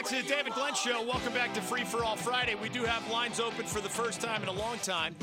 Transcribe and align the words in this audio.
back 0.00 0.08
to 0.08 0.22
the 0.22 0.28
David 0.28 0.54
Glenn 0.54 0.74
Show. 0.74 1.02
Welcome 1.02 1.34
back 1.34 1.52
to 1.52 1.60
Free 1.60 1.84
for 1.84 2.02
All 2.02 2.16
Friday. 2.16 2.54
We 2.54 2.70
do 2.70 2.84
have 2.84 3.06
lines 3.10 3.38
open 3.38 3.66
for 3.66 3.82
the 3.82 3.88
first 3.88 4.22
time 4.22 4.42
in 4.42 4.48
a 4.48 4.52
long 4.52 4.78
time. 4.78 5.14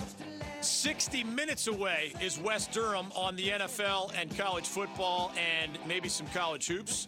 60 0.62 1.24
minutes 1.24 1.66
away 1.66 2.14
is 2.22 2.38
Wes 2.40 2.68
Durham 2.68 3.08
on 3.16 3.36
the 3.36 3.50
NFL 3.50 4.12
and 4.16 4.38
college 4.38 4.68
football 4.68 5.32
and 5.36 5.80
maybe 5.88 6.10
some 6.10 6.28
college 6.28 6.68
hoops. 6.68 7.08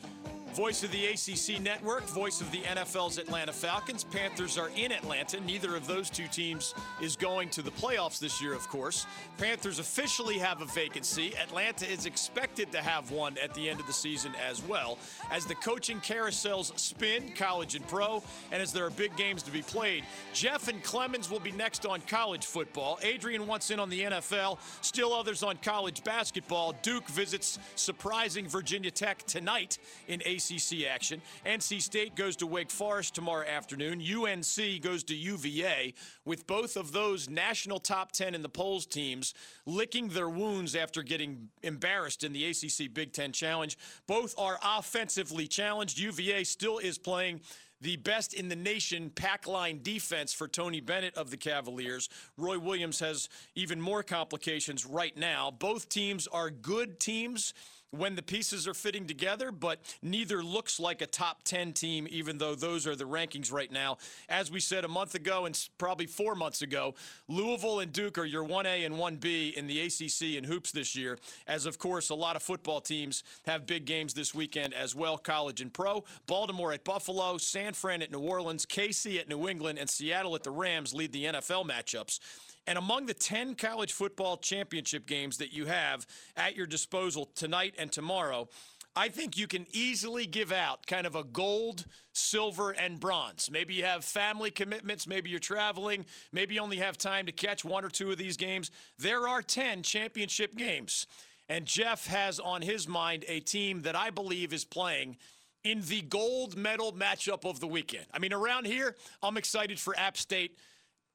Voice 0.60 0.84
of 0.84 0.92
the 0.92 1.06
ACC 1.06 1.62
network, 1.62 2.04
voice 2.04 2.42
of 2.42 2.52
the 2.52 2.60
NFL's 2.64 3.18
Atlanta 3.18 3.54
Falcons. 3.54 4.04
Panthers 4.04 4.58
are 4.58 4.70
in 4.76 4.92
Atlanta. 4.92 5.40
Neither 5.40 5.74
of 5.74 5.88
those 5.88 6.10
two 6.10 6.28
teams 6.28 6.76
is 7.02 7.16
going 7.16 7.48
to 7.52 7.62
the 7.62 7.72
playoffs 7.72 8.20
this 8.20 8.42
year, 8.42 8.54
of 8.54 8.68
course. 8.68 9.06
Panthers 9.38 9.80
officially 9.80 10.38
have 10.38 10.62
a 10.62 10.66
vacancy. 10.66 11.34
Atlanta 11.38 11.90
is 11.90 12.06
expected 12.06 12.74
to 12.74 12.80
have 12.80 13.10
one 13.10 13.38
at 13.42 13.54
the 13.54 13.70
end 13.70 13.80
of 13.80 13.88
the 13.88 13.94
season 13.94 14.34
as 14.50 14.62
well. 14.62 14.98
As 15.32 15.46
the 15.46 15.56
coaching 15.56 16.02
carousels 16.02 16.78
spin, 16.78 17.32
college 17.38 17.76
and 17.76 17.88
pro, 17.88 18.22
and 18.52 18.62
as 18.62 18.74
there 18.74 18.86
are 18.86 18.90
big 18.90 19.16
games 19.16 19.42
to 19.44 19.52
be 19.52 19.62
played, 19.62 20.04
Jeff 20.34 20.68
and 20.68 20.84
Clemmons 20.84 21.32
will 21.32 21.40
be 21.40 21.54
next 21.54 21.86
on 21.86 22.02
college 22.02 22.46
football. 22.46 23.00
Adrian 23.02 23.48
wants 23.48 23.72
in 23.72 23.80
on 23.80 23.90
the 23.90 24.02
NFL, 24.02 24.58
still 24.82 25.14
others 25.14 25.42
on 25.42 25.56
college 25.64 26.04
basketball. 26.04 26.74
Duke 26.82 27.08
visits 27.08 27.60
surprising 27.76 28.46
Virginia 28.46 28.92
Tech 28.92 29.26
tonight 29.26 29.78
in 30.10 30.20
ACC. 30.26 30.49
ACC 30.50 30.86
action. 30.88 31.22
NC 31.46 31.82
State 31.82 32.16
goes 32.16 32.36
to 32.38 32.48
Wake 32.48 32.72
Forest 32.72 33.16
tomorrow 33.16 33.48
afternoon. 33.48 34.02
UNC 34.02 34.82
goes 34.82 35.04
to 35.06 35.16
UVA, 35.16 35.94
with 36.26 36.48
both 36.48 36.76
of 36.76 36.92
those 36.92 37.30
national 37.30 37.80
top 37.80 38.12
10 38.12 38.36
in 38.36 38.42
the 38.42 38.50
polls 38.50 38.86
teams 38.86 39.34
licking 39.66 40.10
their 40.10 40.30
wounds 40.30 40.76
after 40.76 41.04
getting 41.04 41.50
embarrassed 41.64 42.24
in 42.24 42.34
the 42.34 42.46
ACC 42.46 42.94
Big 42.94 43.14
Ten 43.14 43.32
Challenge. 43.32 43.78
Both 44.08 44.36
are 44.38 44.60
offensively 44.64 45.48
challenged. 45.48 46.00
UVA 46.00 46.44
still 46.44 46.80
is 46.80 46.98
playing 46.98 47.42
the 47.82 47.96
best 47.98 48.34
in 48.34 48.50
the 48.50 48.56
nation 48.56 49.10
pack 49.10 49.48
line 49.48 49.80
defense 49.82 50.34
for 50.34 50.48
Tony 50.48 50.82
Bennett 50.82 51.16
of 51.16 51.30
the 51.30 51.38
Cavaliers. 51.38 52.10
Roy 52.38 52.60
Williams 52.60 53.00
has 53.00 53.30
even 53.56 53.80
more 53.80 54.04
complications 54.04 54.86
right 54.86 55.16
now. 55.16 55.52
Both 55.52 55.88
teams 55.90 56.28
are 56.28 56.50
good 56.50 57.00
teams 57.00 57.54
when 57.92 58.16
the 58.16 58.22
pieces 58.22 58.68
are 58.68 58.74
fitting 58.74 59.08
together, 59.08 59.52
but 59.52 59.80
neither 60.02 60.44
looks 60.44 60.80
like 60.80 61.02
a 61.02 61.08
top 61.08 61.44
10 61.44 61.74
team, 61.74 62.08
even 62.10 62.38
though 62.38 62.56
those 62.56 62.86
are 62.86 62.96
the 62.96 63.06
rankings 63.06 63.52
right 63.52 63.72
now. 63.72 63.98
As 64.28 64.52
we 64.52 64.60
said 64.60 64.86
a 64.86 64.88
month 64.88 65.16
ago 65.16 65.46
and 65.46 65.70
probably 65.78 66.06
four 66.06 66.36
months 66.36 66.62
ago, 66.62 66.96
Louisville 67.28 67.80
and 67.80 67.92
Duke 67.92 68.18
are 68.18 68.26
your 68.26 68.46
1A 68.46 68.86
and 68.86 68.96
1B 68.96 69.54
in 69.54 69.68
the 69.68 69.82
ACC 69.82 70.38
and 70.38 70.46
hoops 70.46 70.72
this 70.72 70.96
year, 70.96 71.18
as 71.48 71.66
of 71.66 71.80
course 71.80 72.10
a 72.10 72.16
lot 72.16 72.36
of 72.36 72.44
football 72.44 72.82
teams 72.82 73.24
have 73.46 73.66
big 73.66 73.86
games 73.86 74.14
this 74.14 74.34
weekend 74.34 74.74
as 74.74 74.96
well, 74.96 75.18
college 75.18 75.62
and 75.62 75.74
pro. 75.74 76.04
Baltimore 76.28 76.74
at 76.74 76.84
Buffalo, 76.84 77.38
San 77.38 77.74
Fran 77.74 78.02
at 78.02 78.12
New 78.12 78.20
Orleans, 78.20 78.66
KC 78.66 79.20
at 79.20 79.30
New 79.30 79.48
England, 79.48 79.80
and 79.80 79.90
Seattle 79.90 80.36
at 80.36 80.44
the 80.44 80.52
Rams 80.52 80.94
lead 80.94 81.12
the 81.12 81.26
NFL 81.26 81.68
matchups. 81.68 82.20
And 82.68 82.78
among 82.78 83.08
the 83.08 83.14
10 83.14 83.56
college 83.56 83.94
football 83.94 84.38
championship 84.38 85.08
games 85.08 85.38
that 85.38 85.52
you 85.54 85.66
have 85.66 86.06
at 86.36 86.56
your 86.56 86.68
disposal 86.68 87.30
tonight 87.36 87.76
and 87.78 87.92
tomorrow, 87.92 88.48
I 88.96 89.10
think 89.10 89.38
you 89.38 89.48
can 89.48 89.66
easily 89.72 90.26
give 90.26 90.52
out 90.52 90.86
kind 90.86 91.08
of 91.08 91.16
a 91.16 91.24
gold, 91.24 91.86
silver, 92.12 92.72
and 92.72 93.00
bronze. 93.00 93.50
Maybe 93.52 93.74
you 93.76 93.86
have 93.86 94.04
family 94.04 94.52
commitments, 94.52 95.08
maybe 95.08 95.30
you're 95.30 95.40
traveling, 95.40 96.06
maybe 96.32 96.56
you 96.56 96.62
only 96.62 96.78
have 96.78 96.98
time 96.98 97.26
to 97.28 97.32
catch 97.32 97.64
one 97.64 97.86
or 97.86 97.90
two 97.90 98.12
of 98.12 98.18
these 98.18 98.36
games. 98.36 98.72
There 98.98 99.28
are 99.28 99.42
10 99.42 99.84
championship 99.84 100.56
games. 100.56 101.08
And 101.48 101.66
Jeff 101.66 102.06
has 102.08 102.40
on 102.40 102.62
his 102.62 102.88
mind 102.88 103.26
a 103.28 103.40
team 103.40 103.82
that 103.84 103.96
I 103.96 104.10
believe 104.10 104.54
is 104.54 104.66
playing 104.66 105.18
in 105.64 105.82
the 105.82 106.02
gold 106.02 106.58
medal 106.58 106.94
matchup 106.94 107.50
of 107.50 107.60
the 107.60 107.68
weekend. 107.68 108.06
I 108.14 108.20
mean, 108.20 108.34
around 108.34 108.66
here, 108.66 108.96
I'm 109.22 109.38
excited 109.38 109.80
for 109.80 109.98
App 109.98 110.18
State 110.18 110.58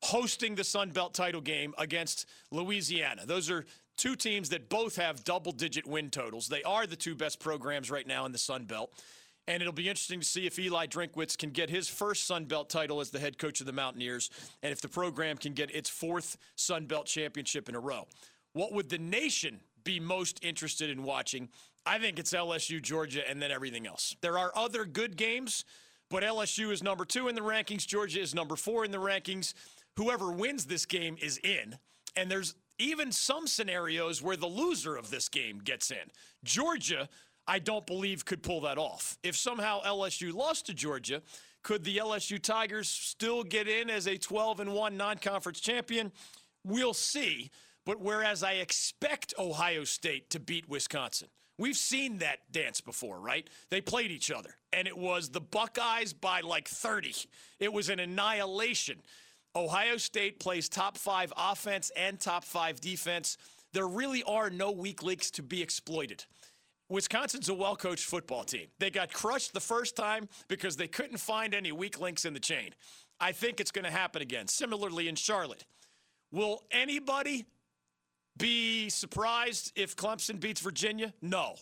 hosting 0.05 0.55
the 0.55 0.65
Sun 0.65 0.91
Belt 0.91 1.15
title 1.15 1.41
game 1.41 1.73
against 1.79 2.29
Louisiana. 2.51 3.23
Those 3.25 3.51
are 3.51 3.65
two 3.97 4.17
teams 4.17 4.51
that 4.51 4.69
both 4.69 4.97
have 4.97 5.25
double 5.25 5.51
digit 5.51 5.87
win 5.87 6.11
totals. 6.11 6.47
They 6.47 6.63
are 6.63 6.87
the 6.87 6.95
two 6.95 7.15
best 7.15 7.41
programs 7.41 7.91
right 7.91 8.07
now 8.07 8.27
in 8.27 8.33
the 8.33 8.39
Sun 8.39 8.65
Belt. 8.65 8.93
And 9.49 9.63
it'll 9.63 9.73
be 9.73 9.89
interesting 9.89 10.21
to 10.21 10.27
see 10.27 10.47
if 10.47 10.59
Eli 10.59 10.87
Drinkwitz 10.87 11.39
can 11.39 11.51
get 11.51 11.71
his 11.71 11.89
first 11.89 12.27
Sun 12.27 12.45
Belt 12.45 12.69
title 12.69 13.01
as 13.01 13.11
the 13.11 13.19
head 13.19 13.39
coach 13.39 13.61
of 13.61 13.67
the 13.67 13.73
Mountaineers 13.73 14.31
and 14.63 14.73
if 14.73 14.83
the 14.83 14.89
program 14.89 15.39
can 15.39 15.55
get 15.55 15.75
its 15.75 15.89
fourth 15.89 16.37
Sun 16.57 16.85
Belt 16.87 17.07
championship 17.07 17.69
in 17.69 17.75
a 17.75 17.81
row. 17.81 18.07
What 18.53 18.73
would 18.73 18.91
the 18.91 18.99
nation 18.99 19.61
be 19.85 20.01
most 20.01 20.39
interested 20.43 20.91
in 20.91 21.03
watching? 21.03 21.49
I 21.87 21.99
think 21.99 22.19
it's 22.19 22.33
LSU, 22.33 22.81
Georgia, 22.81 23.29
and 23.29 23.41
then 23.41 23.51
everything 23.51 23.87
else. 23.87 24.17
There 24.21 24.39
are 24.39 24.53
other 24.55 24.85
good 24.85 25.17
games, 25.17 25.65
but 26.11 26.23
LSU 26.23 26.71
is 26.71 26.83
number 26.83 27.05
two 27.05 27.29
in 27.29 27.35
the 27.35 27.41
rankings. 27.43 27.87
Georgia 27.87 28.21
is 28.21 28.35
number 28.35 28.57
four 28.57 28.85
in 28.85 28.91
the 28.91 28.99
rankings 28.99 29.53
whoever 29.97 30.31
wins 30.31 30.67
this 30.67 30.87
game 30.87 31.17
is 31.21 31.39
in. 31.39 31.77
And 32.17 32.31
there's 32.31 32.55
even 32.79 33.13
some 33.13 33.47
scenarios 33.47 34.23
where 34.23 34.37
the 34.37 34.47
loser 34.47 34.97
of 34.97 35.11
this 35.11 35.29
game 35.29 35.59
gets 35.59 35.91
in. 35.91 36.11
Georgia, 36.43 37.09
I 37.47 37.59
don't 37.59 37.87
believe, 37.87 38.25
could 38.25 38.43
pull 38.43 38.61
that 38.63 38.79
off. 38.79 39.19
If 39.23 39.37
somehow 39.37 39.83
LSU 39.83 40.33
lost 40.35 40.67
to 40.67 40.75
Georgia, 40.75 41.23
could 41.63 41.85
the 41.85 41.97
LSU 41.99 42.41
Tigers 42.41 42.89
still 42.89 43.43
get 43.43 43.69
in 43.69 43.89
as 43.89 44.07
a 44.07 44.19
12 44.19 44.61
and 44.61 44.75
1 44.75 44.97
non 44.97 45.19
conference 45.19 45.61
champion? 45.61 46.13
We'll 46.65 46.95
see. 46.95 47.51
But 47.87 48.01
whereas 48.01 48.43
I 48.43 48.53
expect 48.53 49.35
Ohio 49.39 49.85
State 49.85 50.31
to 50.31 50.41
beat 50.41 50.69
Wisconsin, 50.69 51.29
we've 51.59 51.77
seen 51.77 52.19
that 52.19 52.39
dance 52.51 52.81
before, 52.81 53.21
right? 53.21 53.49
They 53.71 53.81
played 53.81 54.11
each 54.11 54.31
other, 54.31 54.57
and 54.73 54.89
it 54.89 54.97
was 54.97 55.29
the 55.29 55.41
Buckeyes 55.41 56.13
by 56.13 56.41
like 56.41 56.69
30. 56.69 57.15
It 57.61 57.73
was 57.73 57.91
an 57.91 58.01
annihilation. 58.01 59.03
Ohio 59.57 59.97
State 59.97 60.41
plays 60.41 60.69
top 60.69 60.97
five 60.99 61.33
offense 61.37 61.91
and 61.97 62.19
top 62.19 62.45
five 62.45 62.81
defense. 62.81 63.37
There 63.73 63.87
really 63.87 64.23
are 64.25 64.51
no 64.51 64.71
weak 64.71 65.03
links 65.03 65.31
to 65.33 65.43
be 65.43 65.63
exploited. 65.63 66.25
Wisconsin's 66.89 67.49
a 67.49 67.55
well 67.55 67.77
coached 67.77 68.05
football 68.05 68.45
team. 68.45 68.67
They 68.79 68.91
got 68.91 69.13
crushed 69.13 69.55
the 69.55 69.61
first 69.61 69.97
time 69.97 70.29
because 70.49 70.77
they 70.77 70.89
couldn't 70.89 71.19
find 71.19 71.55
any 71.55 71.73
weak 71.73 72.01
links 72.01 72.25
in 72.25 72.35
the 72.35 72.41
chain. 72.41 72.71
I 73.21 73.33
think 73.33 73.61
it's 73.61 73.71
going 73.71 73.85
to 73.85 73.91
happen 73.91 74.23
again. 74.23 74.49
Similarly 74.49 75.09
in 75.09 75.15
Charlotte. 75.15 75.65
Will 76.31 76.65
anybody 76.73 77.47
be 78.37 78.89
surprised 78.91 79.73
if 79.77 79.95
Clemson 79.97 80.41
beats 80.41 80.61
Virginia? 80.61 81.15
No. 81.23 81.55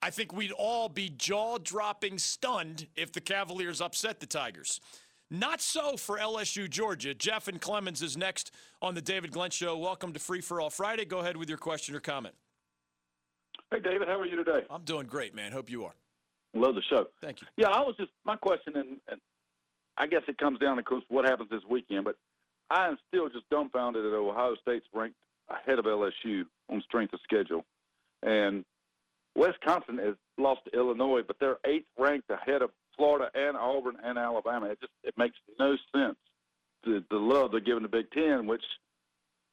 I 0.00 0.10
think 0.10 0.32
we'd 0.32 0.52
all 0.52 0.88
be 0.88 1.10
jaw 1.10 1.58
dropping 1.58 2.18
stunned 2.18 2.86
if 2.96 3.12
the 3.12 3.20
Cavaliers 3.20 3.80
upset 3.80 4.20
the 4.20 4.26
Tigers. 4.26 4.80
Not 5.30 5.60
so 5.60 5.96
for 5.98 6.18
LSU 6.18 6.70
Georgia. 6.70 7.12
Jeff 7.12 7.48
and 7.48 7.60
Clemmons 7.60 8.02
is 8.02 8.16
next 8.16 8.50
on 8.80 8.94
the 8.94 9.02
David 9.02 9.30
Glenn 9.30 9.50
Show. 9.50 9.76
Welcome 9.76 10.14
to 10.14 10.18
Free 10.18 10.40
for 10.40 10.58
All 10.58 10.70
Friday. 10.70 11.04
Go 11.04 11.18
ahead 11.18 11.36
with 11.36 11.50
your 11.50 11.58
question 11.58 11.94
or 11.94 12.00
comment. 12.00 12.34
Hey, 13.70 13.80
David, 13.80 14.08
how 14.08 14.18
are 14.18 14.26
you 14.26 14.36
today? 14.36 14.64
I'm 14.70 14.84
doing 14.84 15.06
great, 15.06 15.34
man. 15.34 15.52
Hope 15.52 15.68
you 15.68 15.84
are. 15.84 15.92
Love 16.54 16.74
the 16.74 16.82
show. 16.88 17.08
Thank 17.20 17.42
you. 17.42 17.46
Yeah, 17.58 17.68
I 17.68 17.80
was 17.80 17.94
just 17.98 18.10
my 18.24 18.36
question, 18.36 18.74
and, 18.76 18.96
and 19.10 19.20
I 19.98 20.06
guess 20.06 20.22
it 20.28 20.38
comes 20.38 20.58
down 20.60 20.78
to 20.78 20.82
course 20.82 21.04
what 21.08 21.26
happens 21.26 21.50
this 21.50 21.60
weekend. 21.68 22.04
But 22.06 22.16
I 22.70 22.88
am 22.88 22.96
still 23.08 23.28
just 23.28 23.46
dumbfounded 23.50 24.02
that 24.02 24.16
Ohio 24.16 24.54
State's 24.62 24.86
ranked 24.94 25.16
ahead 25.50 25.78
of 25.78 25.84
LSU 25.84 26.44
on 26.70 26.82
strength 26.86 27.12
of 27.12 27.20
schedule, 27.22 27.66
and 28.22 28.64
Wisconsin 29.36 29.98
has 29.98 30.14
lost 30.38 30.60
to 30.64 30.78
Illinois, 30.78 31.20
but 31.26 31.36
they're 31.38 31.58
eighth 31.66 31.88
ranked 31.98 32.30
ahead 32.30 32.62
of 32.62 32.70
Florida 32.98 33.30
and 33.34 33.56
Auburn 33.56 33.96
and 34.04 34.18
Alabama. 34.18 34.66
It 34.66 34.80
just 34.80 34.92
it 35.04 35.14
makes 35.16 35.36
no 35.58 35.76
sense 35.96 36.16
the 36.84 37.02
the 37.10 37.16
love 37.16 37.52
they're 37.52 37.60
giving 37.60 37.82
the 37.82 37.88
Big 37.88 38.10
Ten, 38.10 38.46
which 38.46 38.62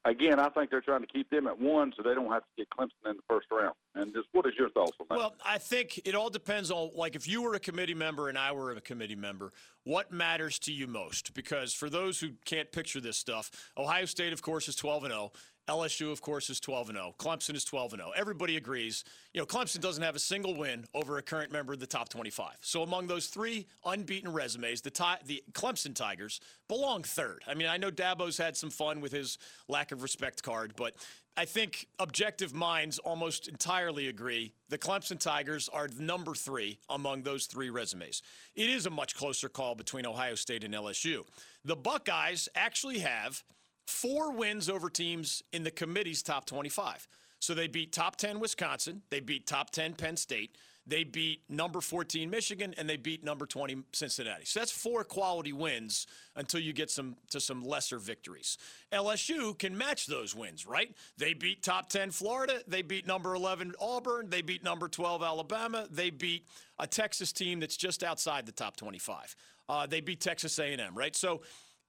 again 0.03 0.39
I 0.39 0.49
think 0.49 0.71
they're 0.71 0.81
trying 0.81 1.01
to 1.01 1.07
keep 1.07 1.29
them 1.29 1.47
at 1.47 1.59
one 1.59 1.93
so 1.95 2.03
they 2.03 2.13
don't 2.13 2.31
have 2.31 2.41
to 2.41 2.49
get 2.57 2.67
Clemson 2.69 3.09
in 3.09 3.15
the 3.15 3.23
first 3.29 3.47
round. 3.51 3.75
And 3.93 4.13
just 4.13 4.27
what 4.31 4.45
is 4.45 4.53
your 4.57 4.69
thoughts 4.69 4.97
on 4.99 5.07
that? 5.09 5.17
Well, 5.17 5.35
I 5.45 5.59
think 5.59 6.01
it 6.05 6.15
all 6.15 6.29
depends 6.29 6.71
on 6.71 6.91
like 6.95 7.15
if 7.15 7.27
you 7.27 7.41
were 7.43 7.53
a 7.53 7.59
committee 7.59 7.93
member 7.93 8.27
and 8.29 8.37
I 8.37 8.51
were 8.51 8.71
a 8.71 8.81
committee 8.81 9.15
member, 9.15 9.53
what 9.83 10.11
matters 10.11 10.59
to 10.59 10.73
you 10.73 10.87
most? 10.87 11.33
Because 11.33 11.73
for 11.73 11.89
those 11.89 12.19
who 12.19 12.31
can't 12.45 12.71
picture 12.71 12.99
this 12.99 13.17
stuff, 13.17 13.51
Ohio 13.77 14.05
State 14.05 14.33
of 14.33 14.41
course 14.41 14.67
is 14.67 14.75
12 14.75 15.05
and 15.05 15.13
0. 15.13 15.31
LSU, 15.67 16.11
of 16.11 16.21
course, 16.21 16.49
is 16.49 16.59
12 16.59 16.89
and 16.89 16.97
0. 16.97 17.15
Clemson 17.17 17.55
is 17.55 17.63
12 17.63 17.93
and 17.93 18.01
0. 18.01 18.11
Everybody 18.15 18.57
agrees. 18.57 19.03
You 19.33 19.41
know, 19.41 19.45
Clemson 19.45 19.81
doesn't 19.81 20.03
have 20.03 20.15
a 20.15 20.19
single 20.19 20.55
win 20.55 20.85
over 20.93 21.17
a 21.17 21.21
current 21.21 21.51
member 21.51 21.73
of 21.73 21.79
the 21.79 21.87
top 21.87 22.09
25. 22.09 22.57
So 22.61 22.83
among 22.83 23.07
those 23.07 23.27
three 23.27 23.67
unbeaten 23.83 24.31
resumes, 24.31 24.81
the 24.81 24.91
the 25.25 25.43
Clemson 25.53 25.95
Tigers 25.95 26.39
belong 26.67 27.03
third. 27.03 27.43
I 27.47 27.53
mean, 27.53 27.67
I 27.67 27.77
know 27.77 27.91
Dabo's 27.91 28.37
had 28.37 28.55
some 28.55 28.69
fun 28.69 29.01
with 29.01 29.11
his 29.11 29.37
lack 29.67 29.91
of 29.91 30.03
respect 30.03 30.43
card, 30.43 30.73
but 30.75 30.95
I 31.37 31.43
think 31.43 31.87
objective 31.99 32.53
minds 32.53 32.97
almost 32.99 33.49
entirely 33.49 34.07
agree 34.07 34.53
the 34.69 34.77
Clemson 34.77 35.19
Tigers 35.19 35.67
are 35.67 35.89
number 35.99 36.33
three 36.33 36.79
among 36.89 37.23
those 37.23 37.45
three 37.45 37.69
resumes. 37.69 38.21
It 38.55 38.69
is 38.69 38.85
a 38.85 38.89
much 38.89 39.15
closer 39.15 39.49
call 39.49 39.75
between 39.75 40.05
Ohio 40.05 40.35
State 40.35 40.63
and 40.63 40.73
LSU. 40.73 41.23
The 41.65 41.75
Buckeyes 41.75 42.47
actually 42.55 42.99
have 42.99 43.43
four 43.85 44.31
wins 44.31 44.69
over 44.69 44.89
teams 44.89 45.43
in 45.53 45.63
the 45.63 45.71
committee's 45.71 46.23
top 46.23 46.45
25. 46.45 47.07
So 47.39 47.53
they 47.53 47.67
beat 47.67 47.91
top 47.91 48.15
10 48.15 48.39
Wisconsin, 48.39 49.01
they 49.09 49.19
beat 49.19 49.45
top 49.45 49.69
10 49.69 49.93
Penn 49.93 50.17
State, 50.17 50.55
they 50.87 51.03
beat 51.03 51.41
number 51.49 51.81
14 51.81 52.29
Michigan, 52.29 52.75
and 52.77 52.87
they 52.87 52.97
beat 52.97 53.23
number 53.23 53.45
20 53.45 53.77
Cincinnati. 53.91 54.45
So 54.45 54.59
that's 54.59 54.71
four 54.71 55.03
quality 55.03 55.51
wins 55.51 56.05
until 56.35 56.59
you 56.59 56.73
get 56.73 56.91
some 56.91 57.15
to 57.31 57.39
some 57.39 57.63
lesser 57.63 57.97
victories. 57.97 58.57
LSU 58.91 59.57
can 59.57 59.75
match 59.77 60.05
those 60.05 60.35
wins, 60.35 60.67
right? 60.67 60.95
They 61.17 61.33
beat 61.33 61.63
top 61.63 61.89
10 61.89 62.11
Florida, 62.11 62.61
they 62.67 62.83
beat 62.83 63.07
number 63.07 63.33
11 63.33 63.73
Auburn, 63.79 64.29
they 64.29 64.41
beat 64.41 64.63
number 64.63 64.87
12 64.87 65.23
Alabama, 65.23 65.87
they 65.89 66.11
beat 66.11 66.47
a 66.77 66.85
Texas 66.85 67.31
team 67.31 67.59
that's 67.59 67.77
just 67.77 68.03
outside 68.03 68.45
the 68.45 68.51
top 68.51 68.75
25. 68.75 69.35
Uh, 69.67 69.87
they 69.87 70.01
beat 70.01 70.21
Texas 70.21 70.59
A&M, 70.59 70.93
right? 70.93 71.15
So 71.15 71.41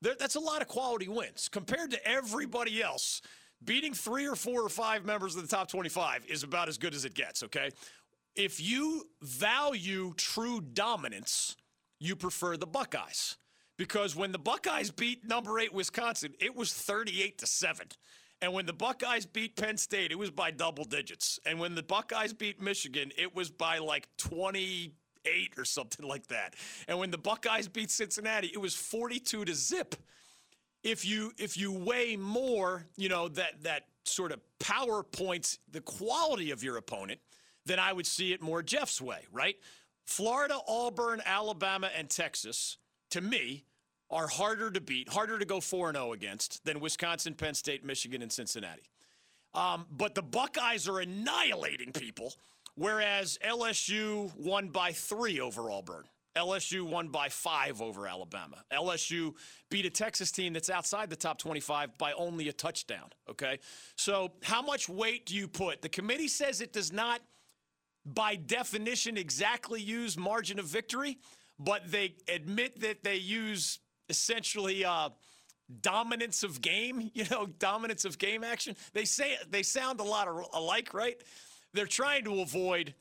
that's 0.02 0.34
a 0.34 0.40
lot 0.40 0.62
of 0.62 0.68
quality 0.68 1.08
wins 1.08 1.48
compared 1.48 1.90
to 1.92 2.08
everybody 2.08 2.82
else. 2.82 3.22
Beating 3.64 3.94
three 3.94 4.26
or 4.26 4.36
four 4.36 4.62
or 4.62 4.68
five 4.68 5.04
members 5.04 5.34
of 5.34 5.42
the 5.42 5.48
top 5.48 5.68
25 5.68 6.26
is 6.26 6.42
about 6.42 6.68
as 6.68 6.76
good 6.76 6.94
as 6.94 7.04
it 7.04 7.14
gets, 7.14 7.42
okay? 7.42 7.70
If 8.34 8.60
you 8.60 9.08
value 9.22 10.12
true 10.16 10.60
dominance, 10.60 11.56
you 11.98 12.16
prefer 12.16 12.56
the 12.56 12.66
Buckeyes. 12.66 13.36
Because 13.78 14.16
when 14.16 14.32
the 14.32 14.38
Buckeyes 14.38 14.90
beat 14.90 15.26
number 15.26 15.58
eight 15.58 15.72
Wisconsin, 15.72 16.34
it 16.38 16.54
was 16.54 16.72
38 16.72 17.38
to 17.38 17.46
7. 17.46 17.86
And 18.42 18.52
when 18.52 18.66
the 18.66 18.72
Buckeyes 18.72 19.26
beat 19.26 19.56
Penn 19.56 19.76
State, 19.76 20.12
it 20.12 20.18
was 20.18 20.30
by 20.30 20.50
double 20.50 20.84
digits. 20.84 21.38
And 21.46 21.58
when 21.58 21.74
the 21.74 21.82
Buckeyes 21.82 22.32
beat 22.32 22.60
Michigan, 22.60 23.10
it 23.16 23.34
was 23.34 23.50
by 23.50 23.78
like 23.78 24.08
28 25.26 25.58
or 25.58 25.64
something 25.64 26.06
like 26.06 26.26
that. 26.28 26.54
And 26.88 26.98
when 26.98 27.10
the 27.10 27.18
Buckeyes 27.18 27.68
beat 27.68 27.90
Cincinnati, 27.90 28.48
it 28.48 28.60
was 28.60 28.74
42 28.74 29.44
to 29.44 29.54
zip. 29.54 29.94
If 30.82 31.04
you 31.04 31.32
if 31.38 31.56
you 31.56 31.72
weigh 31.72 32.16
more, 32.16 32.86
you 32.96 33.08
know, 33.08 33.28
that 33.28 33.62
that 33.62 33.86
sort 34.04 34.30
of 34.30 34.40
power 34.58 35.02
points 35.02 35.58
the 35.70 35.80
quality 35.80 36.52
of 36.52 36.62
your 36.62 36.76
opponent, 36.76 37.20
then 37.64 37.78
I 37.78 37.92
would 37.92 38.06
see 38.06 38.32
it 38.32 38.40
more 38.40 38.62
Jeff's 38.62 39.00
way, 39.00 39.22
right? 39.32 39.56
Florida, 40.04 40.56
Auburn, 40.68 41.20
Alabama, 41.26 41.90
and 41.96 42.08
Texas, 42.08 42.78
to 43.10 43.20
me, 43.20 43.64
are 44.08 44.28
harder 44.28 44.70
to 44.70 44.80
beat, 44.80 45.08
harder 45.08 45.36
to 45.40 45.44
go 45.44 45.60
4 45.60 45.92
0 45.92 46.12
against 46.12 46.64
than 46.64 46.78
Wisconsin, 46.78 47.34
Penn 47.34 47.54
State, 47.54 47.84
Michigan, 47.84 48.22
and 48.22 48.30
Cincinnati. 48.30 48.88
Um, 49.54 49.86
but 49.90 50.14
the 50.14 50.22
Buckeyes 50.22 50.86
are 50.86 51.00
annihilating 51.00 51.90
people, 51.90 52.34
whereas 52.76 53.38
LSU 53.44 54.34
won 54.36 54.68
by 54.68 54.92
three 54.92 55.40
over 55.40 55.70
Auburn. 55.70 56.04
LSU 56.36 56.82
won 56.82 57.08
by 57.08 57.30
five 57.30 57.80
over 57.80 58.06
Alabama. 58.06 58.62
LSU 58.70 59.34
beat 59.70 59.86
a 59.86 59.90
Texas 59.90 60.30
team 60.30 60.52
that's 60.52 60.68
outside 60.68 61.08
the 61.08 61.16
top 61.16 61.38
25 61.38 61.96
by 61.96 62.12
only 62.12 62.48
a 62.48 62.52
touchdown. 62.52 63.08
Okay. 63.28 63.58
So, 63.96 64.32
how 64.42 64.60
much 64.60 64.88
weight 64.88 65.24
do 65.24 65.34
you 65.34 65.48
put? 65.48 65.80
The 65.80 65.88
committee 65.88 66.28
says 66.28 66.60
it 66.60 66.74
does 66.74 66.92
not 66.92 67.22
by 68.04 68.36
definition, 68.36 69.16
exactly 69.16 69.80
use 69.80 70.16
margin 70.16 70.58
of 70.58 70.66
victory, 70.66 71.18
but 71.58 71.90
they 71.90 72.14
admit 72.28 72.80
that 72.80 73.02
they 73.02 73.16
use 73.16 73.80
essentially 74.08 74.84
uh, 74.84 75.08
dominance 75.80 76.42
of 76.44 76.60
game, 76.60 77.10
you 77.14 77.24
know, 77.30 77.46
dominance 77.46 78.04
of 78.04 78.18
game 78.18 78.44
action. 78.44 78.76
They 78.92 79.04
say 79.04 79.36
they 79.50 79.62
sound 79.62 80.00
a 80.00 80.04
lot 80.04 80.28
alike, 80.54 80.94
right? 80.94 81.20
They're 81.76 81.86
trying 81.86 82.24
to 82.24 82.40
avoid 82.40 82.94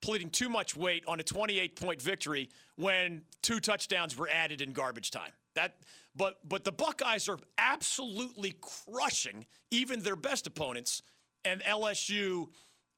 putting 0.00 0.30
too 0.30 0.48
much 0.48 0.76
weight 0.76 1.04
on 1.08 1.18
a 1.18 1.22
28 1.22 1.80
point 1.80 2.00
victory 2.00 2.48
when 2.76 3.22
two 3.42 3.58
touchdowns 3.58 4.16
were 4.16 4.28
added 4.28 4.60
in 4.60 4.72
garbage 4.72 5.10
time. 5.10 5.32
That 5.54 5.76
but 6.14 6.38
but 6.48 6.64
the 6.64 6.72
Buckeyes 6.72 7.28
are 7.28 7.38
absolutely 7.56 8.54
crushing 8.60 9.46
even 9.70 10.00
their 10.00 10.16
best 10.16 10.46
opponents 10.46 11.02
and 11.44 11.62
LSU 11.62 12.48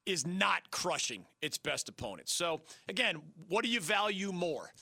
is 0.06 0.26
not 0.26 0.70
crushing 0.70 1.24
its 1.42 1.58
best 1.58 1.88
opponents. 1.88 2.32
So, 2.32 2.62
again, 2.88 3.20
what 3.48 3.64
do 3.64 3.70
you 3.70 3.80
value 3.80 4.32
more? 4.32 4.72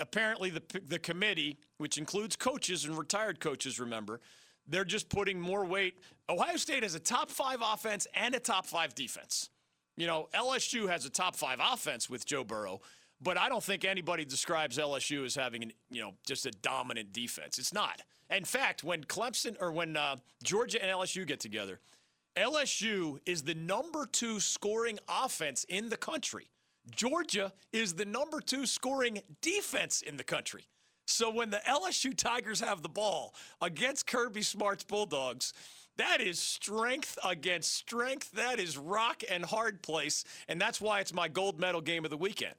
Apparently, 0.00 0.50
the, 0.50 0.62
the 0.86 0.98
committee, 0.98 1.58
which 1.78 1.98
includes 1.98 2.36
coaches 2.36 2.84
and 2.84 2.96
retired 2.96 3.40
coaches, 3.40 3.80
remember, 3.80 4.20
they're 4.66 4.84
just 4.84 5.08
putting 5.08 5.40
more 5.40 5.64
weight. 5.64 5.98
Ohio 6.28 6.56
State 6.56 6.84
has 6.84 6.94
a 6.94 7.00
top 7.00 7.30
five 7.30 7.58
offense 7.60 8.06
and 8.14 8.34
a 8.34 8.40
top 8.40 8.64
five 8.64 8.94
defense. 8.94 9.50
You 10.00 10.06
know, 10.06 10.30
LSU 10.34 10.88
has 10.88 11.04
a 11.04 11.10
top 11.10 11.36
five 11.36 11.58
offense 11.60 12.08
with 12.08 12.24
Joe 12.24 12.42
Burrow, 12.42 12.80
but 13.20 13.36
I 13.36 13.50
don't 13.50 13.62
think 13.62 13.84
anybody 13.84 14.24
describes 14.24 14.78
LSU 14.78 15.26
as 15.26 15.34
having, 15.34 15.62
an, 15.62 15.72
you 15.90 16.00
know, 16.00 16.14
just 16.26 16.46
a 16.46 16.50
dominant 16.50 17.12
defense. 17.12 17.58
It's 17.58 17.74
not. 17.74 18.00
In 18.30 18.46
fact, 18.46 18.82
when 18.82 19.04
Clemson 19.04 19.56
or 19.60 19.72
when 19.72 19.98
uh, 19.98 20.16
Georgia 20.42 20.82
and 20.82 20.90
LSU 20.90 21.26
get 21.26 21.38
together, 21.38 21.80
LSU 22.34 23.18
is 23.26 23.42
the 23.42 23.54
number 23.54 24.06
two 24.06 24.40
scoring 24.40 24.98
offense 25.06 25.64
in 25.64 25.90
the 25.90 25.98
country. 25.98 26.48
Georgia 26.96 27.52
is 27.70 27.92
the 27.92 28.06
number 28.06 28.40
two 28.40 28.64
scoring 28.64 29.20
defense 29.42 30.00
in 30.00 30.16
the 30.16 30.24
country. 30.24 30.64
So 31.06 31.30
when 31.30 31.50
the 31.50 31.60
LSU 31.68 32.16
Tigers 32.16 32.60
have 32.60 32.80
the 32.80 32.88
ball 32.88 33.34
against 33.60 34.06
Kirby 34.06 34.40
Smart's 34.40 34.84
Bulldogs, 34.84 35.52
that 35.96 36.20
is 36.20 36.38
strength 36.38 37.18
against 37.24 37.74
strength. 37.74 38.32
That 38.32 38.58
is 38.58 38.78
rock 38.78 39.22
and 39.30 39.44
hard 39.44 39.82
place. 39.82 40.24
And 40.48 40.60
that's 40.60 40.80
why 40.80 41.00
it's 41.00 41.12
my 41.12 41.28
gold 41.28 41.60
medal 41.60 41.80
game 41.80 42.04
of 42.04 42.10
the 42.10 42.16
weekend. 42.16 42.54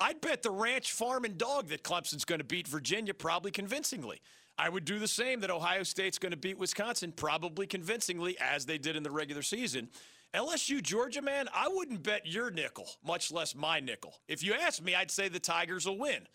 I'd 0.00 0.20
bet 0.20 0.42
the 0.42 0.50
ranch 0.50 0.92
farm 0.92 1.24
and 1.24 1.36
dog 1.36 1.68
that 1.68 1.84
Clemson's 1.84 2.24
going 2.24 2.40
to 2.40 2.44
beat 2.44 2.66
Virginia 2.66 3.12
probably 3.14 3.50
convincingly. 3.50 4.20
I 4.58 4.68
would 4.68 4.84
do 4.84 4.98
the 4.98 5.08
same 5.08 5.40
that 5.40 5.50
Ohio 5.50 5.82
State's 5.82 6.18
going 6.18 6.32
to 6.32 6.38
beat 6.38 6.58
Wisconsin 6.58 7.12
probably 7.12 7.66
convincingly 7.66 8.36
as 8.38 8.66
they 8.66 8.78
did 8.78 8.96
in 8.96 9.02
the 9.02 9.10
regular 9.10 9.42
season. 9.42 9.88
LSU 10.34 10.82
Georgia, 10.82 11.22
man, 11.22 11.48
I 11.54 11.68
wouldn't 11.68 12.02
bet 12.02 12.26
your 12.26 12.50
nickel, 12.50 12.86
much 13.04 13.32
less 13.32 13.54
my 13.54 13.80
nickel. 13.80 14.14
If 14.28 14.42
you 14.42 14.54
ask 14.54 14.82
me, 14.82 14.94
I'd 14.94 15.10
say 15.10 15.28
the 15.28 15.40
Tigers 15.40 15.86
will 15.86 15.98
win. 15.98 16.28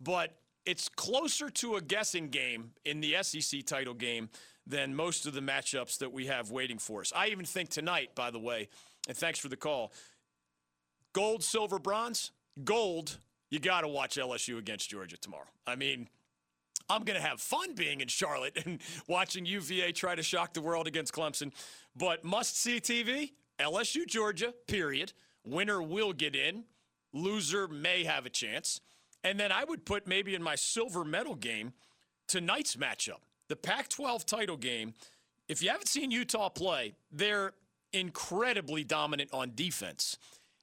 But 0.00 0.34
it's 0.64 0.88
closer 0.88 1.50
to 1.50 1.76
a 1.76 1.80
guessing 1.80 2.28
game 2.28 2.72
in 2.84 3.00
the 3.00 3.16
SEC 3.22 3.64
title 3.64 3.94
game 3.94 4.28
than 4.66 4.94
most 4.94 5.26
of 5.26 5.34
the 5.34 5.40
matchups 5.40 5.98
that 5.98 6.12
we 6.12 6.26
have 6.26 6.50
waiting 6.50 6.78
for 6.78 7.00
us. 7.00 7.12
I 7.14 7.28
even 7.28 7.44
think 7.44 7.70
tonight, 7.70 8.10
by 8.14 8.30
the 8.30 8.38
way, 8.38 8.68
and 9.08 9.16
thanks 9.16 9.38
for 9.38 9.48
the 9.48 9.56
call 9.56 9.92
gold, 11.12 11.42
silver, 11.42 11.78
bronze, 11.78 12.30
gold, 12.64 13.18
you 13.50 13.58
got 13.58 13.82
to 13.82 13.88
watch 13.88 14.16
LSU 14.16 14.58
against 14.58 14.88
Georgia 14.88 15.16
tomorrow. 15.16 15.48
I 15.66 15.76
mean, 15.76 16.08
I'm 16.88 17.04
going 17.04 17.20
to 17.20 17.26
have 17.26 17.40
fun 17.40 17.74
being 17.74 18.00
in 18.00 18.08
Charlotte 18.08 18.58
and 18.64 18.80
watching 19.08 19.44
UVA 19.44 19.92
try 19.92 20.14
to 20.14 20.22
shock 20.22 20.54
the 20.54 20.62
world 20.62 20.86
against 20.86 21.12
Clemson. 21.12 21.52
But 21.96 22.24
must 22.24 22.60
see 22.60 22.80
TV, 22.80 23.32
LSU, 23.58 24.06
Georgia, 24.06 24.54
period. 24.66 25.12
Winner 25.44 25.82
will 25.82 26.12
get 26.12 26.36
in, 26.36 26.64
loser 27.12 27.68
may 27.68 28.04
have 28.04 28.26
a 28.26 28.30
chance. 28.30 28.80
And 29.24 29.38
then 29.38 29.52
I 29.52 29.64
would 29.64 29.84
put 29.84 30.06
maybe 30.06 30.34
in 30.34 30.42
my 30.42 30.54
silver 30.54 31.04
medal 31.04 31.34
game 31.34 31.72
tonight's 32.28 32.76
matchup, 32.76 33.20
the 33.48 33.56
Pac 33.56 33.88
12 33.88 34.26
title 34.26 34.56
game. 34.56 34.94
If 35.48 35.62
you 35.62 35.70
haven't 35.70 35.88
seen 35.88 36.10
Utah 36.10 36.48
play, 36.48 36.94
they're 37.10 37.52
incredibly 37.92 38.84
dominant 38.84 39.30
on 39.32 39.52
defense. 39.54 40.16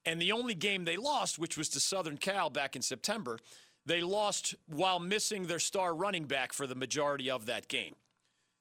And 0.06 0.22
the 0.22 0.32
only 0.32 0.56
game 0.56 0.86
they 0.86 0.98
lost, 0.98 1.38
which 1.38 1.58
was 1.58 1.70
to 1.70 1.80
Southern 1.80 2.18
Cal 2.18 2.50
back 2.50 2.76
in 2.76 2.82
September, 2.82 3.38
they 3.86 4.02
lost 4.02 4.56
while 4.68 5.00
missing 5.00 5.48
their 5.48 5.60
star 5.60 5.94
running 5.94 6.26
back 6.26 6.54
for 6.54 6.68
the 6.68 6.76
majority 6.76 7.30
of 7.30 7.46
that 7.48 7.68
game. 7.68 7.96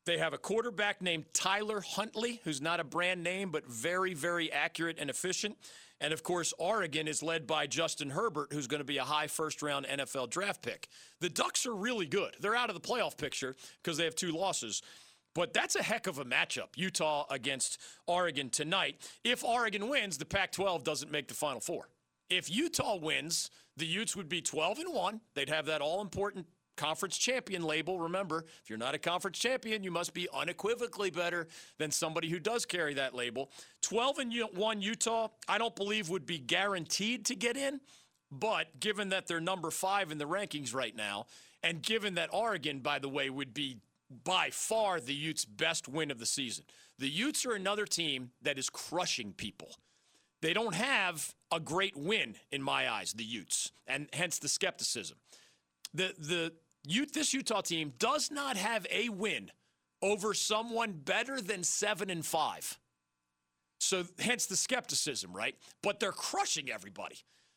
They 0.07 0.19
have 0.19 0.33
a 0.33 0.39
quarterback 0.39 1.03
named 1.03 1.27
Tyler 1.35 1.83
Huntley, 1.83 2.41
who's 2.45 2.63
not 2.63 2.81
a 2.81 2.85
brand 2.85 3.23
name, 3.23 3.51
but 3.51 3.67
very, 3.67 4.15
very 4.15 4.51
accurate 4.51 4.97
and 4.99 5.11
efficient. 5.11 5.59
And 6.01 6.13
of 6.13 6.23
course, 6.23 6.55
Oregon 6.59 7.09
is 7.09 7.23
led 7.23 7.47
by 7.47 7.67
Justin 7.67 8.11
Herbert, 8.11 8.53
who's 8.53 8.67
going 8.67 8.81
to 8.81 8.85
be 8.85 8.99
a 8.99 9.05
high 9.05 9.27
first 9.27 9.63
round 9.63 9.87
NFL 9.87 10.31
draft 10.31 10.63
pick. 10.63 10.89
The 11.21 11.29
Ducks 11.29 11.67
are 11.67 11.75
really 11.75 12.07
good. 12.07 12.37
They're 12.41 12.57
out 12.57 12.71
of 12.71 12.75
the 12.75 12.89
playoff 12.89 13.17
picture 13.17 13.57
because 13.83 13.99
they 13.99 14.05
have 14.05 14.15
two 14.15 14.31
losses. 14.31 14.83
But 15.35 15.53
that's 15.53 15.77
a 15.77 15.83
heck 15.83 16.07
of 16.07 16.19
a 16.19 16.25
matchup, 16.25 16.69
Utah 16.77 17.25
against 17.31 17.79
Oregon 18.07 18.51
tonight. 18.51 18.97
If 19.25 19.45
Oregon 19.45 19.89
wins, 19.89 20.19
the 20.19 20.25
Pac 20.25 20.53
12 20.53 20.85
doesn't 20.85 21.13
make 21.13 21.29
the 21.29 21.35
Final 21.35 21.61
Four. 21.61 21.89
If 22.31 22.51
Utah 22.51 22.97
wins, 22.97 23.51
the 23.77 23.87
Utes 23.87 24.17
would 24.17 24.29
be 24.29 24.41
12 24.41 24.81
and 24.81 24.95
1. 24.95 25.21
They'd 25.35 25.49
have 25.49 25.67
that 25.67 25.81
all 25.81 26.01
important 26.01 26.47
conference 26.79 27.19
champion 27.19 27.63
label. 27.63 27.99
Remember, 28.01 28.47
if 28.63 28.71
you're 28.71 28.79
not 28.79 28.95
a 28.95 28.99
conference 28.99 29.39
champion, 29.39 29.83
you 29.83 29.91
must 29.91 30.15
be 30.15 30.29
unequivocally 30.33 31.11
better 31.11 31.49
than 31.77 31.91
somebody 31.91 32.31
who 32.31 32.39
does 32.39 32.65
carry 32.65 32.95
that 32.95 33.15
label. 33.15 33.51
12 33.83 34.19
and 34.19 34.35
1 34.55 34.81
Utah, 34.81 35.29
I 35.47 35.59
don't 35.59 35.77
believe 35.77 36.09
would 36.09 36.25
be 36.25 36.39
guaranteed 36.39 37.27
to 37.27 37.35
get 37.35 37.57
in, 37.57 37.81
but 38.31 38.81
given 38.81 39.11
that 39.11 39.27
they're 39.27 39.41
number 39.41 39.71
5 39.71 40.13
in 40.13 40.19
the 40.19 40.25
rankings 40.25 40.75
right 40.75 40.97
now, 40.97 41.27
and 41.63 41.83
given 41.83 42.15
that 42.15 42.33
Oregon, 42.33 42.79
by 42.79 42.99
the 42.99 43.09
way, 43.09 43.29
would 43.29 43.53
be 43.53 43.79
by 44.25 44.51
far 44.51 45.01
the 45.01 45.15
Utes' 45.15 45.45
best 45.45 45.89
win 45.89 46.11
of 46.11 46.19
the 46.19 46.27
season. 46.27 46.65
The 46.99 47.09
Utes 47.09 47.45
are 47.45 47.53
another 47.53 47.85
team 47.85 48.31
that 48.43 48.59
is 48.59 48.71
crushing 48.71 49.33
people. 49.33 49.77
They 50.41 50.55
don't 50.55 50.75
have 50.75 51.35
a 51.53 51.59
great 51.59 51.97
win 51.97 52.37
in 52.53 52.63
my 52.63 52.89
eyes, 52.89 53.13
the 53.13 53.25
Utes, 53.25 53.73
and 53.87 54.09
hence 54.13 54.39
the 54.39 54.49
skepticism. 54.49 55.19
The 55.93 56.15
the 56.19 56.53
Ute, 56.89 57.13
this 57.13 57.35
Utah 57.35 57.61
team 57.61 57.93
does 57.99 58.31
not 58.31 58.57
have 58.57 58.87
a 58.91 59.09
win 59.11 59.51
over 60.01 60.33
someone 60.33 60.93
better 60.93 61.41
than 61.41 61.63
seven 61.63 62.09
and 62.09 62.25
five. 62.25 62.79
So 63.81 64.05
hence 64.19 64.47
the 64.47 64.57
skepticism, 64.57 65.33
right? 65.33 65.55
But 65.83 66.01
they're 66.01 66.13
crushing 66.13 66.71
everybody. 66.71 67.17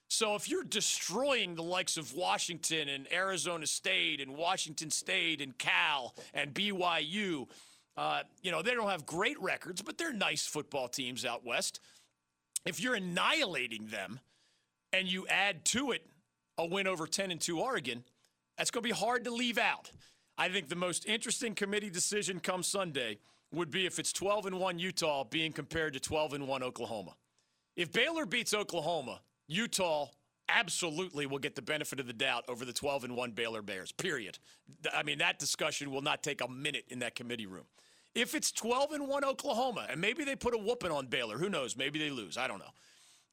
So 0.09 0.35
if 0.35 0.49
you're 0.49 0.65
destroying 0.65 1.55
the 1.55 1.63
likes 1.63 1.95
of 1.95 2.13
Washington 2.13 2.89
and 2.89 3.11
Arizona 3.13 3.65
State 3.65 4.19
and 4.19 4.35
Washington 4.35 4.91
State 4.91 5.41
and 5.41 5.57
Cal 5.57 6.13
and 6.33 6.53
BYU, 6.53 7.47
uh, 7.95 8.23
you 8.41 8.51
know, 8.51 8.61
they 8.61 8.73
don't 8.73 8.89
have 8.89 9.05
great 9.05 9.41
records, 9.41 9.81
but 9.81 9.97
they're 9.97 10.11
nice 10.11 10.45
football 10.45 10.89
teams 10.89 11.23
out 11.23 11.45
west. 11.45 11.79
If 12.65 12.81
you're 12.81 12.95
annihilating 12.95 13.87
them 13.87 14.19
and 14.91 15.11
you 15.11 15.25
add 15.27 15.63
to 15.65 15.91
it 15.91 16.05
a 16.57 16.65
win 16.65 16.87
over 16.87 17.07
10 17.07 17.31
and 17.31 17.39
2 17.39 17.59
Oregon, 17.59 18.03
that's 18.57 18.71
going 18.71 18.83
to 18.83 18.89
be 18.89 18.95
hard 18.95 19.23
to 19.25 19.31
leave 19.31 19.57
out. 19.57 19.91
I 20.37 20.49
think 20.49 20.69
the 20.69 20.75
most 20.75 21.05
interesting 21.07 21.55
committee 21.55 21.89
decision 21.89 22.39
come 22.39 22.63
Sunday 22.63 23.19
would 23.53 23.69
be 23.69 23.85
if 23.85 23.99
it's 23.99 24.13
12 24.13 24.47
and 24.47 24.59
1 24.59 24.79
Utah 24.79 25.23
being 25.23 25.51
compared 25.51 25.93
to 25.93 25.99
12 25.99 26.33
and 26.33 26.47
1 26.47 26.63
Oklahoma. 26.63 27.15
If 27.75 27.91
Baylor 27.91 28.25
beats 28.25 28.53
Oklahoma, 28.53 29.21
Utah 29.47 30.07
absolutely 30.49 31.25
will 31.25 31.39
get 31.39 31.55
the 31.55 31.61
benefit 31.61 31.99
of 31.99 32.07
the 32.07 32.13
doubt 32.13 32.43
over 32.47 32.65
the 32.65 32.73
12 32.73 33.05
and 33.05 33.15
1 33.15 33.31
Baylor 33.31 33.61
Bears. 33.61 33.91
Period. 33.91 34.39
I 34.93 35.03
mean, 35.03 35.19
that 35.19 35.39
discussion 35.39 35.91
will 35.91 36.01
not 36.01 36.23
take 36.23 36.41
a 36.41 36.47
minute 36.47 36.85
in 36.89 36.99
that 36.99 37.15
committee 37.15 37.45
room. 37.45 37.65
If 38.13 38.35
it's 38.35 38.51
12 38.51 38.91
and 38.91 39.07
1 39.07 39.23
Oklahoma, 39.23 39.87
and 39.89 40.01
maybe 40.01 40.25
they 40.25 40.35
put 40.35 40.53
a 40.53 40.57
whooping 40.57 40.91
on 40.91 41.07
Baylor, 41.07 41.37
who 41.37 41.49
knows? 41.49 41.77
Maybe 41.77 41.97
they 41.99 42.09
lose. 42.09 42.37
I 42.37 42.47
don't 42.47 42.59
know. 42.59 42.71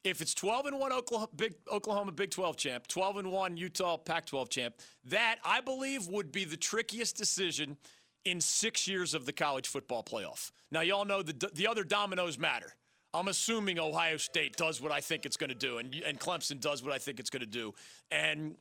If 0.05 0.21
it's 0.21 0.35
12 0.35 0.67
and 0.67 0.78
1 0.78 0.93
Oklahoma 0.93 1.31
Big, 1.37 1.55
Oklahoma 1.71 2.12
Big 2.12 2.31
12 2.31 2.57
champ, 2.57 2.87
12 2.87 3.17
and 3.19 3.33
1 3.33 3.57
Utah 3.57 3.97
Pac 3.97 4.26
12 4.26 4.49
champ, 4.49 4.75
that 5.05 5.37
I 5.45 5.61
believe 5.61 6.07
would 6.09 6.33
be 6.33 6.45
the 6.45 6.57
trickiest 6.57 7.17
decision 7.17 7.76
in 8.25 8.40
six 8.40 8.87
years 8.87 9.14
of 9.14 9.26
the 9.26 9.33
college 9.33 9.67
football 9.67 10.02
playoff. 10.02 10.50
Now, 10.71 10.83
y'all 10.83 11.05
know 11.05 11.23
the, 11.23 11.50
the 11.55 11.67
other 11.67 11.85
dominoes 11.85 12.38
matter. 12.38 12.75
I'm 13.14 13.28
assuming 13.28 13.78
Ohio 13.78 14.19
State 14.19 14.57
does 14.57 14.81
what 14.81 14.93
I 14.93 15.00
think 15.00 15.25
it's 15.25 15.37
going 15.37 15.49
to 15.49 15.57
do, 15.57 15.78
and, 15.78 15.95
and 16.07 16.21
Clemson 16.21 16.61
does 16.61 16.83
what 16.83 16.93
I 16.93 16.99
think 16.99 17.19
it's 17.19 17.31
going 17.31 17.40
to 17.40 17.47
do, 17.47 17.75
and 18.11 18.57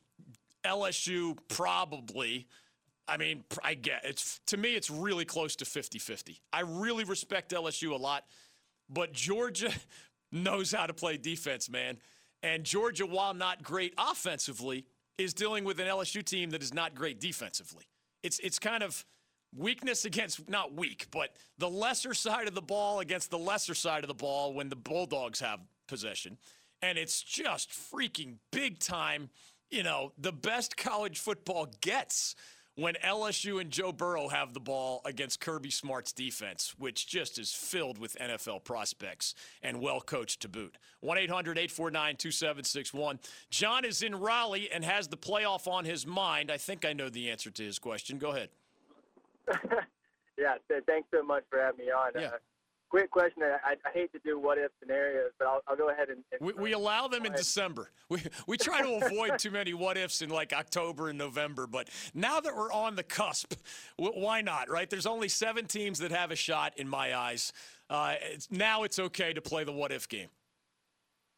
LSU 0.64 1.36
probably. 1.48 2.46
I 3.06 3.16
mean, 3.16 3.44
I 3.62 3.74
get 3.74 4.04
it's 4.04 4.40
to 4.46 4.56
me, 4.56 4.74
it's 4.74 4.90
really 4.90 5.24
close 5.24 5.56
to 5.56 5.64
50 5.64 5.98
50. 5.98 6.40
I 6.52 6.60
really 6.60 7.04
respect 7.04 7.52
LSU 7.52 7.92
a 7.92 7.96
lot, 7.96 8.24
but 8.88 9.12
Georgia 9.12 9.70
knows 10.32 10.72
how 10.72 10.86
to 10.86 10.94
play 10.94 11.16
defense, 11.16 11.70
man. 11.70 11.98
And 12.42 12.64
Georgia, 12.64 13.06
while 13.06 13.34
not 13.34 13.62
great 13.62 13.94
offensively, 13.98 14.84
is 15.16 15.34
dealing 15.34 15.64
with 15.64 15.80
an 15.80 15.86
LSU 15.86 16.24
team 16.24 16.50
that 16.50 16.62
is 16.62 16.72
not 16.72 16.94
great 16.94 17.20
defensively. 17.20 17.84
It's, 18.22 18.38
it's 18.38 18.58
kind 18.58 18.82
of 18.82 19.04
weakness 19.56 20.04
against 20.04 20.48
not 20.48 20.74
weak, 20.74 21.06
but 21.10 21.34
the 21.58 21.68
lesser 21.68 22.14
side 22.14 22.46
of 22.46 22.54
the 22.54 22.62
ball 22.62 23.00
against 23.00 23.30
the 23.30 23.38
lesser 23.38 23.74
side 23.74 24.04
of 24.04 24.08
the 24.08 24.14
ball 24.14 24.52
when 24.52 24.68
the 24.68 24.76
Bulldogs 24.76 25.40
have 25.40 25.60
possession. 25.88 26.38
And 26.82 26.96
it's 26.96 27.22
just 27.22 27.70
freaking 27.70 28.34
big 28.52 28.78
time, 28.78 29.30
you 29.70 29.82
know, 29.82 30.12
the 30.18 30.32
best 30.32 30.76
college 30.76 31.18
football 31.18 31.66
gets 31.80 32.36
when 32.78 32.94
LSU 33.04 33.60
and 33.60 33.72
Joe 33.72 33.90
Burrow 33.90 34.28
have 34.28 34.54
the 34.54 34.60
ball 34.60 35.02
against 35.04 35.40
Kirby 35.40 35.70
Smart's 35.70 36.12
defense, 36.12 36.76
which 36.78 37.08
just 37.08 37.36
is 37.36 37.52
filled 37.52 37.98
with 37.98 38.16
NFL 38.20 38.62
prospects 38.62 39.34
and 39.64 39.80
well 39.80 40.00
coached 40.00 40.42
to 40.42 40.48
boot. 40.48 40.78
1 41.00 41.18
800 41.18 41.58
849 41.58 42.14
2761. 42.16 43.18
John 43.50 43.84
is 43.84 44.02
in 44.02 44.14
Raleigh 44.14 44.70
and 44.70 44.84
has 44.84 45.08
the 45.08 45.16
playoff 45.16 45.66
on 45.66 45.84
his 45.84 46.06
mind. 46.06 46.52
I 46.52 46.56
think 46.56 46.84
I 46.84 46.92
know 46.92 47.08
the 47.08 47.30
answer 47.30 47.50
to 47.50 47.64
his 47.64 47.80
question. 47.80 48.16
Go 48.16 48.30
ahead. 48.30 48.50
yeah, 50.38 50.54
thanks 50.86 51.08
so 51.12 51.24
much 51.24 51.42
for 51.50 51.58
having 51.58 51.84
me 51.84 51.90
on. 51.90 52.12
Yeah. 52.14 52.28
Uh, 52.28 52.30
quick 52.88 53.10
question. 53.10 53.42
I, 53.42 53.72
I, 53.72 53.92
hate 53.92 54.12
to 54.12 54.18
do 54.24 54.38
what 54.38 54.58
if 54.58 54.70
scenarios, 54.80 55.30
but 55.38 55.46
I'll, 55.46 55.60
I'll 55.66 55.76
go 55.76 55.90
ahead 55.90 56.08
and. 56.08 56.22
and 56.32 56.40
we, 56.40 56.52
we, 56.54 56.72
allow 56.72 57.08
them 57.08 57.26
in 57.26 57.32
December. 57.32 57.90
We, 58.08 58.22
we 58.46 58.56
try 58.56 58.80
to 58.80 59.04
avoid 59.04 59.38
too 59.38 59.50
many 59.50 59.74
what 59.74 59.98
ifs 59.98 60.22
in 60.22 60.30
like 60.30 60.54
October 60.54 61.10
and 61.10 61.18
November. 61.18 61.66
But 61.66 61.90
now 62.14 62.40
that 62.40 62.56
we're 62.56 62.72
on 62.72 62.96
the 62.96 63.02
cusp, 63.02 63.52
why 63.96 64.40
not, 64.40 64.70
right? 64.70 64.88
There's 64.88 65.06
only 65.06 65.28
seven 65.28 65.66
teams 65.66 65.98
that 65.98 66.10
have 66.10 66.30
a 66.30 66.36
shot 66.36 66.72
in 66.78 66.88
my 66.88 67.14
eyes. 67.14 67.52
Uh, 67.90 68.14
it's, 68.22 68.50
now 68.50 68.84
it's 68.84 68.98
okay 68.98 69.34
to 69.34 69.42
play 69.42 69.64
the 69.64 69.72
what 69.72 69.92
if 69.92 70.08
game. 70.08 70.28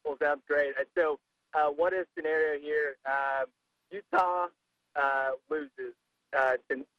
Well, 0.05 0.17
sounds 0.23 0.43
great. 0.47 0.75
So, 0.97 1.19
uh, 1.55 1.69
what 1.69 1.93
if 1.93 2.07
scenario 2.17 2.61
here? 2.61 2.97
Um, 3.05 3.47
Utah 3.91 4.47
uh, 4.95 5.31
loses 5.51 5.95
uh, 6.37 6.53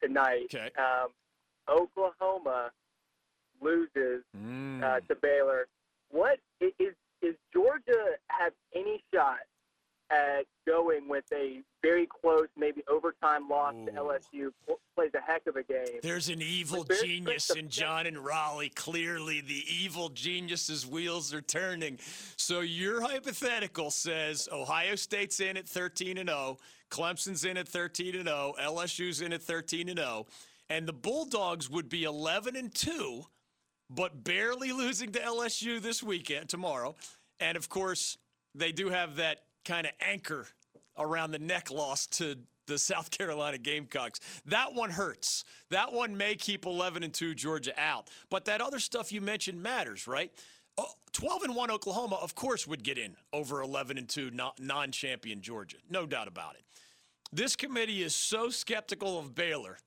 tonight. 0.03 0.53
Okay. 0.53 0.69
Um, 0.77 1.09
Oklahoma 1.69 2.71
loses 3.61 4.23
mm. 4.37 4.83
uh, 4.83 4.99
to 5.07 5.15
Baylor. 5.21 5.67
What 6.09 6.39
is 6.59 6.93
is 7.21 7.35
Georgia 7.53 8.15
have 8.27 8.53
any 8.75 9.03
shot 9.13 9.39
at 10.11 10.45
going 10.67 11.07
with 11.07 11.23
a 11.31 11.61
very 11.81 12.05
close, 12.05 12.47
maybe 12.57 12.83
overtime 12.89 13.47
loss 13.47 13.73
Ooh. 13.73 13.85
to 13.85 13.91
LSU? 13.91 14.51
Plays 14.95 15.11
a 15.15 15.21
heck 15.21 15.47
of 15.47 15.55
a 15.55 15.63
game. 15.63 15.99
There's 16.03 16.29
an 16.29 16.41
evil 16.41 16.83
genius 16.83 17.49
in 17.51 17.69
John 17.69 18.07
and 18.07 18.17
Raleigh. 18.17 18.69
Clearly, 18.69 19.41
the 19.41 19.63
evil 19.69 20.09
genius's 20.09 20.85
wheels 20.85 21.33
are 21.33 21.41
turning. 21.41 21.97
So 22.35 22.59
your 22.59 23.01
hypothetical 23.01 23.89
says 23.89 24.49
Ohio 24.51 24.95
State's 24.95 25.39
in 25.39 25.55
at 25.55 25.67
13 25.67 26.17
and 26.17 26.29
0, 26.29 26.57
Clemson's 26.89 27.45
in 27.45 27.55
at 27.57 27.67
13 27.67 28.15
and 28.15 28.27
0, 28.27 28.53
LSU's 28.61 29.21
in 29.21 29.31
at 29.31 29.41
13 29.41 29.87
and 29.87 29.99
0, 29.99 30.25
and 30.69 30.87
the 30.87 30.93
Bulldogs 30.93 31.69
would 31.69 31.87
be 31.87 32.03
11 32.03 32.55
and 32.55 32.73
2 32.75 33.25
but 33.93 34.23
barely 34.23 34.71
losing 34.71 35.11
to 35.11 35.19
LSU 35.19 35.81
this 35.81 36.01
weekend, 36.01 36.49
tomorrow. 36.49 36.95
And 37.39 37.57
of 37.57 37.69
course, 37.69 38.17
they 38.55 38.71
do 38.71 38.89
have 38.89 39.17
that 39.17 39.41
kind 39.65 39.85
of 39.85 39.93
anchor 39.99 40.47
around 40.97 41.31
the 41.31 41.39
neck 41.39 41.69
loss 41.69 42.07
to 42.07 42.35
the 42.67 42.77
South 42.77 43.11
Carolina 43.11 43.57
Gamecocks. 43.57 44.19
That 44.45 44.73
one 44.73 44.91
hurts. 44.91 45.43
That 45.69 45.91
one 45.91 46.15
may 46.15 46.35
keep 46.35 46.65
11 46.65 47.03
and 47.03 47.13
2 47.13 47.35
Georgia 47.35 47.73
out. 47.77 48.09
But 48.29 48.45
that 48.45 48.61
other 48.61 48.79
stuff 48.79 49.11
you 49.11 49.21
mentioned 49.21 49.61
matters, 49.61 50.07
right? 50.07 50.31
12 51.11 51.43
and 51.43 51.55
1 51.55 51.69
Oklahoma, 51.69 52.17
of 52.21 52.33
course, 52.33 52.65
would 52.65 52.83
get 52.83 52.97
in 52.97 53.15
over 53.33 53.61
11 53.61 53.97
and 53.97 54.07
2 54.07 54.31
non 54.59 54.91
champion 54.91 55.41
Georgia. 55.41 55.77
No 55.89 56.05
doubt 56.05 56.29
about 56.29 56.55
it. 56.55 56.63
This 57.33 57.55
committee 57.55 58.03
is 58.03 58.15
so 58.15 58.49
skeptical 58.49 59.19
of 59.19 59.35
Baylor 59.35 59.77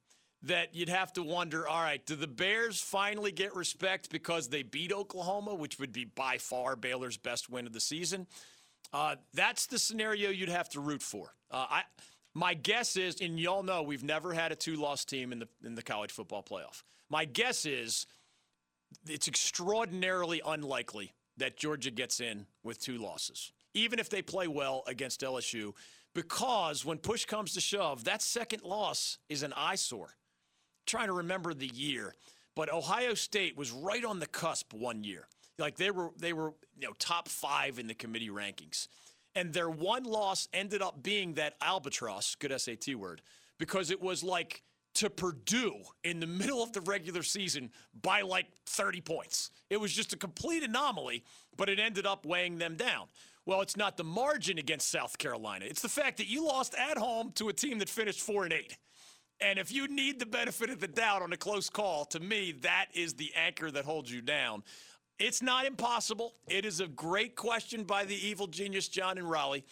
that 0.46 0.74
you'd 0.74 0.88
have 0.88 1.12
to 1.14 1.22
wonder 1.22 1.66
all 1.66 1.82
right, 1.82 2.04
do 2.04 2.16
the 2.16 2.26
Bears 2.26 2.80
finally 2.80 3.32
get 3.32 3.54
respect 3.54 4.10
because 4.10 4.48
they 4.48 4.62
beat 4.62 4.92
Oklahoma, 4.92 5.54
which 5.54 5.78
would 5.78 5.92
be 5.92 6.04
by 6.04 6.38
far 6.38 6.76
Baylor's 6.76 7.16
best 7.16 7.48
win 7.48 7.66
of 7.66 7.72
the 7.72 7.80
season? 7.80 8.26
Uh, 8.92 9.16
that's 9.32 9.66
the 9.66 9.78
scenario 9.78 10.30
you'd 10.30 10.48
have 10.48 10.68
to 10.70 10.80
root 10.80 11.02
for. 11.02 11.34
Uh, 11.50 11.66
I, 11.68 11.82
my 12.34 12.54
guess 12.54 12.96
is, 12.96 13.20
and 13.20 13.38
y'all 13.40 13.62
know 13.62 13.82
we've 13.82 14.04
never 14.04 14.32
had 14.32 14.52
a 14.52 14.56
two-loss 14.56 15.04
team 15.04 15.32
in 15.32 15.38
the 15.40 15.48
in 15.64 15.74
the 15.74 15.82
college 15.82 16.12
football 16.12 16.42
playoff. 16.42 16.82
My 17.08 17.24
guess 17.24 17.64
is 17.64 18.06
it's 19.08 19.28
extraordinarily 19.28 20.42
unlikely 20.46 21.14
that 21.36 21.56
Georgia 21.56 21.90
gets 21.90 22.20
in 22.20 22.46
with 22.62 22.80
two 22.80 22.98
losses, 22.98 23.52
even 23.72 23.98
if 23.98 24.10
they 24.10 24.22
play 24.22 24.46
well 24.46 24.84
against 24.86 25.22
LSU, 25.22 25.72
because 26.14 26.84
when 26.84 26.98
push 26.98 27.24
comes 27.24 27.54
to 27.54 27.60
shove, 27.60 28.04
that 28.04 28.22
second 28.22 28.62
loss 28.62 29.18
is 29.28 29.42
an 29.42 29.52
eyesore 29.56 30.14
trying 30.87 31.07
to 31.09 31.12
remember 31.14 31.55
the 31.55 31.67
year, 31.69 32.14
but 32.55 32.73
Ohio 32.73 33.14
State 33.14 33.57
was 33.57 33.71
right 33.73 34.05
on 34.05 34.19
the 34.19 34.26
cusp 34.26 34.73
one 34.73 35.05
year. 35.05 35.26
Like 35.59 35.76
they 35.76 35.91
were 35.91 36.11
they 36.19 36.33
were 36.33 36.53
you 36.79 36.88
know 36.88 36.95
top 36.99 37.29
5 37.29 37.79
in 37.79 37.87
the 37.87 37.95
committee 37.95 38.31
rankings. 38.31 38.88
And 39.37 39.53
their 39.53 39.69
one 39.69 40.05
loss 40.05 40.49
ended 40.53 40.81
up 40.81 41.03
being 41.03 41.35
that 41.35 41.55
albatross, 41.61 42.37
good 42.37 42.59
SAT 42.61 42.95
word, 42.95 43.21
because 43.59 43.91
it 43.91 44.00
was 44.00 44.23
like 44.23 44.62
to 44.95 45.11
Purdue 45.11 45.75
in 46.05 46.21
the 46.21 46.26
middle 46.41 46.62
of 46.62 46.73
the 46.73 46.81
regular 46.81 47.23
season 47.23 47.71
by 48.00 48.23
like 48.23 48.47
30 48.67 49.00
points. 49.00 49.50
It 49.71 49.81
was 49.81 49.93
just 49.93 50.12
a 50.12 50.17
complete 50.17 50.62
anomaly, 50.62 51.25
but 51.57 51.69
it 51.69 51.79
ended 51.81 52.07
up 52.07 52.25
weighing 52.25 52.59
them 52.59 52.76
down. 52.76 53.07
Well, 53.47 53.61
it's 53.61 53.76
not 53.76 53.97
the 53.97 54.05
margin 54.05 54.59
against 54.59 54.91
South 54.91 55.19
Carolina. 55.19 55.67
It's 55.69 55.83
the 55.83 55.88
fact 55.88 56.17
that 56.17 56.29
you 56.29 56.47
lost 56.47 56.75
at 56.76 56.97
home 56.97 57.33
to 57.33 57.49
a 57.50 57.53
team 57.53 57.79
that 57.81 57.91
finished 57.91 58.21
4 58.21 58.45
and 58.45 58.53
8. 58.55 58.76
And 59.41 59.59
if 59.59 59.73
you 59.73 59.88
need 59.88 60.19
the 60.19 60.26
benefit 60.26 60.71
of 60.71 60.81
the 60.81 60.88
doubt 60.88 61.23
on 61.23 61.33
a 61.33 61.37
close 61.37 61.69
call, 61.69 62.05
to 62.07 62.21
me, 62.21 62.53
that 62.62 62.87
is 62.95 63.14
the 63.14 63.33
anchor 63.35 63.71
that 63.71 63.85
holds 63.85 64.11
you 64.11 64.21
down. 64.21 64.62
It's 65.19 65.43
not 65.43 65.67
impossible. 65.67 66.35
It 66.49 66.64
is 66.64 66.81
a 66.81 66.88
great 66.88 67.37
question 67.37 67.85
by 67.85 68.05
the 68.05 68.14
evil 68.14 68.47
genius, 68.47 68.88
John 68.88 69.19
and 69.19 69.31
Raleigh. 69.31 69.64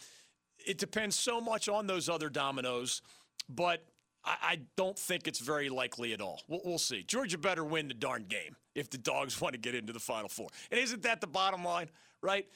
It 0.65 0.79
depends 0.79 1.17
so 1.17 1.41
much 1.41 1.69
on 1.69 1.87
those 1.87 2.09
other 2.09 2.29
dominoes, 2.29 3.03
but 3.49 3.85
I, 4.25 4.37
I 4.43 4.59
don't 4.77 4.99
think 4.99 5.27
it's 5.27 5.41
very 5.41 5.69
likely 5.69 6.13
at 6.13 6.21
all. 6.21 6.43
We'll, 6.49 6.61
we'll, 6.65 6.79
see. 6.79 7.03
Georgia 7.03 7.39
better 7.39 7.65
win 7.65 7.89
the 7.89 7.95
darn 7.95 8.25
game 8.29 8.57
if 8.75 8.91
the 8.91 8.99
dogs 8.99 9.41
want 9.41 9.55
to 9.55 9.61
get 9.61 9.75
into 9.75 9.93
the 9.93 10.01
Final 10.01 10.29
Four. 10.29 10.49
And 10.71 10.79
isn't 10.79 11.03
that 11.03 11.21
the 11.21 11.27
bottom 11.27 11.65
line, 11.65 11.89
right? 12.21 12.47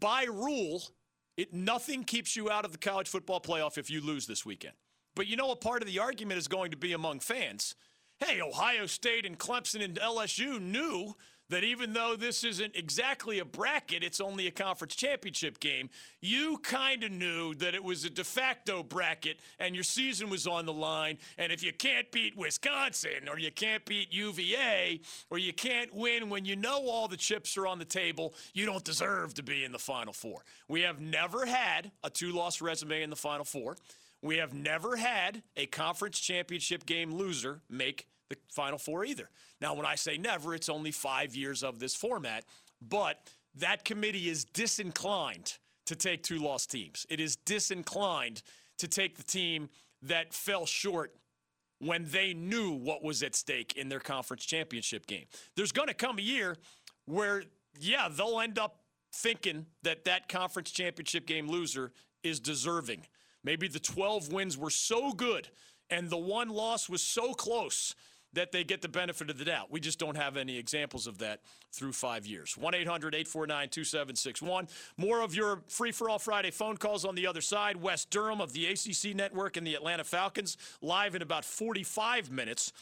By 0.00 0.24
rule, 0.24 0.82
it, 1.36 1.52
nothing 1.52 2.04
keeps 2.04 2.36
you 2.36 2.50
out 2.50 2.64
of 2.64 2.72
the 2.72 2.78
college 2.78 3.08
football 3.08 3.40
playoff 3.40 3.76
if 3.76 3.90
you 3.90 4.00
lose 4.00 4.26
this 4.26 4.46
weekend. 4.46 4.74
But 5.14 5.26
you 5.26 5.36
know 5.36 5.46
what 5.46 5.60
part 5.60 5.82
of 5.82 5.88
the 5.88 5.98
argument 5.98 6.38
is 6.38 6.48
going 6.48 6.70
to 6.70 6.76
be 6.76 6.92
among 6.92 7.20
fans? 7.20 7.74
Hey, 8.18 8.40
Ohio 8.40 8.86
State 8.86 9.26
and 9.26 9.38
Clemson 9.38 9.84
and 9.84 9.96
LSU 9.96 10.60
knew 10.60 11.14
that 11.50 11.62
even 11.62 11.92
though 11.92 12.16
this 12.16 12.42
isn't 12.42 12.74
exactly 12.74 13.38
a 13.38 13.44
bracket, 13.44 14.02
it's 14.02 14.20
only 14.20 14.46
a 14.46 14.50
conference 14.50 14.94
championship 14.94 15.60
game, 15.60 15.90
you 16.20 16.58
kind 16.58 17.04
of 17.04 17.12
knew 17.12 17.54
that 17.56 17.74
it 17.74 17.84
was 17.84 18.04
a 18.04 18.10
de 18.10 18.24
facto 18.24 18.82
bracket 18.82 19.40
and 19.58 19.74
your 19.74 19.84
season 19.84 20.30
was 20.30 20.46
on 20.46 20.64
the 20.64 20.72
line. 20.72 21.18
And 21.36 21.52
if 21.52 21.62
you 21.62 21.72
can't 21.72 22.10
beat 22.10 22.36
Wisconsin 22.36 23.28
or 23.28 23.38
you 23.38 23.52
can't 23.52 23.84
beat 23.84 24.12
UVA 24.12 25.00
or 25.30 25.38
you 25.38 25.52
can't 25.52 25.94
win 25.94 26.30
when 26.30 26.44
you 26.44 26.56
know 26.56 26.88
all 26.88 27.08
the 27.08 27.16
chips 27.16 27.56
are 27.58 27.66
on 27.66 27.78
the 27.78 27.84
table, 27.84 28.34
you 28.54 28.64
don't 28.64 28.84
deserve 28.84 29.34
to 29.34 29.42
be 29.42 29.64
in 29.64 29.72
the 29.72 29.78
Final 29.78 30.12
Four. 30.12 30.44
We 30.68 30.80
have 30.82 31.00
never 31.00 31.44
had 31.44 31.90
a 32.02 32.10
two 32.10 32.32
loss 32.32 32.62
resume 32.62 33.02
in 33.02 33.10
the 33.10 33.16
Final 33.16 33.44
Four. 33.44 33.76
We 34.24 34.38
have 34.38 34.54
never 34.54 34.96
had 34.96 35.42
a 35.54 35.66
conference 35.66 36.18
championship 36.18 36.86
game 36.86 37.12
loser 37.12 37.60
make 37.68 38.08
the 38.30 38.38
Final 38.48 38.78
Four 38.78 39.04
either. 39.04 39.28
Now, 39.60 39.74
when 39.74 39.84
I 39.84 39.96
say 39.96 40.16
never, 40.16 40.54
it's 40.54 40.70
only 40.70 40.92
five 40.92 41.36
years 41.36 41.62
of 41.62 41.78
this 41.78 41.94
format, 41.94 42.46
but 42.80 43.20
that 43.56 43.84
committee 43.84 44.30
is 44.30 44.46
disinclined 44.46 45.58
to 45.84 45.94
take 45.94 46.22
two 46.22 46.38
lost 46.38 46.70
teams. 46.70 47.04
It 47.10 47.20
is 47.20 47.36
disinclined 47.36 48.42
to 48.78 48.88
take 48.88 49.18
the 49.18 49.22
team 49.22 49.68
that 50.00 50.32
fell 50.32 50.64
short 50.64 51.14
when 51.80 52.06
they 52.06 52.32
knew 52.32 52.72
what 52.72 53.04
was 53.04 53.22
at 53.22 53.34
stake 53.34 53.76
in 53.76 53.90
their 53.90 54.00
conference 54.00 54.46
championship 54.46 55.06
game. 55.06 55.26
There's 55.54 55.70
going 55.70 55.88
to 55.88 55.94
come 55.94 56.18
a 56.18 56.22
year 56.22 56.56
where, 57.04 57.42
yeah, 57.78 58.08
they'll 58.10 58.40
end 58.40 58.58
up 58.58 58.78
thinking 59.12 59.66
that 59.82 60.06
that 60.06 60.30
conference 60.30 60.70
championship 60.70 61.26
game 61.26 61.46
loser 61.46 61.92
is 62.22 62.40
deserving. 62.40 63.02
Maybe 63.44 63.68
the 63.68 63.78
12 63.78 64.32
wins 64.32 64.58
were 64.58 64.70
so 64.70 65.12
good 65.12 65.48
and 65.90 66.10
the 66.10 66.18
one 66.18 66.48
loss 66.48 66.88
was 66.88 67.02
so 67.02 67.34
close 67.34 67.94
that 68.34 68.50
they 68.50 68.64
get 68.64 68.82
the 68.82 68.88
benefit 68.88 69.30
of 69.30 69.38
the 69.38 69.44
doubt. 69.44 69.70
We 69.70 69.80
just 69.80 69.98
don't 69.98 70.16
have 70.16 70.36
any 70.36 70.58
examples 70.58 71.06
of 71.06 71.18
that 71.18 71.40
through 71.72 71.92
five 71.92 72.26
years. 72.26 72.56
1 72.58 72.74
800 72.74 73.14
849 73.14 73.68
2761. 73.68 74.68
More 74.96 75.20
of 75.22 75.34
your 75.34 75.62
free 75.68 75.92
for 75.92 76.10
all 76.10 76.18
Friday 76.18 76.50
phone 76.50 76.76
calls 76.76 77.04
on 77.04 77.14
the 77.14 77.26
other 77.26 77.40
side. 77.40 77.76
Wes 77.76 78.04
Durham 78.04 78.40
of 78.40 78.52
the 78.52 78.66
ACC 78.66 79.14
Network 79.14 79.56
and 79.56 79.66
the 79.66 79.74
Atlanta 79.74 80.04
Falcons 80.04 80.56
live 80.82 81.14
in 81.14 81.22
about 81.22 81.44
45 81.44 82.30
minutes. 82.30 82.72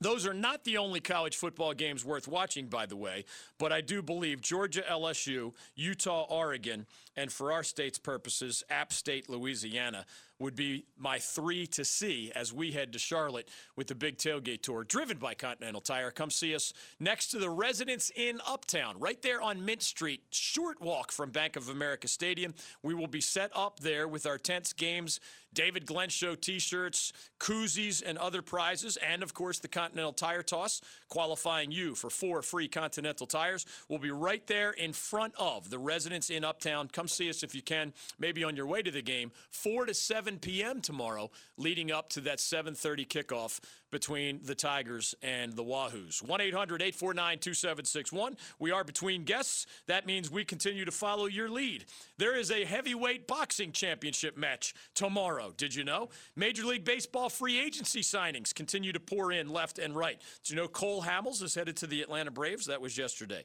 Those 0.00 0.26
are 0.26 0.34
not 0.34 0.64
the 0.64 0.76
only 0.76 1.00
college 1.00 1.36
football 1.36 1.72
games 1.72 2.04
worth 2.04 2.26
watching, 2.26 2.66
by 2.66 2.86
the 2.86 2.96
way, 2.96 3.24
but 3.58 3.72
I 3.72 3.80
do 3.80 4.02
believe 4.02 4.40
Georgia, 4.40 4.82
LSU, 4.90 5.54
Utah, 5.76 6.26
Oregon, 6.28 6.86
and 7.16 7.32
for 7.32 7.52
our 7.52 7.62
state's 7.62 7.98
purposes, 7.98 8.64
App 8.68 8.92
State, 8.92 9.30
Louisiana 9.30 10.04
would 10.38 10.56
be 10.56 10.84
my 10.96 11.18
three 11.18 11.66
to 11.68 11.84
see 11.84 12.32
as 12.34 12.52
we 12.52 12.72
head 12.72 12.92
to 12.92 12.98
Charlotte 12.98 13.48
with 13.76 13.86
the 13.86 13.94
big 13.94 14.18
tailgate 14.18 14.62
tour 14.62 14.84
driven 14.84 15.18
by 15.18 15.34
Continental 15.34 15.80
Tire. 15.80 16.10
Come 16.10 16.30
see 16.30 16.54
us 16.54 16.72
next 16.98 17.28
to 17.28 17.38
the 17.38 17.50
Residence 17.50 18.10
Inn 18.16 18.40
Uptown, 18.46 18.98
right 18.98 19.20
there 19.22 19.40
on 19.40 19.64
Mint 19.64 19.82
Street, 19.82 20.22
short 20.30 20.80
walk 20.80 21.12
from 21.12 21.30
Bank 21.30 21.56
of 21.56 21.68
America 21.68 22.08
Stadium. 22.08 22.54
We 22.82 22.94
will 22.94 23.06
be 23.06 23.20
set 23.20 23.50
up 23.54 23.80
there 23.80 24.08
with 24.08 24.26
our 24.26 24.38
tents, 24.38 24.72
games, 24.72 25.20
David 25.54 25.86
Glenn 25.86 26.08
Show 26.08 26.34
t 26.34 26.58
shirts, 26.58 27.12
koozies, 27.38 28.02
and 28.04 28.18
other 28.18 28.42
prizes, 28.42 28.96
and 28.96 29.22
of 29.22 29.34
course 29.34 29.60
the 29.60 29.68
Continental 29.68 30.12
Tire 30.12 30.42
Toss, 30.42 30.80
qualifying 31.08 31.70
you 31.70 31.94
for 31.94 32.10
four 32.10 32.42
free 32.42 32.66
Continental 32.66 33.26
tires. 33.26 33.64
We'll 33.88 34.00
be 34.00 34.10
right 34.10 34.44
there 34.48 34.72
in 34.72 34.92
front 34.92 35.32
of 35.38 35.70
the 35.70 35.78
Residence 35.78 36.28
Inn 36.28 36.44
Uptown. 36.44 36.88
Come 36.88 37.06
see 37.06 37.30
us 37.30 37.42
if 37.44 37.54
you 37.54 37.62
can, 37.62 37.92
maybe 38.18 38.42
on 38.42 38.56
your 38.56 38.66
way 38.66 38.82
to 38.82 38.90
the 38.90 39.02
game. 39.02 39.30
4 39.50 39.86
to 39.86 39.94
7 39.94 40.23
p.m. 40.40 40.80
tomorrow, 40.80 41.30
leading 41.56 41.90
up 41.90 42.08
to 42.10 42.20
that 42.22 42.38
7:30 42.38 43.06
kickoff 43.06 43.60
between 43.90 44.40
the 44.42 44.54
Tigers 44.56 45.14
and 45.22 45.52
the 45.52 45.62
Wahoos. 45.62 46.20
1 46.20 46.40
800 46.40 46.82
849 46.82 47.38
2761. 47.38 48.36
We 48.58 48.72
are 48.72 48.82
between 48.82 49.24
guests. 49.24 49.66
That 49.86 50.04
means 50.04 50.30
we 50.30 50.44
continue 50.44 50.84
to 50.84 50.90
follow 50.90 51.26
your 51.26 51.48
lead. 51.48 51.84
There 52.18 52.36
is 52.36 52.50
a 52.50 52.64
heavyweight 52.64 53.28
boxing 53.28 53.70
championship 53.70 54.36
match 54.36 54.74
tomorrow. 54.94 55.52
Did 55.56 55.74
you 55.74 55.84
know? 55.84 56.08
Major 56.34 56.64
League 56.64 56.84
Baseball 56.84 57.28
free 57.28 57.60
agency 57.60 58.00
signings 58.00 58.52
continue 58.52 58.92
to 58.92 59.00
pour 59.00 59.30
in 59.30 59.48
left 59.48 59.78
and 59.78 59.94
right. 59.94 60.20
Did 60.42 60.50
you 60.50 60.56
know 60.56 60.66
Cole 60.66 61.02
Hamels 61.02 61.42
is 61.42 61.54
headed 61.54 61.76
to 61.76 61.86
the 61.86 62.02
Atlanta 62.02 62.32
Braves? 62.32 62.66
That 62.66 62.80
was 62.80 62.98
yesterday. 62.98 63.44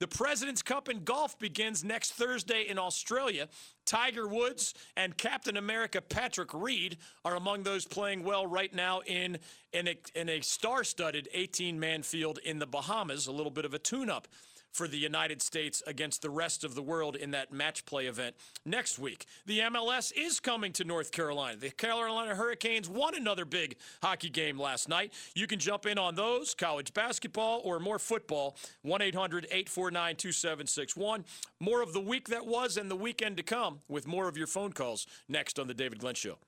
The 0.00 0.08
President's 0.08 0.62
Cup 0.62 0.88
in 0.88 1.04
golf 1.04 1.38
begins 1.38 1.84
next 1.84 2.14
Thursday 2.14 2.62
in 2.62 2.78
Australia. 2.78 3.48
Tiger 3.84 4.26
Woods 4.26 4.72
and 4.96 5.14
Captain 5.14 5.58
America 5.58 6.00
Patrick 6.00 6.54
Reed 6.54 6.96
are 7.22 7.36
among 7.36 7.64
those 7.64 7.84
playing 7.84 8.24
well 8.24 8.46
right 8.46 8.74
now 8.74 9.00
in, 9.00 9.38
in 9.74 9.88
a, 9.88 9.96
in 10.14 10.30
a 10.30 10.40
star 10.40 10.84
studded 10.84 11.28
18 11.34 11.78
man 11.78 12.02
field 12.02 12.38
in 12.42 12.58
the 12.58 12.66
Bahamas, 12.66 13.26
a 13.26 13.32
little 13.32 13.50
bit 13.50 13.66
of 13.66 13.74
a 13.74 13.78
tune 13.78 14.08
up 14.08 14.26
for 14.72 14.88
the 14.88 14.96
United 14.98 15.42
States 15.42 15.82
against 15.86 16.22
the 16.22 16.30
rest 16.30 16.64
of 16.64 16.74
the 16.74 16.82
world 16.82 17.16
in 17.16 17.30
that 17.32 17.52
match 17.52 17.84
play 17.84 18.06
event 18.06 18.34
next 18.64 18.98
week. 18.98 19.26
The 19.46 19.60
MLS 19.60 20.12
is 20.16 20.40
coming 20.40 20.72
to 20.74 20.84
North 20.84 21.12
Carolina. 21.12 21.56
The 21.56 21.70
Carolina 21.70 22.34
Hurricanes 22.34 22.88
won 22.88 23.14
another 23.14 23.44
big 23.44 23.76
hockey 24.02 24.30
game 24.30 24.58
last 24.58 24.88
night. 24.88 25.12
You 25.34 25.46
can 25.46 25.58
jump 25.58 25.86
in 25.86 25.98
on 25.98 26.14
those, 26.14 26.54
college 26.54 26.94
basketball 26.94 27.60
or 27.64 27.80
more 27.80 27.98
football, 27.98 28.56
1 28.82 29.02
800 29.02 29.44
849 29.44 30.16
2761. 30.16 31.24
More 31.58 31.82
of 31.82 31.92
the 31.92 32.00
week 32.00 32.28
that 32.28 32.46
was 32.46 32.76
and 32.76 32.90
the 32.90 32.96
weekend 32.96 33.36
to 33.36 33.42
come 33.42 33.80
with 33.88 34.06
more 34.06 34.28
of 34.28 34.36
your 34.36 34.46
phone 34.46 34.72
calls 34.72 35.06
next 35.28 35.58
on 35.58 35.66
The 35.66 35.74
David 35.74 35.98
Glenn 35.98 36.14
Show. 36.14 36.38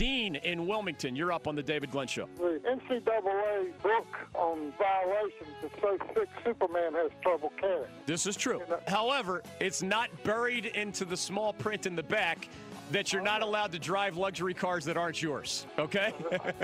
Dean 0.00 0.36
in 0.36 0.66
Wilmington, 0.66 1.14
you're 1.14 1.30
up 1.30 1.46
on 1.46 1.54
the 1.54 1.62
David 1.62 1.90
Glenn 1.90 2.06
Show. 2.06 2.26
The 2.38 2.58
NCAA 2.66 3.70
book 3.82 4.06
on 4.32 4.72
violations 4.78 5.54
is 5.62 5.70
so 5.78 5.98
thick, 6.14 6.26
Superman 6.42 6.94
has 6.94 7.10
trouble 7.22 7.52
carrying. 7.60 7.84
This 8.06 8.24
is 8.24 8.34
true. 8.34 8.62
However, 8.88 9.42
it's 9.60 9.82
not 9.82 10.08
buried 10.24 10.64
into 10.64 11.04
the 11.04 11.18
small 11.18 11.52
print 11.52 11.84
in 11.84 11.94
the 11.94 12.02
back 12.02 12.48
that 12.92 13.12
you're 13.12 13.20
not 13.20 13.42
allowed 13.42 13.72
to 13.72 13.78
drive 13.78 14.16
luxury 14.16 14.54
cars 14.54 14.86
that 14.86 14.96
aren't 14.96 15.20
yours. 15.20 15.66
Okay? 15.78 16.14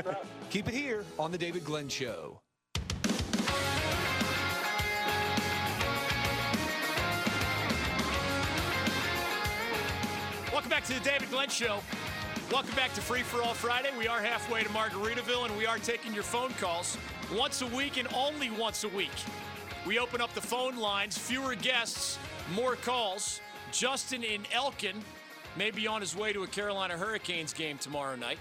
Keep 0.49 0.68
it 0.68 0.75
here 0.75 1.05
on 1.18 1.31
the 1.31 1.37
David 1.37 1.62
Glenn 1.62 1.90
Show. 1.90 2.40
Welcome 10.51 10.70
back 10.70 10.85
to 10.85 10.94
the 10.94 11.01
David 11.01 11.31
Glenn 11.31 11.51
Show. 11.51 11.81
Welcome 12.53 12.77
back 12.77 12.95
to 12.95 13.01
Free 13.01 13.23
for 13.23 13.43
All 13.43 13.55
Friday. 13.55 13.89
We 13.99 14.07
are 14.07 14.21
halfway 14.21 14.63
to 14.63 14.69
Margaritaville 14.69 15.47
and 15.47 15.59
we 15.59 15.67
are 15.67 15.79
taking 15.79 16.15
your 16.15 16.23
phone 16.23 16.53
calls 16.61 16.97
once 17.37 17.61
a 17.61 17.67
week 17.67 17.97
and 17.97 18.07
only 18.15 18.51
once 18.51 18.85
a 18.85 18.89
week. 18.89 19.11
We 19.85 19.99
open 19.99 20.21
up 20.21 20.33
the 20.33 20.41
phone 20.41 20.77
lines, 20.77 21.19
fewer 21.19 21.57
guests, 21.57 22.21
more 22.55 22.77
calls. 22.77 23.41
Justin 23.73 24.23
in 24.23 24.43
Elkin 24.53 24.95
may 25.57 25.73
be 25.73 25.89
on 25.89 26.01
his 26.01 26.15
way 26.15 26.33
to 26.33 26.45
a 26.45 26.47
Carolina 26.47 26.97
Hurricanes 26.97 27.53
game 27.53 27.79
tomorrow 27.79 28.15
night. 28.15 28.39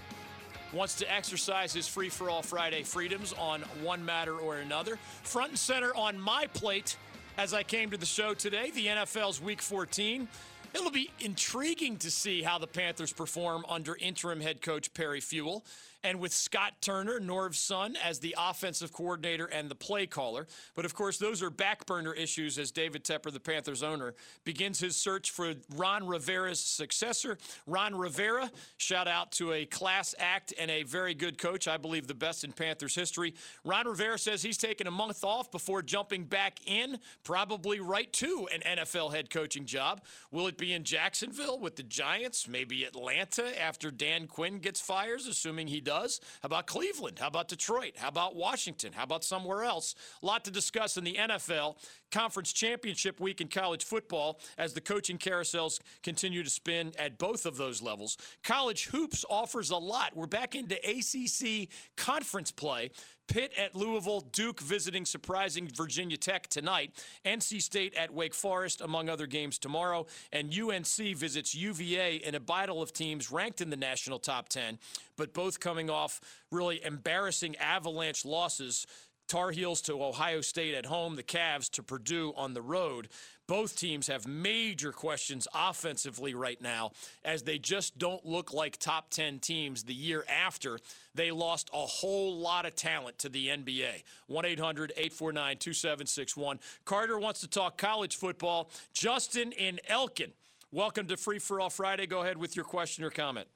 Wants 0.72 0.94
to 0.96 1.12
exercise 1.12 1.72
his 1.72 1.88
Free 1.88 2.08
for 2.08 2.30
All 2.30 2.42
Friday 2.42 2.84
freedoms 2.84 3.34
on 3.36 3.62
one 3.82 4.04
matter 4.04 4.36
or 4.36 4.58
another. 4.58 5.00
Front 5.24 5.50
and 5.50 5.58
center 5.58 5.92
on 5.96 6.16
my 6.16 6.46
plate 6.54 6.96
as 7.38 7.52
I 7.52 7.64
came 7.64 7.90
to 7.90 7.96
the 7.96 8.06
show 8.06 8.34
today, 8.34 8.70
the 8.70 8.86
NFL's 8.86 9.42
Week 9.42 9.60
14. 9.60 10.28
It'll 10.76 10.90
be 10.90 11.10
intriguing 11.20 11.96
to 11.98 12.10
see 12.10 12.42
how 12.42 12.58
the 12.58 12.66
Panthers 12.66 13.10
perform 13.10 13.64
under 13.66 13.96
interim 13.96 14.42
head 14.42 14.60
coach 14.60 14.92
Perry 14.92 15.20
Fewell 15.20 15.64
and 16.02 16.20
with 16.20 16.32
Scott 16.32 16.74
Turner, 16.80 17.18
Norv's 17.18 17.58
son, 17.58 17.96
as 18.02 18.20
the 18.20 18.34
offensive 18.38 18.92
coordinator 18.92 19.46
and 19.46 19.68
the 19.68 19.74
play 19.74 20.06
caller. 20.06 20.46
But 20.74 20.84
of 20.84 20.94
course, 20.94 21.18
those 21.18 21.42
are 21.42 21.50
back 21.50 21.86
burner 21.86 22.12
issues 22.12 22.58
as 22.58 22.70
David 22.70 23.04
Tepper, 23.04 23.32
the 23.32 23.40
Panthers 23.40 23.82
owner, 23.82 24.14
begins 24.44 24.78
his 24.78 24.96
search 24.96 25.30
for 25.30 25.54
Ron 25.74 26.06
Rivera's 26.06 26.60
successor. 26.60 27.38
Ron 27.66 27.94
Rivera, 27.94 28.50
shout 28.76 29.08
out 29.08 29.32
to 29.32 29.52
a 29.52 29.66
class 29.66 30.14
act 30.18 30.52
and 30.58 30.70
a 30.70 30.84
very 30.84 31.14
good 31.14 31.38
coach, 31.38 31.66
I 31.66 31.76
believe 31.76 32.06
the 32.06 32.14
best 32.14 32.44
in 32.44 32.52
Panthers 32.52 32.94
history. 32.94 33.34
Ron 33.64 33.86
Rivera 33.86 34.18
says 34.18 34.42
he's 34.42 34.58
taking 34.58 34.86
a 34.86 34.92
month 34.92 35.24
off 35.24 35.50
before 35.50 35.82
jumping 35.82 36.24
back 36.24 36.60
in, 36.66 36.98
probably 37.24 37.80
right 37.80 38.12
to 38.14 38.48
an 38.54 38.60
NFL 38.78 39.14
head 39.14 39.30
coaching 39.30 39.64
job. 39.64 40.02
Will 40.30 40.46
it 40.46 40.58
be 40.58 40.72
in 40.72 40.84
Jacksonville 40.84 41.58
with 41.58 41.76
the 41.76 41.82
Giants? 41.82 42.48
Maybe 42.48 42.84
Atlanta 42.84 43.60
after 43.60 43.90
Dan 43.90 44.26
Quinn 44.26 44.58
gets 44.58 44.80
fired, 44.80 45.20
assuming 45.20 45.68
he 45.68 45.80
does. 45.86 46.20
How 46.42 46.48
about 46.48 46.66
Cleveland? 46.66 47.18
How 47.18 47.28
about 47.28 47.48
Detroit? 47.48 47.92
How 47.96 48.08
about 48.08 48.36
Washington? 48.36 48.92
How 48.92 49.04
about 49.04 49.24
somewhere 49.24 49.62
else? 49.62 49.94
A 50.22 50.26
lot 50.26 50.44
to 50.44 50.50
discuss 50.50 50.98
in 50.98 51.04
the 51.04 51.14
NFL. 51.14 51.76
Conference 52.10 52.52
championship 52.52 53.20
week 53.20 53.40
in 53.40 53.48
college 53.48 53.84
football 53.84 54.40
as 54.58 54.72
the 54.72 54.80
coaching 54.80 55.18
carousels 55.18 55.80
continue 56.02 56.42
to 56.42 56.50
spin 56.50 56.92
at 56.98 57.18
both 57.18 57.46
of 57.46 57.56
those 57.56 57.82
levels. 57.82 58.16
College 58.42 58.86
hoops 58.86 59.24
offers 59.28 59.70
a 59.70 59.76
lot. 59.76 60.16
We're 60.16 60.26
back 60.26 60.54
into 60.54 60.76
ACC 60.76 61.68
conference 61.96 62.50
play. 62.50 62.90
Pitt 63.28 63.52
at 63.58 63.74
Louisville, 63.74 64.20
Duke 64.20 64.60
visiting 64.60 65.04
surprising 65.04 65.68
Virginia 65.74 66.16
Tech 66.16 66.46
tonight, 66.46 66.92
NC 67.24 67.60
State 67.60 67.94
at 67.94 68.12
Wake 68.14 68.34
Forest, 68.34 68.80
among 68.80 69.08
other 69.08 69.26
games 69.26 69.58
tomorrow, 69.58 70.06
and 70.32 70.56
UNC 70.56 71.16
visits 71.16 71.54
UVA 71.54 72.16
in 72.16 72.36
a 72.36 72.40
battle 72.40 72.80
of 72.80 72.92
teams 72.92 73.32
ranked 73.32 73.60
in 73.60 73.70
the 73.70 73.76
national 73.76 74.20
top 74.20 74.48
10, 74.48 74.78
but 75.16 75.34
both 75.34 75.58
coming 75.58 75.90
off 75.90 76.20
really 76.52 76.84
embarrassing 76.84 77.56
avalanche 77.56 78.24
losses 78.24 78.86
Tar 79.28 79.50
Heels 79.50 79.80
to 79.82 80.04
Ohio 80.04 80.40
State 80.40 80.74
at 80.74 80.86
home, 80.86 81.16
the 81.16 81.22
Cavs 81.22 81.68
to 81.70 81.82
Purdue 81.82 82.32
on 82.36 82.54
the 82.54 82.62
road. 82.62 83.08
Both 83.48 83.76
teams 83.76 84.06
have 84.06 84.26
major 84.26 84.92
questions 84.92 85.48
offensively 85.54 86.34
right 86.34 86.60
now 86.60 86.92
as 87.24 87.42
they 87.42 87.58
just 87.58 87.98
don't 87.98 88.24
look 88.24 88.52
like 88.52 88.76
top 88.76 89.10
10 89.10 89.40
teams 89.40 89.84
the 89.84 89.94
year 89.94 90.24
after 90.28 90.78
they 91.14 91.30
lost 91.30 91.70
a 91.72 91.86
whole 91.86 92.36
lot 92.36 92.66
of 92.66 92.76
talent 92.76 93.18
to 93.18 93.28
the 93.28 93.48
NBA. 93.48 94.04
1 94.28 94.44
800 94.44 94.92
849 94.96 95.56
2761. 95.58 96.60
Carter 96.84 97.18
wants 97.18 97.40
to 97.40 97.48
talk 97.48 97.78
college 97.78 98.16
football. 98.16 98.70
Justin 98.92 99.52
in 99.52 99.80
Elkin, 99.88 100.32
welcome 100.70 101.06
to 101.06 101.16
Free 101.16 101.38
for 101.38 101.60
All 101.60 101.70
Friday. 101.70 102.06
Go 102.06 102.22
ahead 102.22 102.38
with 102.38 102.54
your 102.54 102.64
question 102.64 103.04
or 103.04 103.10
comment. 103.10 103.48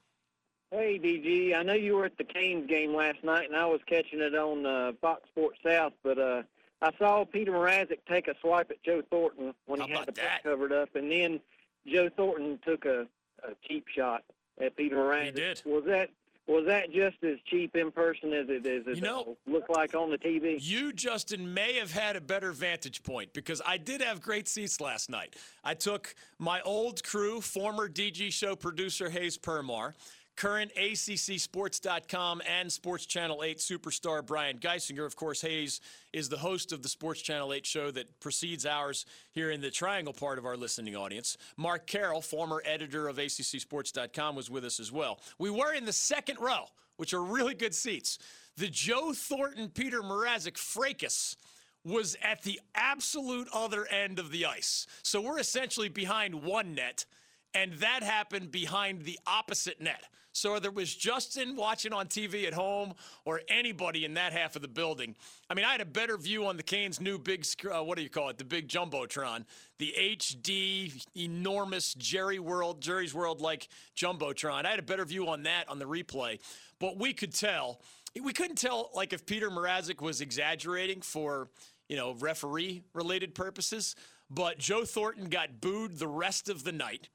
Hey, 0.70 1.00
DG. 1.02 1.54
I 1.56 1.62
know 1.64 1.72
you 1.72 1.96
were 1.96 2.04
at 2.04 2.16
the 2.16 2.22
Canes 2.24 2.68
game 2.68 2.94
last 2.94 3.24
night, 3.24 3.48
and 3.48 3.56
I 3.56 3.66
was 3.66 3.80
catching 3.86 4.20
it 4.20 4.34
on 4.36 4.64
uh, 4.64 4.92
Fox 5.00 5.22
Sports 5.30 5.58
South, 5.66 5.92
but 6.04 6.16
uh, 6.18 6.42
I 6.80 6.92
saw 6.96 7.24
Peter 7.24 7.50
Mrazek 7.50 7.98
take 8.08 8.28
a 8.28 8.34
swipe 8.40 8.70
at 8.70 8.80
Joe 8.84 9.02
Thornton 9.10 9.52
when 9.66 9.80
How 9.80 9.86
he 9.86 9.92
had 9.94 10.06
the 10.06 10.12
that? 10.12 10.44
covered 10.44 10.72
up, 10.72 10.94
and 10.94 11.10
then 11.10 11.40
Joe 11.88 12.08
Thornton 12.16 12.60
took 12.64 12.84
a, 12.84 13.00
a 13.42 13.52
cheap 13.66 13.86
shot 13.88 14.22
at 14.64 14.76
Peter 14.76 14.94
Mrazek. 14.96 15.24
He 15.24 15.30
did. 15.32 15.62
Was 15.66 15.84
that 15.86 16.10
was 16.46 16.66
that 16.66 16.90
just 16.92 17.16
as 17.22 17.36
cheap 17.46 17.76
in 17.76 17.92
person 17.92 18.32
as 18.32 18.46
it 18.48 18.66
as 18.66 18.96
You 18.96 19.02
know- 19.02 19.36
looked 19.46 19.70
like 19.70 19.94
on 19.94 20.10
the 20.10 20.18
TV? 20.18 20.56
You, 20.60 20.92
Justin, 20.92 21.52
may 21.54 21.74
have 21.74 21.92
had 21.92 22.16
a 22.16 22.20
better 22.20 22.50
vantage 22.50 23.04
point 23.04 23.32
because 23.32 23.62
I 23.64 23.76
did 23.76 24.00
have 24.02 24.20
great 24.20 24.48
seats 24.48 24.80
last 24.80 25.10
night. 25.10 25.36
I 25.62 25.74
took 25.74 26.12
my 26.40 26.60
old 26.62 27.04
crew, 27.04 27.40
former 27.40 27.88
DG 27.88 28.32
show 28.32 28.56
producer 28.56 29.10
Hayes 29.10 29.38
Permar, 29.38 29.92
current 30.40 30.74
ACCSports.com 30.74 32.40
and 32.48 32.72
Sports 32.72 33.04
Channel 33.04 33.44
8 33.44 33.58
superstar 33.58 34.24
Brian 34.24 34.56
Geisinger. 34.56 35.04
Of 35.04 35.14
course, 35.14 35.42
Hayes 35.42 35.82
is 36.14 36.30
the 36.30 36.38
host 36.38 36.72
of 36.72 36.82
the 36.82 36.88
Sports 36.88 37.20
Channel 37.20 37.52
8 37.52 37.66
show 37.66 37.90
that 37.90 38.18
precedes 38.20 38.64
ours 38.64 39.04
here 39.32 39.50
in 39.50 39.60
the 39.60 39.70
Triangle 39.70 40.14
part 40.14 40.38
of 40.38 40.46
our 40.46 40.56
listening 40.56 40.96
audience. 40.96 41.36
Mark 41.58 41.86
Carroll, 41.86 42.22
former 42.22 42.62
editor 42.64 43.06
of 43.06 43.18
ACCSports.com, 43.18 44.34
was 44.34 44.48
with 44.48 44.64
us 44.64 44.80
as 44.80 44.90
well. 44.90 45.20
We 45.38 45.50
were 45.50 45.74
in 45.74 45.84
the 45.84 45.92
second 45.92 46.38
row, 46.40 46.64
which 46.96 47.12
are 47.12 47.22
really 47.22 47.54
good 47.54 47.74
seats. 47.74 48.18
The 48.56 48.68
Joe 48.68 49.12
Thornton 49.12 49.68
Peter 49.68 50.00
Mrazek 50.00 50.56
fracas 50.56 51.36
was 51.84 52.16
at 52.22 52.44
the 52.44 52.58
absolute 52.74 53.48
other 53.52 53.86
end 53.88 54.18
of 54.18 54.30
the 54.30 54.46
ice. 54.46 54.86
So 55.02 55.20
we're 55.20 55.38
essentially 55.38 55.90
behind 55.90 56.34
one 56.34 56.74
net, 56.74 57.04
and 57.52 57.74
that 57.74 58.02
happened 58.02 58.50
behind 58.50 59.02
the 59.02 59.18
opposite 59.26 59.82
net. 59.82 60.04
So 60.32 60.54
it 60.54 60.74
was 60.74 60.94
Justin 60.94 61.56
watching 61.56 61.92
on 61.92 62.06
TV 62.06 62.46
at 62.46 62.54
home 62.54 62.94
or 63.24 63.40
anybody 63.48 64.04
in 64.04 64.14
that 64.14 64.32
half 64.32 64.54
of 64.54 64.62
the 64.62 64.68
building, 64.68 65.16
I 65.48 65.54
mean, 65.54 65.64
I 65.64 65.72
had 65.72 65.80
a 65.80 65.86
better 65.86 66.16
view 66.16 66.46
on 66.46 66.56
the 66.56 66.62
Canes' 66.62 67.00
new 67.00 67.18
big, 67.18 67.44
uh, 67.70 67.82
what 67.82 67.96
do 67.96 68.02
you 68.02 68.08
call 68.08 68.28
it, 68.28 68.38
the 68.38 68.44
big 68.44 68.68
jumbotron, 68.68 69.44
the 69.78 69.94
HD 69.98 71.04
enormous 71.16 71.94
Jerry 71.94 72.38
World, 72.38 72.80
Jerry's 72.80 73.12
World 73.12 73.40
like 73.40 73.68
jumbotron. 73.96 74.64
I 74.64 74.70
had 74.70 74.78
a 74.78 74.82
better 74.82 75.04
view 75.04 75.28
on 75.28 75.42
that 75.44 75.68
on 75.68 75.78
the 75.78 75.86
replay, 75.86 76.38
but 76.78 76.96
we 76.96 77.12
could 77.12 77.34
tell. 77.34 77.80
We 78.20 78.32
couldn't 78.32 78.56
tell 78.56 78.90
like 78.94 79.12
if 79.12 79.26
Peter 79.26 79.50
Mrazek 79.50 80.00
was 80.00 80.20
exaggerating 80.20 81.00
for 81.00 81.48
you 81.88 81.96
know 81.96 82.14
referee 82.14 82.82
related 82.92 83.34
purposes, 83.34 83.94
but 84.28 84.58
Joe 84.58 84.84
Thornton 84.84 85.28
got 85.28 85.60
booed 85.60 85.98
the 85.98 86.08
rest 86.08 86.48
of 86.48 86.64
the 86.64 86.72
night. 86.72 87.08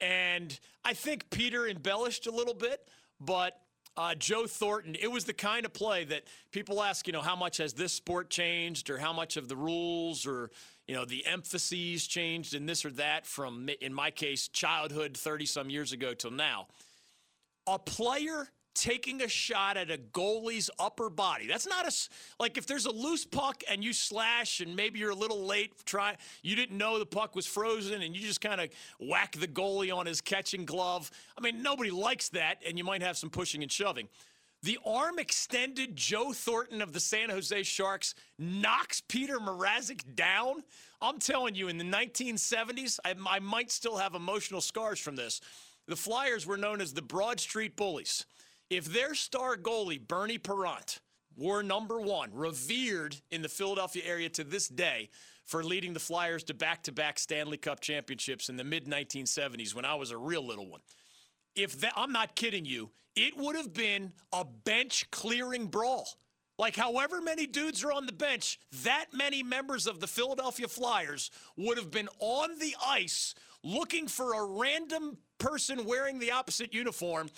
And 0.00 0.58
I 0.84 0.94
think 0.94 1.30
Peter 1.30 1.66
embellished 1.66 2.26
a 2.26 2.30
little 2.30 2.54
bit, 2.54 2.88
but 3.20 3.60
uh, 3.96 4.14
Joe 4.14 4.46
Thornton, 4.46 4.96
it 5.00 5.10
was 5.10 5.24
the 5.24 5.32
kind 5.32 5.66
of 5.66 5.72
play 5.72 6.04
that 6.04 6.22
people 6.52 6.82
ask, 6.82 7.06
you 7.06 7.12
know, 7.12 7.20
how 7.20 7.36
much 7.36 7.58
has 7.58 7.74
this 7.74 7.92
sport 7.92 8.30
changed 8.30 8.88
or 8.88 8.98
how 8.98 9.12
much 9.12 9.36
of 9.36 9.48
the 9.48 9.56
rules 9.56 10.26
or, 10.26 10.50
you 10.86 10.94
know, 10.94 11.04
the 11.04 11.26
emphases 11.26 12.06
changed 12.06 12.54
in 12.54 12.66
this 12.66 12.84
or 12.84 12.90
that 12.92 13.26
from, 13.26 13.68
in 13.80 13.92
my 13.92 14.10
case, 14.10 14.48
childhood 14.48 15.16
30 15.16 15.44
some 15.46 15.68
years 15.68 15.92
ago 15.92 16.14
till 16.14 16.30
now. 16.30 16.68
A 17.66 17.78
player 17.78 18.48
taking 18.74 19.22
a 19.22 19.28
shot 19.28 19.76
at 19.76 19.90
a 19.90 19.98
goalie's 19.98 20.70
upper 20.78 21.10
body. 21.10 21.46
That's 21.46 21.66
not 21.66 21.86
a 21.86 21.92
like 22.38 22.56
if 22.56 22.66
there's 22.66 22.86
a 22.86 22.90
loose 22.90 23.24
puck 23.24 23.62
and 23.68 23.82
you 23.82 23.92
slash 23.92 24.60
and 24.60 24.76
maybe 24.76 24.98
you're 24.98 25.10
a 25.10 25.14
little 25.14 25.44
late 25.44 25.72
try 25.84 26.16
you 26.42 26.56
didn't 26.56 26.78
know 26.78 26.98
the 26.98 27.06
puck 27.06 27.34
was 27.34 27.46
frozen 27.46 28.02
and 28.02 28.14
you 28.14 28.22
just 28.22 28.40
kind 28.40 28.60
of 28.60 28.70
whack 29.00 29.32
the 29.32 29.48
goalie 29.48 29.94
on 29.94 30.06
his 30.06 30.20
catching 30.20 30.64
glove. 30.64 31.10
I 31.36 31.40
mean, 31.40 31.62
nobody 31.62 31.90
likes 31.90 32.28
that 32.30 32.62
and 32.66 32.78
you 32.78 32.84
might 32.84 33.02
have 33.02 33.16
some 33.16 33.30
pushing 33.30 33.62
and 33.62 33.70
shoving. 33.70 34.08
The 34.62 34.78
arm 34.84 35.18
extended 35.18 35.96
Joe 35.96 36.32
Thornton 36.32 36.82
of 36.82 36.92
the 36.92 37.00
San 37.00 37.30
Jose 37.30 37.62
Sharks 37.62 38.14
knocks 38.38 39.00
Peter 39.00 39.38
Mrazek 39.38 40.14
down. 40.14 40.62
I'm 41.00 41.18
telling 41.18 41.54
you, 41.54 41.68
in 41.68 41.78
the 41.78 41.84
1970s, 41.84 42.98
I, 43.02 43.14
I 43.26 43.38
might 43.38 43.70
still 43.70 43.96
have 43.96 44.14
emotional 44.14 44.60
scars 44.60 44.98
from 44.98 45.16
this. 45.16 45.40
The 45.86 45.96
Flyers 45.96 46.46
were 46.46 46.58
known 46.58 46.82
as 46.82 46.92
the 46.92 47.00
Broad 47.00 47.40
Street 47.40 47.74
Bullies. 47.74 48.26
If 48.70 48.86
their 48.86 49.14
star 49.14 49.56
goalie, 49.56 50.00
Bernie 50.06 50.38
Parent, 50.38 51.00
were 51.36 51.62
number 51.62 52.00
one, 52.00 52.30
revered 52.32 53.16
in 53.30 53.42
the 53.42 53.48
Philadelphia 53.48 54.02
area 54.06 54.28
to 54.30 54.44
this 54.44 54.68
day 54.68 55.10
for 55.44 55.64
leading 55.64 55.92
the 55.92 56.00
Flyers 56.00 56.44
to 56.44 56.54
back 56.54 56.84
to 56.84 56.92
back 56.92 57.18
Stanley 57.18 57.56
Cup 57.56 57.80
championships 57.80 58.48
in 58.48 58.56
the 58.56 58.64
mid 58.64 58.86
1970s 58.86 59.74
when 59.74 59.84
I 59.84 59.94
was 59.96 60.10
a 60.10 60.16
real 60.16 60.46
little 60.46 60.68
one 60.68 60.80
if 61.54 61.80
that, 61.80 61.92
I'm 61.96 62.12
not 62.12 62.36
kidding 62.36 62.64
you, 62.64 62.90
it 63.16 63.36
would 63.36 63.56
have 63.56 63.72
been 63.72 64.12
a 64.32 64.44
bench 64.44 65.10
clearing 65.10 65.66
brawl. 65.66 66.08
Like, 66.58 66.76
however 66.76 67.22
many 67.22 67.46
dudes 67.46 67.82
are 67.84 67.92
on 67.92 68.06
the 68.06 68.12
bench, 68.12 68.58
that 68.84 69.06
many 69.14 69.42
members 69.42 69.86
of 69.86 70.00
the 70.00 70.06
Philadelphia 70.06 70.68
Flyers 70.68 71.30
would 71.56 71.78
have 71.78 71.90
been 71.90 72.08
on 72.18 72.58
the 72.58 72.76
ice 72.86 73.34
looking 73.64 74.06
for 74.06 74.34
a 74.34 74.44
random 74.44 75.16
person 75.38 75.86
wearing 75.86 76.18
the 76.18 76.32
opposite 76.32 76.74
uniform 76.74 77.30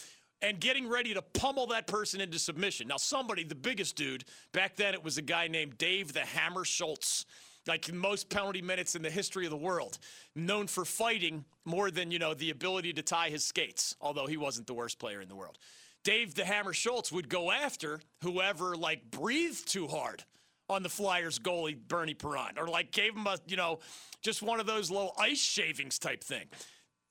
and 0.42 0.61
getting 0.61 0.88
ready 0.88 1.14
to 1.14 1.22
pummel 1.22 1.68
that 1.68 1.87
person 1.87 2.20
into 2.20 2.38
submission. 2.38 2.88
Now, 2.88 2.96
somebody, 2.96 3.44
the 3.44 3.55
biggest 3.55 3.96
dude, 3.96 4.24
back 4.52 4.76
then 4.76 4.92
it 4.92 5.02
was 5.02 5.16
a 5.16 5.22
guy 5.22 5.48
named 5.48 5.78
Dave 5.78 6.12
the 6.12 6.20
Hammer 6.20 6.64
Schultz 6.64 7.24
like 7.66 7.92
most 7.92 8.28
penalty 8.28 8.61
minutes 8.61 8.96
in 8.96 9.02
the 9.02 9.11
history 9.11 9.44
of 9.44 9.50
the 9.50 9.57
world, 9.57 9.98
known 10.35 10.66
for 10.66 10.85
fighting 10.85 11.44
more 11.64 11.90
than, 11.90 12.11
you 12.11 12.18
know, 12.18 12.35
the 12.35 12.50
ability 12.50 12.92
to 12.92 13.02
tie 13.02 13.28
his 13.28 13.44
skates, 13.44 13.94
although 14.00 14.26
he 14.26 14.37
wasn't 14.37 14.66
the 14.66 14.74
worst 14.74 14.98
player 14.98 15.20
in 15.20 15.28
the 15.28 15.37
world. 15.37 15.59
Dave 16.05 16.35
the 16.35 16.44
Hammer 16.44 16.72
Schultz 16.72 17.12
would 17.12 17.28
go 17.28 17.52
after 17.52 18.00
whoever 18.22 18.76
like 18.76 19.11
breathed 19.11 19.68
too 19.68 19.87
hard 19.87 20.24
on 20.68 20.83
the 20.83 20.88
Flyers 20.88 21.38
goalie 21.38 21.76
Bernie 21.76 22.14
Parent 22.14 22.59
or 22.59 22.66
like 22.66 22.90
gave 22.90 23.14
him 23.14 23.26
a, 23.26 23.38
you 23.46 23.57
know, 23.57 23.78
just 24.22 24.42
one 24.42 24.59
of 24.59 24.66
those 24.66 24.90
little 24.90 25.14
ice 25.18 25.40
shavings 25.40 25.98
type 25.98 26.24
thing. 26.24 26.46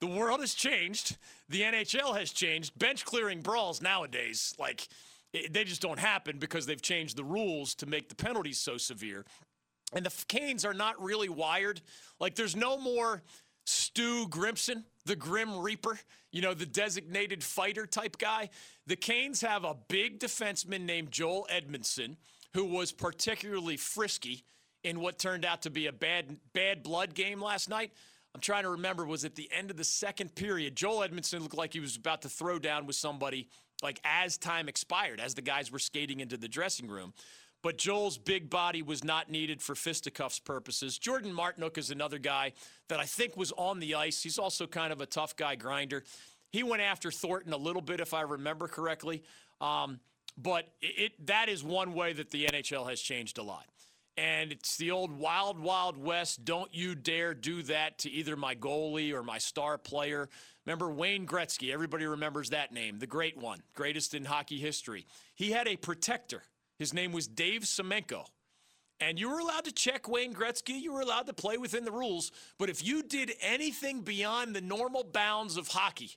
The 0.01 0.07
world 0.07 0.41
has 0.41 0.53
changed. 0.53 1.17
The 1.47 1.61
NHL 1.61 2.17
has 2.17 2.31
changed. 2.31 2.77
Bench 2.77 3.05
clearing 3.05 3.41
brawls 3.41 3.81
nowadays, 3.81 4.53
like, 4.59 4.87
they 5.31 5.63
just 5.63 5.81
don't 5.81 5.99
happen 5.99 6.39
because 6.39 6.65
they've 6.65 6.81
changed 6.81 7.15
the 7.15 7.23
rules 7.23 7.73
to 7.75 7.85
make 7.85 8.09
the 8.09 8.15
penalties 8.15 8.59
so 8.59 8.77
severe. 8.77 9.25
And 9.93 10.05
the 10.05 10.25
Canes 10.27 10.65
are 10.65 10.73
not 10.73 11.01
really 11.01 11.29
wired. 11.29 11.81
Like, 12.19 12.35
there's 12.35 12.55
no 12.55 12.77
more 12.77 13.21
Stu 13.65 14.27
Grimson, 14.27 14.83
the 15.05 15.15
Grim 15.15 15.59
Reaper, 15.59 15.99
you 16.31 16.41
know, 16.41 16.53
the 16.53 16.65
designated 16.65 17.43
fighter 17.43 17.85
type 17.85 18.17
guy. 18.17 18.49
The 18.87 18.95
Canes 18.95 19.41
have 19.41 19.63
a 19.63 19.75
big 19.87 20.19
defenseman 20.19 20.81
named 20.81 21.11
Joel 21.11 21.47
Edmundson, 21.51 22.17
who 22.53 22.65
was 22.65 22.91
particularly 22.91 23.77
frisky 23.77 24.43
in 24.83 24.99
what 24.99 25.19
turned 25.19 25.45
out 25.45 25.61
to 25.61 25.69
be 25.69 25.87
a 25.87 25.93
bad, 25.93 26.37
bad 26.53 26.83
blood 26.83 27.13
game 27.13 27.41
last 27.41 27.69
night. 27.69 27.93
I'm 28.33 28.41
trying 28.41 28.63
to 28.63 28.69
remember, 28.69 29.05
was 29.05 29.25
at 29.25 29.35
the 29.35 29.49
end 29.51 29.71
of 29.71 29.77
the 29.77 29.83
second 29.83 30.35
period. 30.35 30.75
Joel 30.75 31.07
Edmundson 31.07 31.41
looked 31.41 31.57
like 31.57 31.73
he 31.73 31.79
was 31.79 31.97
about 31.97 32.21
to 32.21 32.29
throw 32.29 32.59
down 32.59 32.85
with 32.85 32.95
somebody, 32.95 33.49
like 33.83 33.99
as 34.03 34.37
time 34.37 34.69
expired, 34.69 35.19
as 35.19 35.33
the 35.33 35.41
guys 35.41 35.71
were 35.71 35.79
skating 35.79 36.21
into 36.21 36.37
the 36.37 36.47
dressing 36.47 36.87
room. 36.87 37.13
But 37.61 37.77
Joel's 37.77 38.17
big 38.17 38.49
body 38.49 38.81
was 38.81 39.03
not 39.03 39.29
needed 39.29 39.61
for 39.61 39.75
fisticuffs 39.75 40.39
purposes. 40.39 40.97
Jordan 40.97 41.33
Martinook 41.33 41.77
is 41.77 41.91
another 41.91 42.17
guy 42.17 42.53
that 42.87 42.99
I 42.99 43.05
think 43.05 43.37
was 43.37 43.51
on 43.51 43.79
the 43.79 43.95
ice. 43.95 44.23
He's 44.23 44.39
also 44.39 44.65
kind 44.65 44.91
of 44.91 45.01
a 45.01 45.05
tough 45.05 45.35
guy 45.35 45.55
grinder. 45.55 46.03
He 46.51 46.63
went 46.63 46.81
after 46.81 47.11
Thornton 47.11 47.53
a 47.53 47.57
little 47.57 47.81
bit, 47.81 47.99
if 47.99 48.13
I 48.13 48.21
remember 48.21 48.67
correctly. 48.67 49.23
Um, 49.59 49.99
but 50.37 50.69
it, 50.81 51.11
it 51.11 51.27
that 51.27 51.49
is 51.49 51.63
one 51.63 51.93
way 51.93 52.13
that 52.13 52.31
the 52.31 52.45
NHL 52.45 52.89
has 52.89 52.99
changed 52.99 53.37
a 53.37 53.43
lot. 53.43 53.65
And 54.17 54.51
it's 54.51 54.77
the 54.77 54.91
old 54.91 55.11
wild, 55.11 55.59
wild 55.59 55.97
west. 55.97 56.43
Don't 56.43 56.73
you 56.73 56.95
dare 56.95 57.33
do 57.33 57.63
that 57.63 57.99
to 57.99 58.11
either 58.11 58.35
my 58.35 58.55
goalie 58.55 59.13
or 59.13 59.23
my 59.23 59.37
star 59.37 59.77
player. 59.77 60.29
Remember 60.65 60.91
Wayne 60.91 61.25
Gretzky? 61.25 61.73
Everybody 61.73 62.05
remembers 62.05 62.49
that 62.49 62.71
name, 62.71 62.99
the 62.99 63.07
great 63.07 63.37
one, 63.37 63.63
greatest 63.73 64.13
in 64.13 64.25
hockey 64.25 64.57
history. 64.57 65.07
He 65.33 65.51
had 65.51 65.67
a 65.67 65.77
protector. 65.77 66.43
His 66.77 66.93
name 66.93 67.13
was 67.13 67.27
Dave 67.27 67.61
Semenko. 67.61 68.25
And 68.99 69.19
you 69.19 69.29
were 69.29 69.39
allowed 69.39 69.65
to 69.65 69.71
check 69.71 70.07
Wayne 70.07 70.33
Gretzky. 70.33 70.79
You 70.79 70.93
were 70.93 71.01
allowed 71.01 71.25
to 71.25 71.33
play 71.33 71.57
within 71.57 71.85
the 71.85 71.91
rules. 71.91 72.31
But 72.59 72.69
if 72.69 72.85
you 72.85 73.01
did 73.01 73.31
anything 73.41 74.01
beyond 74.01 74.55
the 74.55 74.61
normal 74.61 75.03
bounds 75.03 75.57
of 75.57 75.69
hockey, 75.69 76.11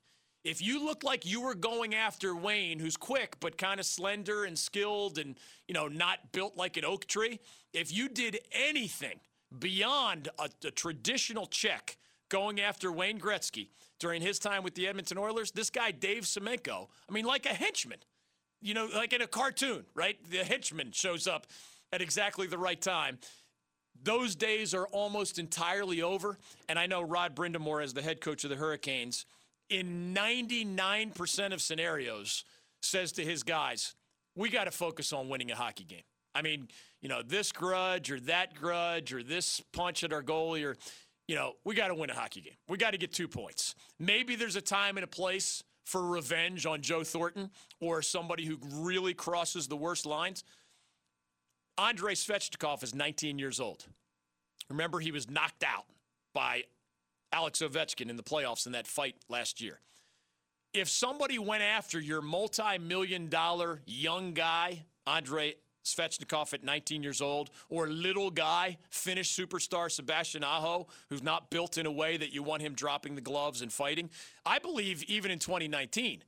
If 0.45 0.61
you 0.61 0.85
look 0.85 1.03
like 1.03 1.25
you 1.25 1.41
were 1.41 1.55
going 1.55 1.95
after 1.95 2.37
Wayne, 2.37 2.79
who's 2.79 2.99
quick 2.99 3.37
but 3.41 3.57
kind 3.57 3.81
of 3.81 3.87
slender 3.87 4.45
and 4.45 4.59
skilled 4.59 5.19
and, 5.19 5.37
you 5.67 5.73
know, 5.73 5.89
not 5.89 6.33
built 6.33 6.57
like 6.57 6.77
an 6.77 6.85
oak 6.85 7.07
tree, 7.07 7.41
if 7.73 7.91
you 7.91 8.11
did 8.11 8.39
anything 8.53 9.21
beyond 9.59 10.29
a, 10.39 10.51
a 10.67 10.71
traditional 10.71 11.47
check 11.47 11.97
going 12.29 12.61
after 12.61 12.93
Wayne 12.93 13.19
Gretzky 13.19 13.69
during 13.99 14.21
his 14.21 14.39
time 14.39 14.63
with 14.63 14.75
the 14.75 14.87
Edmonton 14.87 15.17
Oilers, 15.17 15.51
this 15.51 15.71
guy, 15.71 15.91
Dave 15.91 16.25
Semenko, 16.25 16.89
I 17.09 17.13
mean, 17.13 17.25
like 17.25 17.47
a 17.47 17.55
henchman, 17.55 17.99
you 18.61 18.75
know, 18.75 18.89
like 18.95 19.15
in 19.15 19.23
a 19.23 19.27
cartoon, 19.27 19.85
right? 19.95 20.19
The 20.31 20.45
henchman 20.45 20.93
shows 20.93 21.27
up 21.27 21.47
at 21.91 22.03
exactly 22.03 22.47
the 22.47 22.59
right 22.59 22.81
time. 22.81 23.19
Those 24.03 24.35
days 24.35 24.75
are 24.75 24.87
almost 24.89 25.39
entirely 25.39 26.03
over. 26.03 26.39
And 26.69 26.79
I 26.79 26.87
know 26.87 27.01
Rod 27.01 27.35
Brind'Amour, 27.35 27.83
as 27.83 27.95
the 27.95 28.03
head 28.03 28.21
coach 28.21 28.45
of 28.45 28.51
the 28.51 28.57
Hurricanes, 28.57 29.25
in 29.71 30.15
99% 30.15 31.53
of 31.53 31.61
scenarios, 31.61 32.45
says 32.83 33.13
to 33.13 33.25
his 33.25 33.43
guys, 33.43 33.95
we 34.37 34.51
got 34.51 34.65
to 34.65 34.71
focus 34.71 35.13
on 35.13 35.29
winning 35.29 35.51
a 35.51 35.55
hockey 35.55 35.85
game. 35.85 36.03
I 36.35 36.43
mean, 36.43 36.69
you 37.01 37.09
know, 37.09 37.23
this 37.23 37.53
grudge 37.53 38.11
or 38.11 38.21
that 38.21 38.55
grudge 38.55 39.13
or 39.13 39.23
this 39.23 39.61
punch 39.73 40.03
at 40.05 40.13
our 40.13 40.23
goalie 40.23 40.65
or, 40.65 40.77
you 41.29 41.37
know, 41.37 41.53
we 41.65 41.75
got 41.75 41.89
to 41.89 41.95
win 41.95 42.11
a 42.11 42.15
hockey 42.15 42.41
game. 42.41 42.57
We 42.69 42.77
got 42.77 42.91
to 42.91 42.99
get 42.99 43.13
two 43.13 43.29
points. 43.29 43.75
Maybe 43.99 44.35
there's 44.37 44.57
a 44.57 44.63
time 44.63 44.97
and 44.97 45.05
a 45.05 45.09
place 45.09 45.63
for 45.85 46.03
revenge 46.03 46.67
on 46.67 46.81
Joe 46.83 47.05
Thornton 47.05 47.51
or 47.81 48.03
somebody 48.03 48.45
who 48.45 48.59
really 48.73 49.15
crosses 49.15 49.69
the 49.69 49.77
worst 49.77 50.07
lines. 50.07 50.45
Andrei 51.79 52.15
Svechnikov 52.15 52.83
is 52.83 52.95
19 52.95 53.39
years 53.39 53.61
old. 53.61 53.87
Remember, 54.69 54.99
he 54.99 55.13
was 55.13 55.29
knocked 55.29 55.63
out 55.63 55.85
by 56.33 56.65
Alex 57.35 57.59
Ovechkin 57.59 58.09
in 58.09 58.17
the 58.17 58.23
playoffs 58.23 58.65
in 58.65 58.73
that 58.73 58.87
fight 58.87 59.17
last 59.29 59.61
year. 59.61 59.81
If 60.73 60.89
somebody 60.89 61.37
went 61.39 61.65
after 61.65 61.99
your 61.99 62.23
multi 62.23 62.79
million 62.79 63.29
dollar 63.29 63.81
young 63.87 64.35
guy, 64.35 64.85
Andrei 65.05 65.55
Svechnikov 65.85 66.55
at 66.55 66.63
19 66.63 67.03
years 67.03 67.21
old, 67.21 67.51
or 67.69 67.89
little 67.89 68.31
guy, 68.31 68.79
Finnish 68.89 69.37
superstar 69.37 69.91
Sebastian 69.91 70.45
Aho, 70.45 70.87
who's 71.11 71.23
not 71.25 71.51
built 71.51 71.77
in 71.77 71.87
a 71.87 71.93
way 71.93 72.17
that 72.17 72.33
you 72.33 72.43
want 72.45 72.63
him 72.63 72.73
dropping 72.73 73.17
the 73.17 73.21
gloves 73.21 73.63
and 73.63 73.73
fighting, 73.73 74.11
I 74.47 74.61
believe 74.61 75.03
even 75.05 75.31
in 75.33 75.41
2019, 75.41 76.23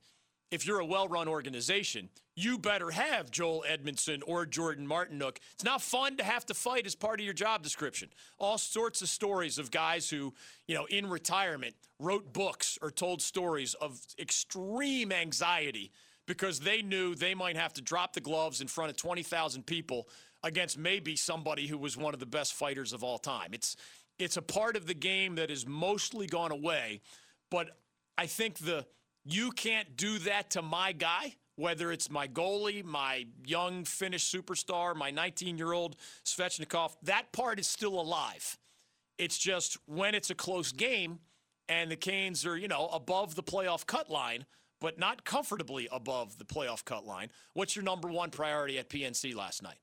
if 0.51 0.65
you're 0.65 0.79
a 0.79 0.85
well 0.85 1.07
run 1.07 1.27
organization, 1.27 2.09
you 2.35 2.57
better 2.57 2.91
have 2.91 3.31
Joel 3.31 3.65
Edmundson 3.67 4.21
or 4.25 4.45
Jordan 4.45 4.87
Martinook. 4.87 5.37
It's 5.53 5.63
not 5.63 5.81
fun 5.81 6.17
to 6.17 6.23
have 6.23 6.45
to 6.47 6.53
fight 6.53 6.85
as 6.85 6.95
part 6.95 7.19
of 7.19 7.25
your 7.25 7.33
job 7.33 7.63
description. 7.63 8.09
All 8.37 8.57
sorts 8.57 9.01
of 9.01 9.09
stories 9.09 9.57
of 9.57 9.71
guys 9.71 10.09
who, 10.09 10.33
you 10.67 10.75
know, 10.75 10.85
in 10.85 11.09
retirement 11.09 11.75
wrote 11.99 12.31
books 12.33 12.77
or 12.81 12.91
told 12.91 13.21
stories 13.21 13.73
of 13.75 13.99
extreme 14.19 15.11
anxiety 15.11 15.91
because 16.27 16.59
they 16.59 16.81
knew 16.81 17.15
they 17.15 17.33
might 17.33 17.57
have 17.57 17.73
to 17.73 17.81
drop 17.81 18.13
the 18.13 18.21
gloves 18.21 18.61
in 18.61 18.67
front 18.67 18.91
of 18.91 18.97
20,000 18.97 19.65
people 19.65 20.07
against 20.43 20.77
maybe 20.77 21.15
somebody 21.15 21.65
who 21.65 21.77
was 21.77 21.97
one 21.97 22.13
of 22.13 22.19
the 22.19 22.25
best 22.25 22.53
fighters 22.53 22.93
of 22.93 23.03
all 23.03 23.17
time. 23.17 23.49
It's 23.53 23.75
it's 24.19 24.37
a 24.37 24.41
part 24.41 24.75
of 24.75 24.87
the 24.87 24.95
game 24.95 25.35
that 25.35 25.51
has 25.51 25.67
mostly 25.67 26.25
gone 26.25 26.51
away, 26.51 27.01
but 27.51 27.77
I 28.17 28.25
think 28.25 28.57
the 28.57 28.85
you 29.27 29.51
can't 29.51 29.97
do 29.97 30.19
that 30.19 30.51
to 30.51 30.61
my 30.61 30.91
guy, 30.91 31.35
whether 31.55 31.91
it's 31.91 32.09
my 32.09 32.27
goalie, 32.27 32.83
my 32.83 33.25
young 33.45 33.83
Finnish 33.83 34.31
superstar, 34.31 34.95
my 34.95 35.11
19 35.11 35.57
year 35.57 35.73
old 35.73 35.95
Svechnikov. 36.25 36.95
That 37.03 37.31
part 37.31 37.59
is 37.59 37.67
still 37.67 37.99
alive. 37.99 38.57
It's 39.17 39.37
just 39.37 39.77
when 39.85 40.15
it's 40.15 40.29
a 40.29 40.35
close 40.35 40.71
game 40.71 41.19
and 41.67 41.91
the 41.91 41.95
Canes 41.95 42.45
are, 42.45 42.55
you 42.55 42.67
know, 42.67 42.87
above 42.87 43.35
the 43.35 43.43
playoff 43.43 43.85
cut 43.85 44.09
line, 44.09 44.45
but 44.79 44.99
not 44.99 45.25
comfortably 45.25 45.89
above 45.91 46.37
the 46.37 46.45
playoff 46.45 46.85
cut 46.85 47.05
line. 47.05 47.29
What's 47.53 47.75
your 47.75 47.83
number 47.83 48.07
one 48.07 48.29
priority 48.29 48.77
at 48.79 48.89
PNC 48.89 49.35
last 49.35 49.63
night? 49.63 49.79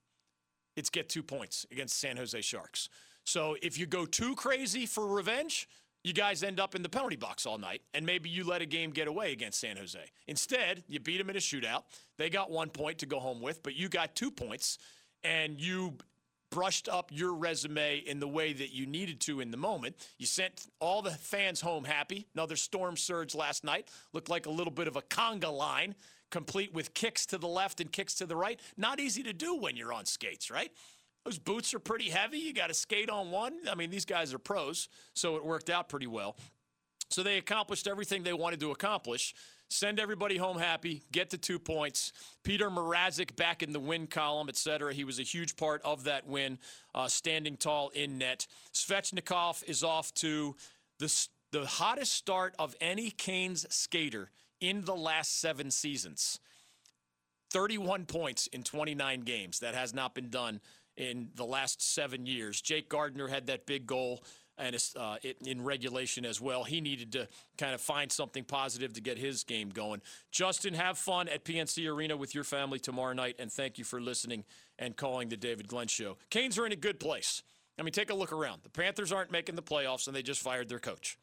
It's 0.77 0.91
get 0.91 1.09
two 1.09 1.23
points 1.23 1.67
against 1.71 1.99
San 1.99 2.17
Jose 2.17 2.41
Sharks. 2.41 2.89
So 3.25 3.57
if 3.63 3.79
you 3.79 3.87
go 3.87 4.07
too 4.07 4.35
crazy 4.35 4.87
for 4.87 5.07
revenge, 5.07 5.69
you 6.05 6.13
guys 6.13 6.43
end 6.43 6.61
up 6.61 6.75
in 6.75 6.83
the 6.83 6.89
penalty 6.89 7.17
box 7.17 7.47
all 7.47 7.59
night, 7.59 7.81
and 7.95 8.05
maybe 8.05 8.29
you 8.29 8.45
let 8.45 8.61
a 8.63 8.67
game 8.67 8.91
get 8.91 9.09
away 9.09 9.33
against 9.33 9.59
San 9.59 9.79
Jose. 9.79 9.99
Instead, 10.29 10.85
you 10.87 11.01
beat 11.01 11.19
them 11.19 11.31
in 11.31 11.37
a 11.37 11.41
shootout. 11.41 11.85
They 12.19 12.29
got 12.31 12.51
one 12.51 12.69
point 12.69 12.99
to 12.99 13.07
go 13.07 13.19
home 13.19 13.41
with, 13.41 13.63
but 13.63 13.75
you 13.75 13.89
got 13.89 14.15
two 14.15 14.31
points, 14.31 14.79
and 15.25 15.59
you 15.59 15.97
brushed 16.51 16.89
up 16.89 17.11
your 17.11 17.35
resume 17.35 17.99
in 17.99 18.21
the 18.21 18.29
way 18.29 18.53
that 18.53 18.73
you 18.73 18.87
needed 18.87 19.21
to 19.23 19.41
in 19.41 19.51
the 19.51 19.57
moment. 19.57 19.97
You 20.19 20.27
sent 20.27 20.67
all 20.79 21.03
the 21.03 21.11
fans 21.11 21.61
home 21.61 21.85
happy. 21.85 22.29
Another 22.35 22.55
storm 22.55 22.97
surge 22.97 23.35
last 23.35 23.65
night. 23.65 23.89
Looked 24.13 24.29
like 24.29 24.47
a 24.47 24.51
little 24.51 24.73
bit 24.73 24.87
of 24.87 24.95
a 24.95 25.03
conga 25.03 25.51
line, 25.53 25.97
complete 26.31 26.73
with 26.73 26.95
kicks 26.95 27.27
to 27.27 27.39
the 27.39 27.49
left 27.49 27.81
and 27.81 27.91
kicks 27.91 28.15
to 28.17 28.27
the 28.27 28.37
right. 28.37 28.61
Not 28.77 29.01
easy 29.01 29.25
to 29.25 29.33
do 29.33 29.57
when 29.57 29.75
you're 29.75 29.93
on 29.93 30.05
skates, 30.05 30.49
right? 30.51 30.71
Those 31.25 31.39
boots 31.39 31.73
are 31.73 31.79
pretty 31.79 32.11
heavy. 32.11 32.39
You 32.39 32.53
got 32.53 32.67
to 32.67 32.75
skate 32.75 33.09
on 33.09 33.31
one. 33.31 33.55
I 33.71 33.75
mean, 33.75 33.91
these 33.91 34.05
guys 34.05 34.35
are 34.35 34.39
pros, 34.39 34.89
so 35.15 35.37
it 35.37 35.45
worked 35.45 35.71
out 35.71 35.89
pretty 35.89 36.07
well. 36.07 36.37
So 37.09 37.23
they 37.23 37.39
accomplished 37.39 37.87
everything 37.87 38.23
they 38.23 38.33
wanted 38.33 38.61
to 38.61 38.71
accomplish. 38.71 39.35
Send 39.71 39.99
everybody 39.99 40.37
home 40.37 40.59
happy, 40.59 41.03
get 41.11 41.31
the 41.31 41.39
two 41.39 41.59
points. 41.59 42.13
Peter 42.43 42.69
Mrazek 42.69 43.35
back 43.37 43.63
in 43.63 43.73
the 43.73 43.81
win 43.81 44.07
column, 44.07 44.49
et 44.49 44.57
cetera. 44.57 44.93
He 44.93 45.05
was 45.05 45.19
a 45.19 45.23
huge 45.23 45.57
part 45.57 45.81
of 45.83 46.05
that 46.05 46.27
win, 46.27 46.59
uh, 46.95 47.09
standing 47.09 47.57
tall 47.57 47.89
in 47.89 48.19
net. 48.19 48.47
Svechnikov 48.73 49.65
is 49.65 49.83
off 49.83 50.13
to 50.15 50.55
the, 50.99 51.27
the 51.51 51.67
hottest 51.67 52.13
start 52.13 52.55
of 52.59 52.77
any 52.81 53.11
Canes 53.11 53.67
skater 53.71 54.31
in 54.61 54.85
the 54.85 54.95
last 54.95 55.41
seven 55.41 55.71
seasons. 55.71 56.39
31 57.51 58.05
points 58.05 58.47
in 58.49 58.63
29 58.63 59.21
games. 59.21 59.61
That 59.61 59.75
has 59.75 59.95
not 59.95 60.15
been 60.15 60.29
done 60.29 60.61
in 60.97 61.29
the 61.35 61.45
last 61.45 61.95
seven 61.95 62.27
years. 62.27 62.61
Jake 62.61 62.89
Gardiner 62.89 63.29
had 63.29 63.47
that 63.47 63.67
big 63.67 63.87
goal 63.87 64.23
and 64.57 64.77
uh, 64.97 65.17
in 65.45 65.63
regulation 65.63 66.25
as 66.25 66.41
well. 66.41 66.65
He 66.65 66.81
needed 66.81 67.13
to 67.13 67.29
kind 67.59 67.75
of 67.75 67.81
find 67.81 68.11
something 68.11 68.45
positive 68.45 68.93
to 68.95 69.01
get 69.01 69.19
his 69.19 69.45
game 69.45 69.71
going. 69.71 70.01
Justin, 70.31 70.75
have 70.75 70.99
fun 70.99 71.29
at 71.29 71.45
PNC 71.45 71.91
Arena 71.93 72.17
with 72.17 72.35
your 72.35 72.45
family 72.45 72.79
tomorrow 72.79 73.13
night, 73.13 73.37
and 73.39 73.53
thank 73.53 73.79
you 73.79 73.85
for 73.85 74.01
listening 74.01 74.45
and 74.79 74.97
calling 74.97 75.29
the 75.29 75.37
David 75.37 75.69
Glenn 75.69 75.89
Show. 75.89 76.17
Canes 76.31 76.59
are 76.59 76.67
in 76.67 76.73
a 76.73 76.77
good 76.77 77.01
place. 77.01 77.43
I 77.79 77.83
mean, 77.83 77.93
take 77.93 78.11
a 78.11 78.15
look 78.15 78.33
around. 78.33 78.63
The 78.63 78.71
Panthers 78.71 79.11
aren't 79.11 79.33
making 79.33 79.57
the 79.57 79.63
playoffs, 79.63 80.07
and 80.07 80.15
they 80.15 80.23
just 80.23 80.41
fired 80.41 80.69
their 80.69 80.79
coach. 80.79 81.19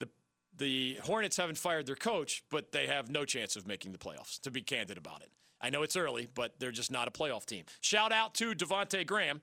The 0.00 0.08
the 0.56 0.98
Hornets 1.02 1.36
haven't 1.36 1.58
fired 1.58 1.86
their 1.86 1.96
coach, 1.96 2.42
but 2.50 2.72
they 2.72 2.86
have 2.86 3.10
no 3.10 3.24
chance 3.24 3.56
of 3.56 3.66
making 3.66 3.92
the 3.92 3.98
playoffs. 3.98 4.40
To 4.40 4.50
be 4.50 4.62
candid 4.62 4.96
about 4.96 5.20
it. 5.20 5.30
I 5.60 5.70
know 5.70 5.82
it's 5.82 5.96
early, 5.96 6.28
but 6.34 6.58
they're 6.58 6.70
just 6.70 6.90
not 6.90 7.08
a 7.08 7.10
playoff 7.10 7.44
team. 7.44 7.64
Shout 7.80 8.12
out 8.12 8.34
to 8.34 8.54
Devonte 8.54 9.06
Graham, 9.06 9.42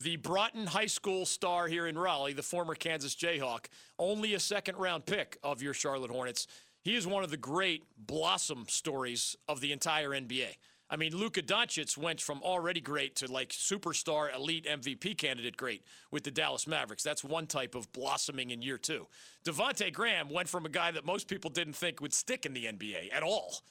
the 0.00 0.16
Broughton 0.16 0.66
High 0.66 0.86
School 0.86 1.26
star 1.26 1.66
here 1.66 1.86
in 1.86 1.98
Raleigh, 1.98 2.32
the 2.32 2.42
former 2.42 2.74
Kansas 2.74 3.14
Jayhawk, 3.14 3.66
only 3.98 4.34
a 4.34 4.40
second 4.40 4.76
round 4.76 5.06
pick 5.06 5.38
of 5.42 5.62
your 5.62 5.74
Charlotte 5.74 6.10
Hornets. 6.10 6.46
He 6.82 6.94
is 6.94 7.06
one 7.06 7.24
of 7.24 7.30
the 7.30 7.36
great 7.36 7.84
blossom 7.96 8.66
stories 8.68 9.36
of 9.48 9.60
the 9.60 9.72
entire 9.72 10.10
NBA. 10.10 10.56
I 10.88 10.94
mean, 10.94 11.16
Luka 11.16 11.42
Doncic 11.42 11.98
went 11.98 12.20
from 12.20 12.40
already 12.42 12.80
great 12.80 13.16
to 13.16 13.32
like 13.32 13.48
superstar, 13.48 14.32
elite 14.32 14.66
MVP 14.66 15.18
candidate 15.18 15.56
great 15.56 15.82
with 16.12 16.22
the 16.22 16.30
Dallas 16.30 16.68
Mavericks. 16.68 17.02
That's 17.02 17.24
one 17.24 17.48
type 17.48 17.74
of 17.74 17.90
blossoming 17.92 18.50
in 18.50 18.62
year 18.62 18.78
two. 18.78 19.08
Devonte 19.44 19.92
Graham 19.92 20.30
went 20.30 20.48
from 20.48 20.64
a 20.64 20.68
guy 20.68 20.92
that 20.92 21.04
most 21.04 21.26
people 21.26 21.50
didn't 21.50 21.74
think 21.74 22.00
would 22.00 22.14
stick 22.14 22.46
in 22.46 22.52
the 22.52 22.66
NBA 22.66 23.12
at 23.12 23.24
all 23.24 23.62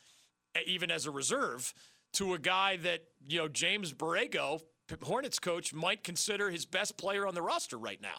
even 0.66 0.92
as 0.92 1.06
a 1.06 1.12
reserve, 1.12 1.74
to 2.14 2.34
a 2.34 2.40
guy 2.40 2.78
that, 2.78 3.02
you 3.28 3.40
know, 3.40 3.48
James 3.48 3.94
Borrego, 3.94 4.62
Hornets 5.04 5.40
coach, 5.40 5.74
might 5.74 6.04
consider 6.04 6.50
his 6.50 6.66
best 6.66 6.98
player 6.98 7.28
on 7.28 7.36
the 7.36 7.42
roster 7.42 7.78
right 7.78 8.02
now. 8.02 8.18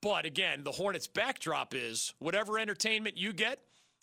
But 0.00 0.24
again, 0.24 0.62
the 0.64 0.72
Hornets 0.72 1.06
backdrop 1.06 1.74
is 1.74 2.14
whatever 2.18 2.58
entertainment 2.58 3.16
you 3.16 3.32
get, 3.32 3.60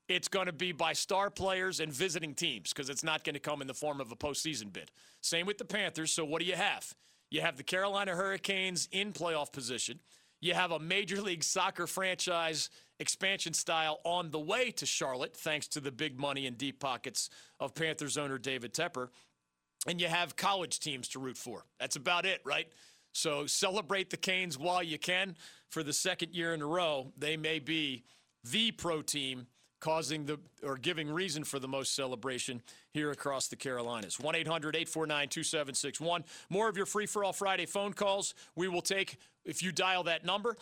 it's 0.07 0.27
going 0.27 0.45
to 0.45 0.53
be 0.53 0.71
by 0.71 0.93
star 0.93 1.29
players 1.29 1.79
and 1.79 1.91
visiting 1.91 2.35
teams 2.35 2.71
because 2.71 2.89
it's 2.89 3.03
not 3.03 3.23
going 3.23 3.33
to 3.33 3.39
come 3.39 3.61
in 3.61 3.67
the 3.67 3.73
form 3.73 3.99
of 3.99 4.11
a 4.11 4.15
postseason 4.15 4.71
bid. 4.71 4.91
Same 5.21 5.45
with 5.45 5.57
the 5.57 5.65
Panthers. 5.65 6.11
So 6.11 6.23
what 6.23 6.41
do 6.41 6.45
you 6.45 6.55
have? 6.55 6.93
You 7.31 7.41
have 7.41 7.57
the 7.57 7.63
Carolina 7.63 8.15
Hurricanes 8.15 8.87
in 8.91 9.13
playoff 9.13 9.51
position. 9.51 9.99
You 10.41 10.53
have 10.53 10.71
a 10.71 10.79
Major 10.79 11.21
League 11.21 11.43
Soccer 11.43 11.87
franchise 11.87 12.69
expansion 12.99 13.53
style 13.53 13.99
on 14.03 14.31
the 14.31 14.39
way 14.39 14.71
to 14.71 14.85
Charlotte, 14.85 15.35
thanks 15.35 15.67
to 15.69 15.79
the 15.79 15.91
big 15.91 16.19
money 16.19 16.45
and 16.47 16.57
deep 16.57 16.79
pockets 16.79 17.29
of 17.59 17.75
Panthers 17.75 18.17
owner 18.17 18.37
David 18.37 18.73
Tepper. 18.73 19.09
And 19.87 20.01
you 20.01 20.07
have 20.07 20.35
college 20.35 20.79
teams 20.79 21.07
to 21.09 21.19
root 21.19 21.37
for. 21.37 21.65
That's 21.79 21.95
about 21.95 22.25
it, 22.25 22.41
right? 22.43 22.67
So 23.11 23.45
celebrate 23.45 24.09
the 24.09 24.17
Canes 24.17 24.57
while 24.57 24.83
you 24.83 24.97
can. 24.97 25.35
For 25.69 25.83
the 25.83 25.93
second 25.93 26.33
year 26.33 26.53
in 26.53 26.61
a 26.61 26.65
row, 26.65 27.11
they 27.17 27.37
may 27.37 27.59
be 27.59 28.03
the 28.43 28.71
pro 28.71 29.01
team 29.01 29.47
causing 29.79 30.25
the 30.25 30.39
or 30.63 30.77
giving 30.77 31.11
reason 31.11 31.43
for 31.43 31.59
the 31.59 31.67
most 31.67 31.95
celebration 31.95 32.61
here 32.91 33.11
across 33.11 33.47
the 33.47 33.55
Carolinas. 33.55 34.19
1 34.19 34.35
800 34.35 34.75
849 34.75 35.27
2761. 35.29 36.23
More 36.49 36.67
of 36.67 36.75
your 36.75 36.85
free 36.85 37.05
for 37.05 37.23
all 37.23 37.33
Friday 37.33 37.65
phone 37.65 37.93
calls 37.93 38.33
we 38.55 38.67
will 38.67 38.81
take 38.81 39.17
if 39.43 39.61
you 39.61 39.71
dial 39.71 40.03
that 40.03 40.25
number. 40.25 40.57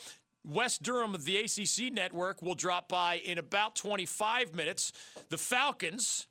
Wes 0.45 0.77
Durham 0.77 1.15
of 1.15 1.25
the 1.25 1.38
ACC 1.38 1.91
network 1.93 2.41
will 2.41 2.56
drop 2.56 2.89
by 2.89 3.15
in 3.23 3.38
about 3.38 3.75
25 3.75 4.53
minutes. 4.53 4.91
The 5.29 5.38
Falcons 5.38 6.27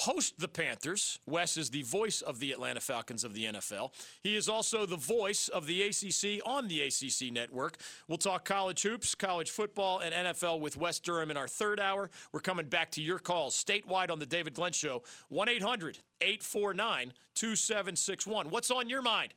host 0.00 0.38
the 0.38 0.48
Panthers. 0.48 1.18
Wes 1.26 1.58
is 1.58 1.68
the 1.68 1.82
voice 1.82 2.22
of 2.22 2.38
the 2.38 2.52
Atlanta 2.52 2.80
Falcons 2.80 3.22
of 3.22 3.34
the 3.34 3.44
NFL. 3.44 3.92
He 4.22 4.34
is 4.34 4.48
also 4.48 4.86
the 4.86 4.96
voice 4.96 5.48
of 5.48 5.66
the 5.66 5.82
ACC 5.82 6.40
on 6.46 6.68
the 6.68 6.80
ACC 6.80 7.30
network. 7.30 7.76
We'll 8.08 8.16
talk 8.16 8.46
college 8.46 8.80
hoops, 8.80 9.14
college 9.14 9.50
football, 9.50 9.98
and 9.98 10.14
NFL 10.14 10.60
with 10.60 10.78
Wes 10.78 11.00
Durham 11.00 11.30
in 11.30 11.36
our 11.36 11.48
third 11.48 11.78
hour. 11.78 12.08
We're 12.32 12.40
coming 12.40 12.66
back 12.66 12.90
to 12.92 13.02
your 13.02 13.18
calls 13.18 13.62
statewide 13.62 14.10
on 14.10 14.18
the 14.18 14.26
David 14.26 14.54
Glenn 14.54 14.72
Show, 14.72 15.02
1 15.28 15.50
800 15.50 15.98
849 16.22 17.12
2761. 17.34 18.48
What's 18.48 18.70
on 18.70 18.88
your 18.88 19.02
mind? 19.02 19.34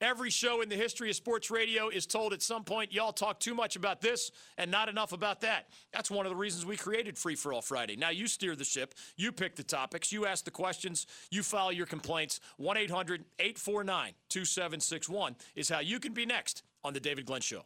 Every 0.00 0.28
show 0.28 0.60
in 0.60 0.68
the 0.68 0.76
history 0.76 1.08
of 1.08 1.16
sports 1.16 1.50
radio 1.50 1.88
is 1.88 2.06
told 2.06 2.34
at 2.34 2.42
some 2.42 2.64
point, 2.64 2.92
y'all 2.92 3.12
talk 3.12 3.40
too 3.40 3.54
much 3.54 3.76
about 3.76 4.02
this 4.02 4.30
and 4.58 4.70
not 4.70 4.90
enough 4.90 5.12
about 5.12 5.40
that. 5.40 5.68
That's 5.90 6.10
one 6.10 6.26
of 6.26 6.30
the 6.30 6.36
reasons 6.36 6.66
we 6.66 6.76
created 6.76 7.16
Free 7.16 7.34
for 7.34 7.52
All 7.54 7.62
Friday. 7.62 7.96
Now 7.96 8.10
you 8.10 8.26
steer 8.26 8.54
the 8.54 8.64
ship, 8.64 8.94
you 9.16 9.32
pick 9.32 9.56
the 9.56 9.62
topics, 9.62 10.12
you 10.12 10.26
ask 10.26 10.44
the 10.44 10.50
questions, 10.50 11.06
you 11.30 11.42
file 11.42 11.72
your 11.72 11.86
complaints. 11.86 12.40
1 12.58 12.76
800 12.76 13.24
849 13.38 14.12
2761 14.28 15.36
is 15.54 15.70
how 15.70 15.80
you 15.80 15.98
can 15.98 16.12
be 16.12 16.26
next 16.26 16.62
on 16.84 16.92
The 16.92 17.00
David 17.00 17.24
Glenn 17.24 17.40
Show. 17.40 17.64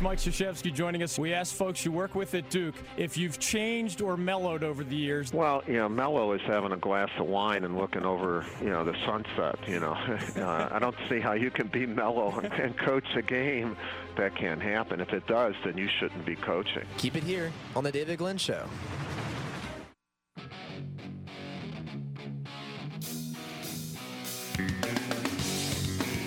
Mike 0.00 0.18
Krzyzewski 0.18 0.74
joining 0.74 1.04
us. 1.04 1.18
We 1.18 1.32
asked 1.32 1.54
folks 1.54 1.84
you 1.84 1.92
work 1.92 2.16
with 2.16 2.34
at 2.34 2.50
Duke 2.50 2.74
if 2.96 3.16
you've 3.16 3.38
changed 3.38 4.02
or 4.02 4.16
mellowed 4.16 4.64
over 4.64 4.82
the 4.82 4.96
years. 4.96 5.32
Well, 5.32 5.62
you 5.68 5.74
know, 5.74 5.88
mellow 5.88 6.32
is 6.32 6.40
having 6.46 6.72
a 6.72 6.76
glass 6.76 7.10
of 7.18 7.26
wine 7.26 7.62
and 7.62 7.78
looking 7.78 8.04
over, 8.04 8.44
you 8.60 8.70
know, 8.70 8.84
the 8.84 8.94
sunset. 9.06 9.56
You 9.68 9.80
know, 9.80 9.92
uh, 10.36 10.68
I 10.70 10.78
don't 10.80 10.96
see 11.08 11.20
how 11.20 11.34
you 11.34 11.50
can 11.50 11.68
be 11.68 11.86
mellow 11.86 12.32
and, 12.40 12.52
and 12.54 12.76
coach 12.78 13.06
a 13.16 13.22
game. 13.22 13.76
That 14.16 14.36
can't 14.36 14.60
happen. 14.60 15.00
If 15.00 15.12
it 15.12 15.26
does, 15.28 15.54
then 15.64 15.78
you 15.78 15.88
shouldn't 16.00 16.26
be 16.26 16.36
coaching. 16.36 16.86
Keep 16.98 17.16
it 17.16 17.22
here 17.22 17.52
on 17.76 17.84
the 17.84 17.92
David 17.92 18.18
Glenn 18.18 18.38
Show. 18.38 18.66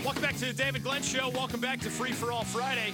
Welcome 0.06 0.21
back 0.21 0.38
to 0.38 0.45
the 0.45 0.53
David 0.53 0.84
Glenn 0.84 1.01
Show. 1.01 1.30
Welcome 1.30 1.60
back 1.60 1.82
to 1.82 1.89
Free 1.89 2.12
for 2.13 2.32
All 2.32 2.45
Friday. 2.45 2.93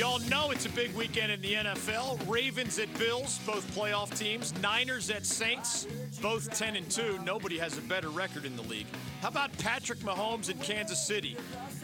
Y'all 0.00 0.18
know 0.30 0.50
it's 0.50 0.64
a 0.64 0.70
big 0.70 0.94
weekend 0.94 1.30
in 1.30 1.42
the 1.42 1.52
NFL. 1.52 2.26
Ravens 2.26 2.78
at 2.78 2.88
Bills, 2.98 3.38
both 3.44 3.70
playoff 3.76 4.18
teams. 4.18 4.58
Niners 4.62 5.10
at 5.10 5.26
Saints, 5.26 5.86
both 6.22 6.50
10 6.56 6.76
and 6.76 6.90
2. 6.90 7.18
Nobody 7.22 7.58
has 7.58 7.76
a 7.76 7.82
better 7.82 8.08
record 8.08 8.46
in 8.46 8.56
the 8.56 8.62
league. 8.62 8.86
How 9.20 9.28
about 9.28 9.52
Patrick 9.58 9.98
Mahomes 9.98 10.48
in 10.48 10.56
Kansas 10.56 11.06
City 11.06 11.36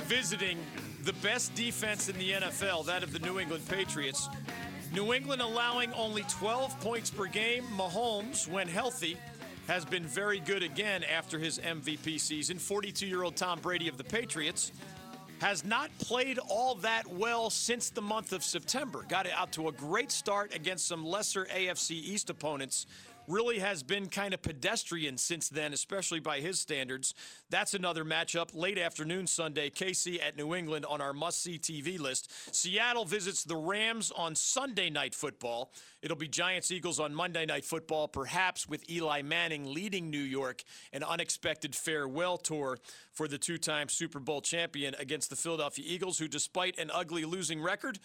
visiting 0.05 0.57
the 1.05 1.12
best 1.12 1.55
defense 1.55 2.09
in 2.09 2.16
the 2.16 2.31
NFL, 2.31 2.87
that 2.87 3.02
of 3.02 3.12
the 3.12 3.18
New 3.18 3.38
England 3.38 3.68
Patriots? 3.68 4.31
New 4.94 5.12
England 5.12 5.42
allowing 5.42 5.92
only 5.92 6.22
12 6.22 6.81
points 6.81 7.11
per 7.11 7.26
game. 7.26 7.64
Mahomes, 7.76 8.48
when 8.48 8.66
healthy, 8.66 9.18
has 9.68 9.85
been 9.85 10.05
very 10.05 10.40
good 10.40 10.62
again 10.62 11.05
after 11.05 11.38
his 11.38 11.59
MVP 11.59 12.18
season. 12.18 12.59
42 12.59 13.07
year 13.07 13.24
old 13.24 13.37
Tom 13.37 13.61
Brady 13.61 13.88
of 13.88 13.98
the 13.98 14.05
Patriots 14.05 14.72
has 15.40 15.64
not 15.64 15.90
played 15.99 16.38
all 16.49 16.75
that 16.77 17.07
well 17.07 17.51
since 17.51 17.90
the 17.90 18.03
month 18.03 18.33
of 18.33 18.42
September. 18.42 19.05
Got 19.09 19.27
it 19.27 19.33
out 19.37 19.53
to 19.53 19.68
a 19.68 19.72
great 19.72 20.11
start 20.11 20.55
against 20.55 20.87
some 20.87 21.05
lesser 21.05 21.46
AFC 21.46 21.90
East 21.90 22.31
opponents. 22.31 22.87
Really 23.29 23.59
has 23.59 23.83
been 23.83 24.09
kind 24.09 24.35
of 24.35 24.43
pedestrian 24.43 25.19
since 25.19 25.49
then, 25.49 25.73
especially 25.73 26.21
by 26.21 26.41
his 26.41 26.61
standards. 26.61 27.12
That's 27.51 27.75
another 27.75 28.05
matchup 28.05 28.51
late 28.55 28.79
afternoon 28.79 29.27
Sunday. 29.27 29.69
KC 29.69 30.23
at 30.23 30.37
New 30.37 30.55
England 30.55 30.87
on 30.87 31.01
our 31.01 31.12
must 31.12 31.43
see 31.43 31.59
TV 31.59 31.99
list. 31.99 32.31
Seattle 32.55 33.05
visits 33.05 33.43
the 33.43 33.57
Rams 33.57 34.12
on 34.17 34.37
Sunday 34.37 34.91
night 34.91 35.15
football. 35.15 35.73
It'll 36.03 36.17
be 36.17 36.29
Giants 36.29 36.71
Eagles 36.71 37.01
on 37.01 37.15
Monday 37.15 37.47
night 37.47 37.65
football, 37.65 38.07
perhaps 38.07 38.69
with 38.69 38.89
Eli 38.89 39.23
Manning 39.23 39.75
leading 39.75 40.09
New 40.09 40.19
York, 40.19 40.62
an 40.93 41.03
unexpected 41.03 41.75
farewell 41.75 42.39
tour 42.39 42.79
for 43.12 43.27
the 43.27 43.39
two 43.39 43.59
time 43.59 43.89
Super 43.89 44.21
Bowl 44.21 44.41
champion 44.41 44.95
against 45.01 45.31
the 45.31 45.37
Philadelphia 45.37 45.85
Eagles, 45.89 46.19
who, 46.19 46.29
despite 46.29 46.79
an 46.79 46.93
ugly 46.95 47.25
losing 47.25 47.61
record, 47.61 47.99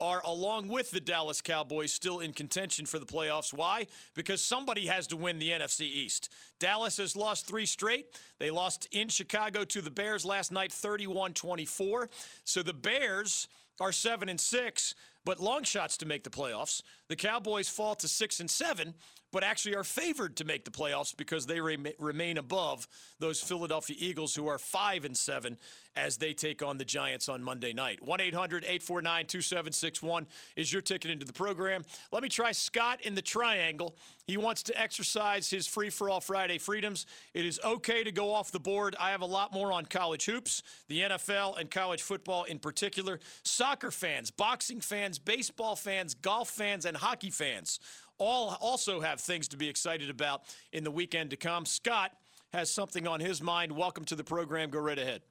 are, 0.00 0.22
along 0.24 0.68
with 0.68 0.90
the 0.90 1.00
Dallas 1.00 1.40
Cowboys, 1.40 1.92
still 1.92 2.20
in 2.20 2.32
contention 2.32 2.86
for 2.86 2.98
the 2.98 3.06
playoffs. 3.06 3.52
Why? 3.52 3.86
Because 4.14 4.42
somebody 4.42 4.86
has 4.86 5.06
to 5.08 5.16
win 5.16 5.38
the 5.38 5.50
NFC 5.50 5.82
East. 5.82 6.30
Dallas 6.58 6.96
has 6.96 7.16
lost 7.16 7.46
three 7.46 7.66
straight. 7.66 8.06
They 8.38 8.50
lost 8.50 8.88
in 8.92 9.08
Chicago 9.08 9.64
to 9.64 9.80
the 9.80 9.90
Bears 9.90 10.24
last 10.24 10.52
night, 10.52 10.72
31 10.72 11.34
24. 11.34 12.08
So 12.44 12.62
the 12.62 12.72
Bears 12.72 13.48
are 13.80 13.92
7 13.92 14.28
and 14.28 14.38
6, 14.38 14.94
but 15.30 15.38
long 15.38 15.62
shots 15.62 15.96
to 15.96 16.06
make 16.06 16.24
the 16.24 16.30
playoffs. 16.30 16.82
The 17.06 17.14
Cowboys 17.14 17.68
fall 17.68 17.94
to 17.94 18.08
6 18.08 18.40
and 18.40 18.50
7 18.50 18.94
but 19.32 19.44
actually 19.44 19.76
are 19.76 19.84
favored 19.84 20.36
to 20.36 20.44
make 20.44 20.64
the 20.64 20.70
playoffs 20.70 21.16
because 21.16 21.46
they 21.46 21.60
remain 21.60 22.38
above 22.38 22.88
those 23.18 23.40
Philadelphia 23.40 23.96
Eagles, 23.98 24.34
who 24.34 24.48
are 24.48 24.58
five 24.58 25.04
and 25.04 25.16
seven 25.16 25.56
as 25.96 26.16
they 26.16 26.32
take 26.32 26.62
on 26.62 26.78
the 26.78 26.84
Giants 26.84 27.28
on 27.28 27.42
Monday 27.42 27.72
night. 27.72 28.02
1 28.02 28.20
800 28.20 28.64
849 28.64 29.26
2761 29.26 30.26
is 30.56 30.72
your 30.72 30.82
ticket 30.82 31.10
into 31.10 31.26
the 31.26 31.32
program. 31.32 31.84
Let 32.12 32.22
me 32.22 32.28
try 32.28 32.52
Scott 32.52 33.00
in 33.02 33.14
the 33.14 33.22
triangle. 33.22 33.96
He 34.24 34.36
wants 34.36 34.62
to 34.64 34.80
exercise 34.80 35.50
his 35.50 35.66
free 35.66 35.90
for 35.90 36.08
all 36.08 36.20
Friday 36.20 36.58
freedoms. 36.58 37.06
It 37.34 37.44
is 37.44 37.60
okay 37.64 38.04
to 38.04 38.12
go 38.12 38.32
off 38.32 38.52
the 38.52 38.60
board. 38.60 38.94
I 39.00 39.10
have 39.10 39.22
a 39.22 39.26
lot 39.26 39.52
more 39.52 39.72
on 39.72 39.86
college 39.86 40.26
hoops, 40.26 40.62
the 40.88 41.00
NFL, 41.00 41.58
and 41.58 41.70
college 41.70 42.02
football 42.02 42.44
in 42.44 42.60
particular. 42.60 43.18
Soccer 43.42 43.90
fans, 43.90 44.30
boxing 44.30 44.80
fans, 44.80 45.18
baseball 45.24 45.76
fans, 45.76 46.14
golf 46.14 46.50
fans, 46.50 46.84
and 46.84 46.96
hockey 46.96 47.30
fans 47.30 47.80
all 48.18 48.56
also 48.60 49.00
have 49.00 49.20
things 49.20 49.48
to 49.48 49.56
be 49.56 49.68
excited 49.68 50.10
about 50.10 50.42
in 50.72 50.84
the 50.84 50.90
weekend 50.90 51.30
to 51.30 51.36
come. 51.36 51.64
Scott 51.64 52.12
has 52.52 52.70
something 52.70 53.06
on 53.06 53.20
his 53.20 53.42
mind. 53.42 53.72
Welcome 53.72 54.04
to 54.06 54.14
the 54.14 54.24
program. 54.24 54.70
Go 54.70 54.78
right 54.78 54.98
ahead. 54.98 55.22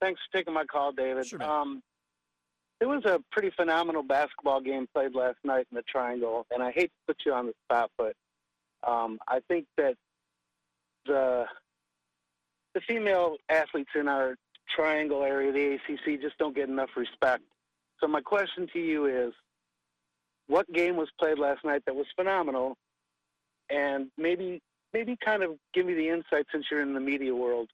Thanks 0.00 0.20
for 0.30 0.38
taking 0.38 0.52
my 0.52 0.64
call, 0.64 0.92
David. 0.92 1.26
Sure, 1.26 1.42
um, 1.42 1.82
it 2.80 2.86
was 2.86 3.04
a 3.04 3.20
pretty 3.30 3.50
phenomenal 3.50 4.02
basketball 4.02 4.60
game 4.60 4.88
played 4.92 5.14
last 5.14 5.38
night 5.44 5.66
in 5.70 5.76
the 5.76 5.82
Triangle, 5.82 6.44
and 6.50 6.62
I 6.62 6.72
hate 6.72 6.90
to 6.90 7.14
put 7.14 7.16
you 7.24 7.32
on 7.32 7.46
the 7.46 7.52
spot, 7.64 7.90
but 7.96 8.14
um, 8.86 9.20
I 9.28 9.40
think 9.48 9.66
that 9.76 9.94
the 11.06 11.46
the 12.74 12.80
female 12.80 13.36
athletes 13.48 13.90
in 13.94 14.08
our 14.08 14.34
Triangle 14.74 15.22
area, 15.22 15.52
the 15.52 15.74
ACC, 15.74 16.20
just 16.20 16.38
don't 16.38 16.56
get 16.56 16.68
enough 16.68 16.90
respect. 16.96 17.44
So 18.02 18.08
my 18.08 18.20
question 18.20 18.66
to 18.72 18.78
you 18.80 19.06
is, 19.06 19.32
what 20.48 20.70
game 20.72 20.96
was 20.96 21.08
played 21.20 21.38
last 21.38 21.64
night 21.64 21.82
that 21.86 21.94
was 21.94 22.06
phenomenal, 22.16 22.76
and 23.70 24.08
maybe 24.18 24.60
maybe 24.92 25.16
kind 25.24 25.42
of 25.42 25.52
give 25.72 25.86
me 25.86 25.94
the 25.94 26.08
insight 26.08 26.46
since 26.52 26.66
you're 26.70 26.82
in 26.82 26.94
the 26.94 27.00
media 27.00 27.34
world. 27.34 27.70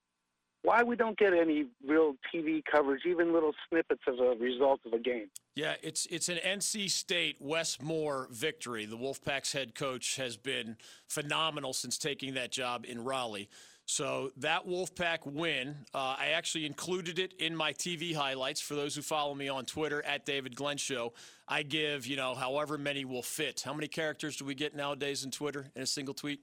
Why 0.62 0.82
we 0.82 0.96
don't 0.96 1.16
get 1.16 1.32
any 1.32 1.66
real 1.86 2.14
TV 2.32 2.62
coverage, 2.70 3.02
even 3.06 3.32
little 3.32 3.52
snippets 3.68 4.02
of 4.06 4.18
a 4.18 4.34
result 4.38 4.80
of 4.84 4.92
a 4.92 4.98
game? 4.98 5.28
Yeah, 5.54 5.76
it's 5.82 6.06
it's 6.10 6.28
an 6.28 6.38
NC 6.44 6.90
State 6.90 7.36
Wes 7.40 7.80
Moore 7.80 8.28
victory. 8.30 8.84
The 8.84 8.98
Wolfpack's 8.98 9.52
head 9.52 9.74
coach 9.74 10.16
has 10.16 10.36
been 10.36 10.76
phenomenal 11.08 11.72
since 11.72 11.96
taking 11.96 12.34
that 12.34 12.52
job 12.52 12.84
in 12.86 13.02
Raleigh. 13.02 13.48
So 13.90 14.30
that 14.36 14.66
Wolfpack 14.68 15.24
win, 15.24 15.74
uh, 15.94 16.14
I 16.18 16.32
actually 16.34 16.66
included 16.66 17.18
it 17.18 17.32
in 17.38 17.56
my 17.56 17.72
TV 17.72 18.14
highlights 18.14 18.60
for 18.60 18.74
those 18.74 18.94
who 18.94 19.00
follow 19.00 19.34
me 19.34 19.48
on 19.48 19.64
Twitter 19.64 20.04
at 20.04 20.26
David 20.26 20.54
Glenn 20.54 20.76
Show. 20.76 21.14
I 21.48 21.62
give, 21.62 22.06
you 22.06 22.14
know, 22.14 22.34
however 22.34 22.76
many 22.76 23.06
will 23.06 23.22
fit. 23.22 23.62
How 23.64 23.72
many 23.72 23.88
characters 23.88 24.36
do 24.36 24.44
we 24.44 24.54
get 24.54 24.76
nowadays 24.76 25.24
in 25.24 25.30
Twitter 25.30 25.70
in 25.74 25.80
a 25.80 25.86
single 25.86 26.12
tweet? 26.12 26.40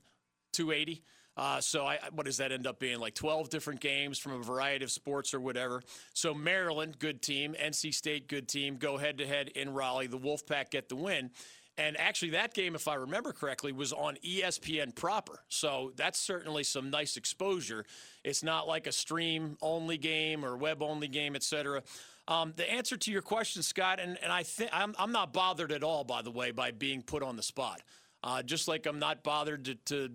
280. 0.53 1.03
Uh, 1.37 1.61
so 1.61 1.85
I, 1.85 1.99
what 2.13 2.25
does 2.25 2.37
that 2.37 2.51
end 2.51 2.65
up 2.65 2.79
being? 2.79 2.99
Like 2.99 3.13
12 3.13 3.49
different 3.51 3.79
games 3.79 4.17
from 4.17 4.31
a 4.31 4.39
variety 4.39 4.83
of 4.83 4.89
sports 4.89 5.31
or 5.31 5.39
whatever. 5.39 5.83
So 6.15 6.33
Maryland, 6.33 6.97
good 6.97 7.21
team. 7.21 7.55
NC 7.63 7.93
State, 7.93 8.27
good 8.27 8.47
team. 8.47 8.77
Go 8.77 8.97
head 8.97 9.19
to 9.19 9.27
head 9.27 9.49
in 9.49 9.71
Raleigh. 9.71 10.07
The 10.07 10.17
Wolfpack 10.17 10.71
get 10.71 10.89
the 10.89 10.95
win. 10.95 11.29
And 11.77 11.99
actually, 11.99 12.31
that 12.31 12.53
game, 12.53 12.73
if 12.73 12.87
I 12.87 12.95
remember 12.95 13.33
correctly, 13.33 13.73
was 13.73 13.91
on 13.91 14.15
ESPN 14.25 14.95
proper. 14.95 15.43
So 15.49 15.91
that's 15.97 16.17
certainly 16.17 16.63
some 16.63 16.89
nice 16.89 17.17
exposure. 17.17 17.85
It's 18.23 18.43
not 18.43 18.67
like 18.67 18.87
a 18.87 18.93
stream 18.93 19.57
only 19.61 19.97
game 19.97 20.45
or 20.45 20.55
web 20.55 20.81
only 20.81 21.09
game, 21.09 21.35
et 21.35 21.43
cetera. 21.43 21.83
Um, 22.27 22.53
the 22.55 22.69
answer 22.71 22.97
to 22.97 23.11
your 23.11 23.21
question, 23.21 23.61
Scott, 23.61 23.99
and, 23.99 24.17
and 24.23 24.31
I 24.31 24.43
think 24.43 24.71
I'm, 24.73 24.95
I'm 24.97 25.11
not 25.11 25.33
bothered 25.33 25.71
at 25.71 25.83
all, 25.83 26.03
by 26.03 26.21
the 26.21 26.31
way, 26.31 26.51
by 26.51 26.71
being 26.71 27.01
put 27.01 27.21
on 27.21 27.35
the 27.35 27.43
spot. 27.43 27.81
Uh, 28.23 28.41
just 28.41 28.67
like 28.67 28.87
I'm 28.87 28.97
not 28.97 29.23
bothered 29.23 29.65
to, 29.65 29.75
to 29.75 30.09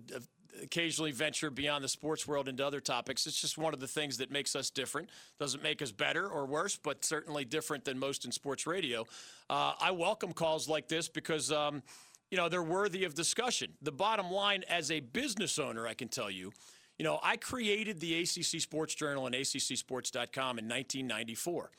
occasionally 0.61 1.11
venture 1.11 1.49
beyond 1.49 1.83
the 1.83 1.89
sports 1.89 2.27
world 2.27 2.47
into 2.47 2.65
other 2.65 2.79
topics. 2.79 3.25
It's 3.27 3.39
just 3.39 3.57
one 3.57 3.73
of 3.73 3.79
the 3.79 3.87
things 3.87 4.17
that 4.17 4.31
makes 4.31 4.55
us 4.55 4.69
different. 4.69 5.09
Doesn't 5.39 5.63
make 5.63 5.81
us 5.81 5.91
better 5.91 6.27
or 6.27 6.45
worse, 6.45 6.77
but 6.77 7.05
certainly 7.05 7.45
different 7.45 7.85
than 7.85 7.99
most 7.99 8.25
in 8.25 8.31
sports 8.31 8.67
radio. 8.67 9.05
Uh, 9.49 9.73
I 9.79 9.91
welcome 9.91 10.33
calls 10.33 10.67
like 10.67 10.87
this 10.87 11.07
because. 11.07 11.51
Um, 11.51 11.83
you 12.29 12.37
know, 12.37 12.47
they're 12.47 12.63
worthy 12.63 13.03
of 13.03 13.13
discussion. 13.13 13.73
The 13.81 13.91
bottom 13.91 14.31
line, 14.31 14.63
as 14.69 14.89
a 14.89 15.01
business 15.01 15.59
owner, 15.59 15.85
I 15.85 15.93
can 15.93 16.07
tell 16.07 16.31
you, 16.31 16.53
you 16.97 17.03
know, 17.03 17.19
I 17.21 17.35
created 17.35 17.99
the 17.99 18.21
ACC 18.21 18.61
Sports 18.61 18.95
Journal 18.95 19.25
and 19.25 19.35
ACCSports.com 19.35 20.59
in 20.59 20.65
1994. 20.65 21.71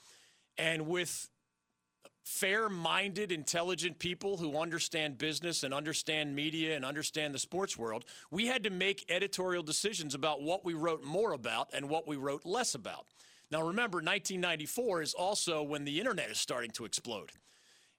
And 0.59 0.87
with 0.87 1.31
fair 2.25 2.69
minded, 2.69 3.33
intelligent 3.33 3.99
people 3.99 4.37
who 4.37 4.59
understand 4.59 5.19
business 5.19 5.63
and 5.63 5.75
understand 5.75 6.35
media 6.35 6.77
and 6.77 6.85
understand 6.85 7.35
the 7.35 7.39
sports 7.39 7.77
world, 7.77 8.05
we 8.31 8.47
had 8.47 8.63
to 8.65 8.71
make 8.71 9.05
editorial 9.09 9.63
decisions 9.63 10.15
about 10.15 10.43
what 10.43 10.65
we 10.65 10.75
wrote 10.75 11.05
more 11.05 11.33
about 11.33 11.71
and 11.73 11.89
what 11.89 12.07
we 12.07 12.17
wrote 12.17 12.45
less 12.45 12.75
about. 12.75 13.07
Now, 13.51 13.61
remember, 13.61 13.97
1994 13.97 15.03
is 15.03 15.15
also 15.15 15.63
when 15.63 15.85
the 15.85 15.99
internet 15.99 16.31
is 16.31 16.39
starting 16.39 16.71
to 16.73 16.85
explode. 16.85 17.33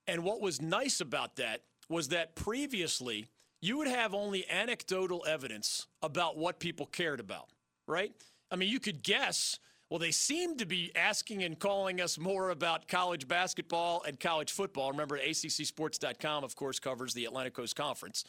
And 0.07 0.23
what 0.23 0.41
was 0.41 0.61
nice 0.61 0.99
about 0.99 1.35
that 1.35 1.61
was 1.89 2.09
that 2.09 2.35
previously 2.35 3.27
you 3.61 3.77
would 3.77 3.87
have 3.87 4.13
only 4.13 4.49
anecdotal 4.49 5.23
evidence 5.27 5.87
about 6.01 6.37
what 6.37 6.59
people 6.59 6.85
cared 6.85 7.19
about, 7.19 7.47
right? 7.87 8.11
I 8.51 8.55
mean, 8.55 8.69
you 8.69 8.79
could 8.79 9.03
guess 9.03 9.59
well, 9.93 9.99
they 9.99 10.09
seem 10.09 10.57
to 10.57 10.65
be 10.65 10.91
asking 10.95 11.43
and 11.43 11.59
calling 11.59 12.01
us 12.01 12.17
more 12.17 12.49
about 12.49 12.87
college 12.87 13.27
basketball 13.27 14.01
and 14.07 14.19
college 14.19 14.51
football. 14.51 14.89
Remember, 14.89 15.19
ACCSports.com, 15.19 16.43
of 16.43 16.55
course, 16.55 16.79
covers 16.79 17.13
the 17.13 17.25
Atlantic 17.25 17.53
Coast 17.53 17.75
Conference. 17.75 18.23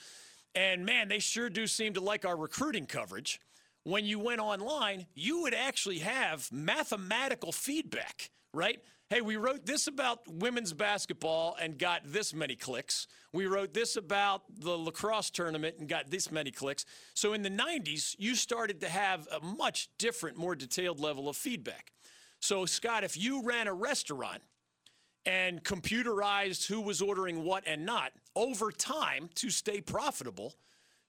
And 0.54 0.84
man, 0.84 1.08
they 1.08 1.20
sure 1.20 1.48
do 1.48 1.66
seem 1.66 1.94
to 1.94 2.02
like 2.02 2.26
our 2.26 2.36
recruiting 2.36 2.84
coverage. 2.84 3.40
When 3.82 4.04
you 4.04 4.18
went 4.18 4.40
online, 4.42 5.06
you 5.14 5.40
would 5.40 5.54
actually 5.54 6.00
have 6.00 6.52
mathematical 6.52 7.50
feedback, 7.50 8.28
right? 8.54 8.80
hey, 9.10 9.20
we 9.20 9.36
wrote 9.36 9.66
this 9.66 9.86
about 9.86 10.20
women's 10.26 10.72
basketball 10.72 11.56
and 11.60 11.78
got 11.78 12.00
this 12.04 12.34
many 12.34 12.56
clicks. 12.56 13.06
We 13.32 13.46
wrote 13.46 13.74
this 13.74 13.96
about 13.96 14.42
the 14.58 14.72
lacrosse 14.72 15.30
tournament 15.30 15.76
and 15.78 15.88
got 15.88 16.10
this 16.10 16.32
many 16.32 16.50
clicks. 16.50 16.84
So 17.12 17.32
in 17.32 17.42
the 17.42 17.50
90s, 17.50 18.16
you 18.18 18.34
started 18.34 18.80
to 18.80 18.88
have 18.88 19.28
a 19.30 19.44
much 19.44 19.88
different, 19.98 20.36
more 20.36 20.56
detailed 20.56 21.00
level 21.00 21.28
of 21.28 21.36
feedback. 21.36 21.92
So, 22.40 22.66
Scott, 22.66 23.04
if 23.04 23.16
you 23.16 23.42
ran 23.42 23.68
a 23.68 23.72
restaurant 23.72 24.42
and 25.24 25.62
computerized 25.62 26.66
who 26.66 26.80
was 26.80 27.00
ordering 27.00 27.44
what 27.44 27.62
and 27.66 27.86
not, 27.86 28.12
over 28.34 28.70
time, 28.72 29.30
to 29.36 29.48
stay 29.48 29.80
profitable, 29.80 30.54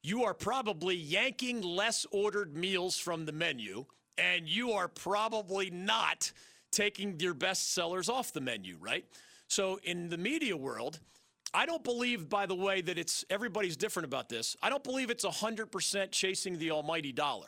you 0.03 0.23
are 0.23 0.33
probably 0.33 0.95
yanking 0.95 1.61
less 1.61 2.05
ordered 2.11 2.55
meals 2.55 2.97
from 2.97 3.25
the 3.25 3.31
menu, 3.31 3.85
and 4.17 4.47
you 4.47 4.71
are 4.71 4.87
probably 4.87 5.69
not 5.71 6.31
taking 6.75 7.19
your 7.19 7.33
best 7.33 7.73
sellers 7.73 8.09
off 8.09 8.33
the 8.33 8.41
menu, 8.41 8.77
right? 8.79 9.05
So 9.47 9.79
in 9.83 10.09
the 10.09 10.17
media 10.17 10.55
world, 10.55 10.99
I 11.53 11.65
don't 11.65 11.83
believe, 11.83 12.27
by 12.29 12.45
the 12.45 12.55
way, 12.55 12.81
that 12.81 12.97
it's 12.99 13.23
everybody's 13.29 13.77
different 13.77 14.05
about 14.05 14.27
this. 14.27 14.57
I 14.61 14.69
don't 14.69 14.83
believe 14.83 15.09
it's 15.09 15.23
100% 15.23 16.11
chasing 16.11 16.59
the 16.59 16.71
almighty 16.71 17.13
dollar. 17.13 17.47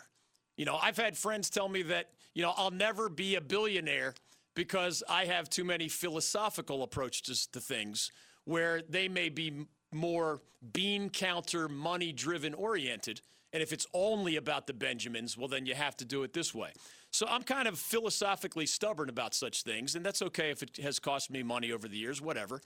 You 0.56 0.66
know, 0.66 0.80
I've 0.82 0.98
had 0.98 1.18
friends 1.18 1.50
tell 1.50 1.68
me 1.68 1.84
that, 1.84 2.10
you 2.34 2.42
know, 2.42 2.54
I'll 2.56 2.72
never 2.72 3.10
be 3.10 3.36
a 3.36 3.42
billionaire 3.42 4.16
because 4.56 5.04
I 5.10 5.26
have 5.26 5.50
too 5.50 5.66
many 5.66 5.90
philosophical 5.90 6.84
approaches 6.84 7.48
to 7.48 7.60
things 7.60 8.12
where 8.46 8.82
they 8.90 9.10
may 9.10 9.30
be 9.30 9.68
more 9.94 10.42
bean 10.74 11.10
counter, 11.10 11.68
money 11.68 12.14
driven 12.14 12.54
oriented. 12.54 13.22
And 13.54 13.62
if 13.62 13.74
it's 13.74 13.88
only 13.94 14.38
about 14.38 14.68
the 14.68 14.74
Benjamins, 14.74 15.38
well, 15.38 15.48
then 15.48 15.66
you 15.66 15.76
have 15.76 15.98
to 15.98 16.06
do 16.06 16.24
it 16.24 16.34
this 16.34 16.56
way. 16.56 16.72
So 17.12 17.26
I'm 17.28 17.44
kind 17.44 17.68
of 17.68 17.80
philosophically 17.80 18.66
stubborn 18.66 19.10
about 19.10 19.34
such 19.34 19.64
things, 19.64 19.96
and 19.96 20.06
that's 20.06 20.22
okay 20.22 20.52
if 20.52 20.62
it 20.62 20.78
has 20.78 21.00
cost 21.00 21.32
me 21.32 21.44
money 21.44 21.72
over 21.72 21.88
the 21.88 21.98
years, 21.98 22.22
whatever. 22.22 22.62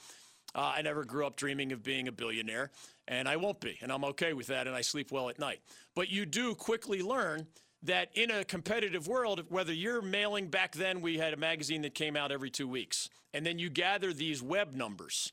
Uh, 0.54 0.74
I 0.76 0.82
never 0.82 1.06
grew 1.06 1.26
up 1.26 1.36
dreaming 1.36 1.72
of 1.72 1.84
being 1.84 2.08
a 2.08 2.12
billionaire, 2.12 2.72
and 3.08 3.30
I 3.30 3.38
won't 3.38 3.62
be, 3.62 3.78
and 3.82 3.92
I'm 3.92 4.04
okay 4.06 4.34
with 4.34 4.48
that, 4.48 4.68
and 4.68 4.76
I 4.76 4.82
sleep 4.82 5.12
well 5.12 5.30
at 5.30 5.40
night. 5.40 5.62
But 5.96 6.10
you 6.10 6.26
do 6.26 6.56
quickly 6.56 7.02
learn 7.02 7.48
that 7.84 8.10
in 8.14 8.30
a 8.30 8.44
competitive 8.44 9.08
world, 9.08 9.46
whether 9.50 9.74
you're 9.74 10.02
mailing 10.02 10.48
back 10.48 10.74
then, 10.74 11.02
we 11.02 11.18
had 11.18 11.34
a 11.34 11.38
magazine 11.38 11.82
that 11.84 11.96
came 11.96 12.16
out 12.16 12.32
every 12.32 12.50
two 12.50 12.68
weeks, 12.68 13.10
and 13.34 13.46
then 13.46 13.60
you 13.60 13.70
gather 13.70 14.12
these 14.12 14.42
web 14.42 14.74
numbers, 14.74 15.32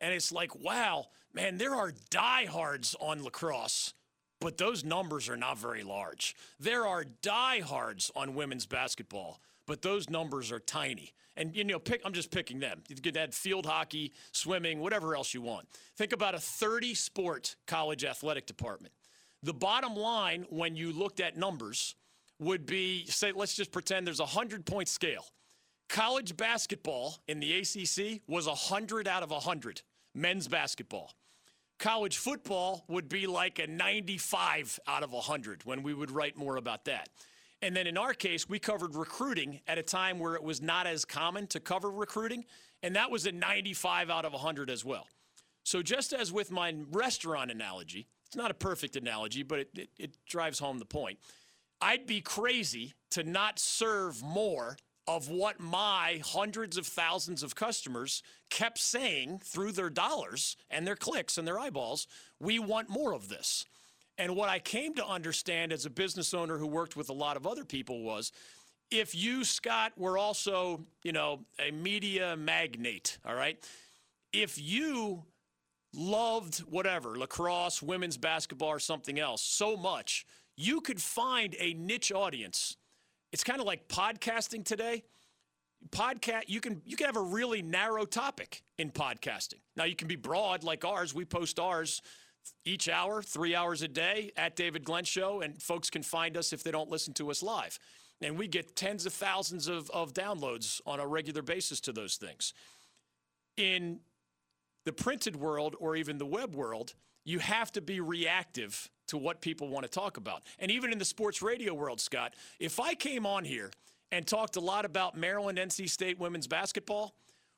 and 0.00 0.12
it's 0.12 0.32
like, 0.32 0.54
wow, 0.56 1.06
man, 1.32 1.58
there 1.58 1.74
are 1.74 1.92
diehards 2.10 2.96
on 3.00 3.22
lacrosse 3.22 3.94
but 4.40 4.58
those 4.58 4.84
numbers 4.84 5.28
are 5.28 5.36
not 5.36 5.58
very 5.58 5.82
large. 5.82 6.36
There 6.60 6.86
are 6.86 7.04
diehards 7.22 8.10
on 8.14 8.34
women's 8.34 8.66
basketball, 8.66 9.40
but 9.66 9.82
those 9.82 10.10
numbers 10.10 10.52
are 10.52 10.60
tiny. 10.60 11.12
And 11.36 11.54
you 11.54 11.64
know, 11.64 11.78
pick, 11.78 12.02
I'm 12.04 12.12
just 12.12 12.30
picking 12.30 12.60
them. 12.60 12.82
You 12.88 12.96
could 12.96 13.16
add 13.16 13.34
field 13.34 13.66
hockey, 13.66 14.12
swimming, 14.32 14.80
whatever 14.80 15.14
else 15.14 15.34
you 15.34 15.42
want. 15.42 15.66
Think 15.96 16.12
about 16.12 16.34
a 16.34 16.38
30 16.38 16.94
sport 16.94 17.56
college 17.66 18.04
athletic 18.04 18.46
department. 18.46 18.94
The 19.42 19.54
bottom 19.54 19.94
line, 19.94 20.46
when 20.48 20.76
you 20.76 20.92
looked 20.92 21.20
at 21.20 21.36
numbers, 21.36 21.94
would 22.38 22.66
be 22.66 23.06
say, 23.06 23.32
let's 23.32 23.54
just 23.54 23.72
pretend 23.72 24.06
there's 24.06 24.20
a 24.20 24.24
100 24.24 24.64
point 24.64 24.88
scale. 24.88 25.24
College 25.88 26.36
basketball 26.36 27.18
in 27.28 27.38
the 27.38 27.58
ACC 27.58 28.22
was 28.26 28.46
100 28.46 29.06
out 29.06 29.22
of 29.22 29.30
100, 29.30 29.82
men's 30.14 30.48
basketball 30.48 31.12
college 31.78 32.18
football 32.18 32.84
would 32.88 33.08
be 33.08 33.26
like 33.26 33.58
a 33.58 33.66
95 33.66 34.78
out 34.86 35.02
of 35.02 35.12
100 35.12 35.64
when 35.64 35.82
we 35.82 35.94
would 35.94 36.10
write 36.10 36.36
more 36.36 36.56
about 36.56 36.84
that. 36.86 37.08
And 37.62 37.74
then 37.74 37.86
in 37.86 37.96
our 37.96 38.14
case, 38.14 38.48
we 38.48 38.58
covered 38.58 38.94
recruiting 38.94 39.60
at 39.66 39.78
a 39.78 39.82
time 39.82 40.18
where 40.18 40.34
it 40.34 40.42
was 40.42 40.60
not 40.60 40.86
as 40.86 41.04
common 41.04 41.46
to 41.48 41.60
cover 41.60 41.90
recruiting, 41.90 42.44
and 42.82 42.96
that 42.96 43.10
was 43.10 43.26
a 43.26 43.32
95 43.32 44.10
out 44.10 44.24
of 44.24 44.32
100 44.32 44.70
as 44.70 44.84
well. 44.84 45.06
So 45.64 45.82
just 45.82 46.12
as 46.12 46.32
with 46.32 46.50
my 46.50 46.74
restaurant 46.92 47.50
analogy, 47.50 48.06
it's 48.26 48.36
not 48.36 48.50
a 48.50 48.54
perfect 48.54 48.96
analogy, 48.96 49.42
but 49.42 49.60
it, 49.60 49.70
it, 49.74 49.88
it 49.98 50.16
drives 50.26 50.58
home 50.58 50.78
the 50.78 50.84
point. 50.84 51.18
I'd 51.80 52.06
be 52.06 52.20
crazy 52.20 52.94
to 53.10 53.24
not 53.24 53.58
serve 53.58 54.22
more 54.22 54.76
of 55.08 55.28
what 55.28 55.60
my 55.60 56.20
hundreds 56.24 56.76
of 56.76 56.86
thousands 56.86 57.42
of 57.42 57.54
customers 57.54 58.22
kept 58.50 58.78
saying 58.78 59.40
through 59.44 59.72
their 59.72 59.90
dollars 59.90 60.56
and 60.70 60.86
their 60.86 60.96
clicks 60.96 61.38
and 61.38 61.46
their 61.46 61.58
eyeballs 61.58 62.06
we 62.40 62.58
want 62.58 62.88
more 62.88 63.12
of 63.12 63.28
this. 63.28 63.64
And 64.18 64.34
what 64.34 64.48
I 64.48 64.58
came 64.58 64.94
to 64.94 65.06
understand 65.06 65.72
as 65.72 65.86
a 65.86 65.90
business 65.90 66.32
owner 66.34 66.58
who 66.58 66.66
worked 66.66 66.96
with 66.96 67.08
a 67.08 67.14
lot 67.14 67.36
of 67.36 67.46
other 67.46 67.64
people 67.64 68.02
was 68.02 68.32
if 68.90 69.14
you, 69.14 69.44
Scott, 69.44 69.92
were 69.96 70.16
also, 70.16 70.84
you 71.02 71.12
know, 71.12 71.40
a 71.58 71.70
media 71.70 72.36
magnate, 72.36 73.18
all 73.24 73.34
right, 73.34 73.58
if 74.32 74.60
you 74.60 75.24
loved 75.92 76.58
whatever, 76.60 77.18
lacrosse, 77.18 77.82
women's 77.82 78.16
basketball, 78.16 78.68
or 78.68 78.78
something 78.78 79.18
else 79.18 79.42
so 79.42 79.76
much, 79.76 80.26
you 80.56 80.80
could 80.80 81.00
find 81.00 81.56
a 81.58 81.74
niche 81.74 82.12
audience 82.12 82.76
it's 83.32 83.44
kind 83.44 83.60
of 83.60 83.66
like 83.66 83.88
podcasting 83.88 84.64
today. 84.64 85.04
Podcast 85.90 86.44
you 86.48 86.60
can 86.60 86.82
you 86.84 86.96
can 86.96 87.06
have 87.06 87.16
a 87.16 87.22
really 87.22 87.62
narrow 87.62 88.04
topic 88.04 88.62
in 88.78 88.90
podcasting. 88.90 89.60
Now 89.76 89.84
you 89.84 89.94
can 89.94 90.08
be 90.08 90.16
broad 90.16 90.64
like 90.64 90.84
ours. 90.84 91.14
We 91.14 91.24
post 91.24 91.60
ours 91.60 92.02
each 92.64 92.88
hour, 92.88 93.22
three 93.22 93.54
hours 93.54 93.82
a 93.82 93.88
day 93.88 94.32
at 94.36 94.56
David 94.56 94.84
Glenn 94.84 95.04
Show, 95.04 95.40
and 95.40 95.60
folks 95.60 95.90
can 95.90 96.02
find 96.02 96.36
us 96.36 96.52
if 96.52 96.62
they 96.62 96.70
don't 96.70 96.90
listen 96.90 97.12
to 97.14 97.30
us 97.30 97.42
live. 97.42 97.78
And 98.22 98.38
we 98.38 98.48
get 98.48 98.76
tens 98.76 99.04
of 99.04 99.12
thousands 99.12 99.68
of, 99.68 99.90
of 99.90 100.14
downloads 100.14 100.80
on 100.86 101.00
a 101.00 101.06
regular 101.06 101.42
basis 101.42 101.80
to 101.80 101.92
those 101.92 102.16
things. 102.16 102.54
In 103.56 104.00
the 104.84 104.92
printed 104.92 105.36
world 105.36 105.76
or 105.78 105.96
even 105.96 106.18
the 106.18 106.26
web 106.26 106.54
world, 106.54 106.94
you 107.24 107.40
have 107.40 107.72
to 107.72 107.80
be 107.80 108.00
reactive 108.00 108.90
to 109.08 109.18
what 109.18 109.40
people 109.40 109.68
want 109.68 109.84
to 109.84 109.90
talk 109.90 110.16
about. 110.16 110.42
And 110.58 110.70
even 110.70 110.92
in 110.92 110.98
the 110.98 111.04
sports 111.04 111.42
radio 111.42 111.74
world, 111.74 112.00
Scott, 112.00 112.34
if 112.58 112.80
I 112.80 112.94
came 112.94 113.26
on 113.26 113.44
here 113.44 113.70
and 114.12 114.26
talked 114.26 114.56
a 114.56 114.60
lot 114.60 114.84
about 114.84 115.16
Maryland 115.16 115.58
NC 115.58 115.88
State 115.88 116.18
women's 116.18 116.46
basketball, 116.46 117.14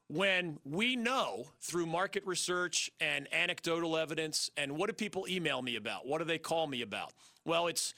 when 0.08 0.58
we 0.64 0.96
know 0.96 1.50
through 1.60 1.86
market 1.86 2.26
research 2.26 2.90
and 3.00 3.28
anecdotal 3.32 3.96
evidence, 3.96 4.50
and 4.56 4.72
what 4.72 4.88
do 4.88 4.94
people 4.94 5.26
email 5.28 5.60
me 5.60 5.76
about? 5.76 6.06
What 6.06 6.18
do 6.18 6.24
they 6.24 6.38
call 6.38 6.66
me 6.66 6.82
about? 6.82 7.12
Well, 7.44 7.66
it's 7.66 7.94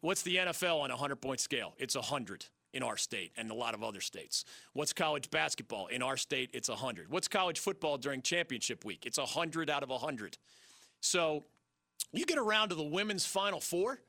what's 0.00 0.22
the 0.22 0.36
NFL 0.36 0.80
on 0.80 0.90
a 0.90 0.94
100 0.94 1.16
point 1.16 1.40
scale? 1.40 1.74
It's 1.78 1.94
100 1.94 2.46
in 2.74 2.82
our 2.82 2.96
state 2.96 3.32
and 3.36 3.50
a 3.50 3.54
lot 3.54 3.74
of 3.74 3.82
other 3.82 4.00
states. 4.00 4.44
What's 4.74 4.92
college 4.92 5.30
basketball? 5.30 5.86
In 5.86 6.02
our 6.02 6.16
state, 6.16 6.50
it's 6.52 6.68
100. 6.68 7.10
What's 7.10 7.28
college 7.28 7.58
football 7.58 7.96
during 7.96 8.20
championship 8.20 8.84
week? 8.84 9.06
It's 9.06 9.18
100 9.18 9.70
out 9.70 9.82
of 9.82 9.88
100. 9.88 10.36
So 11.00 11.44
you 12.12 12.24
get 12.24 12.38
around 12.38 12.70
to 12.70 12.74
the 12.74 12.82
women's 12.82 13.26
Final 13.26 13.60
Four, 13.60 14.00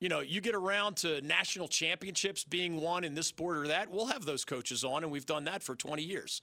you 0.00 0.08
know, 0.08 0.20
you 0.20 0.40
get 0.40 0.54
around 0.54 0.96
to 0.98 1.20
national 1.20 1.68
championships 1.68 2.42
being 2.42 2.80
won 2.80 3.04
in 3.04 3.14
this 3.14 3.26
sport 3.26 3.58
or 3.58 3.66
that, 3.68 3.90
we'll 3.90 4.06
have 4.06 4.24
those 4.24 4.44
coaches 4.44 4.82
on, 4.82 5.02
and 5.02 5.12
we've 5.12 5.26
done 5.26 5.44
that 5.44 5.62
for 5.62 5.74
20 5.74 6.02
years. 6.02 6.40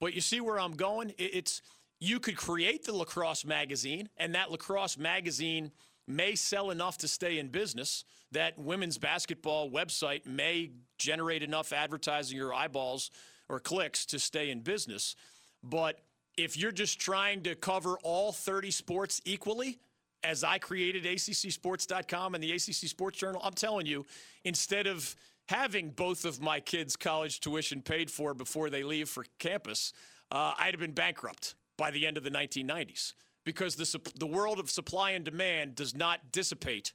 But 0.00 0.14
you 0.14 0.20
see 0.20 0.40
where 0.40 0.58
I'm 0.58 0.74
going? 0.74 1.12
It's 1.18 1.60
you 2.00 2.18
could 2.18 2.36
create 2.36 2.84
the 2.84 2.94
lacrosse 2.94 3.44
magazine, 3.44 4.08
and 4.16 4.34
that 4.34 4.50
lacrosse 4.50 4.98
magazine 4.98 5.70
may 6.06 6.34
sell 6.34 6.70
enough 6.70 6.98
to 6.98 7.08
stay 7.08 7.38
in 7.38 7.48
business. 7.48 8.04
That 8.32 8.58
women's 8.58 8.98
basketball 8.98 9.70
website 9.70 10.26
may 10.26 10.72
generate 10.98 11.42
enough 11.42 11.72
advertising 11.72 12.40
or 12.40 12.52
eyeballs 12.52 13.10
or 13.48 13.60
clicks 13.60 14.06
to 14.06 14.18
stay 14.18 14.50
in 14.50 14.60
business. 14.60 15.14
But 15.62 16.00
if 16.36 16.56
you're 16.56 16.72
just 16.72 16.98
trying 16.98 17.42
to 17.44 17.54
cover 17.54 17.96
all 18.02 18.32
30 18.32 18.70
sports 18.70 19.20
equally, 19.24 19.78
as 20.24 20.42
I 20.42 20.58
created 20.58 21.04
ACCSports.com 21.04 22.34
and 22.34 22.42
the 22.42 22.52
ACC 22.52 22.88
Sports 22.88 23.18
Journal, 23.18 23.40
I'm 23.44 23.52
telling 23.52 23.86
you, 23.86 24.06
instead 24.44 24.86
of 24.86 25.14
having 25.48 25.90
both 25.90 26.24
of 26.24 26.40
my 26.40 26.60
kids' 26.60 26.96
college 26.96 27.40
tuition 27.40 27.82
paid 27.82 28.10
for 28.10 28.34
before 28.34 28.70
they 28.70 28.82
leave 28.82 29.08
for 29.08 29.26
campus, 29.38 29.92
uh, 30.32 30.54
I'd 30.58 30.72
have 30.72 30.80
been 30.80 30.92
bankrupt 30.92 31.54
by 31.76 31.90
the 31.90 32.06
end 32.06 32.16
of 32.16 32.24
the 32.24 32.30
1990s 32.30 33.12
because 33.44 33.76
the, 33.76 34.00
the 34.18 34.26
world 34.26 34.58
of 34.58 34.70
supply 34.70 35.10
and 35.10 35.24
demand 35.24 35.74
does 35.74 35.94
not 35.94 36.32
dissipate 36.32 36.92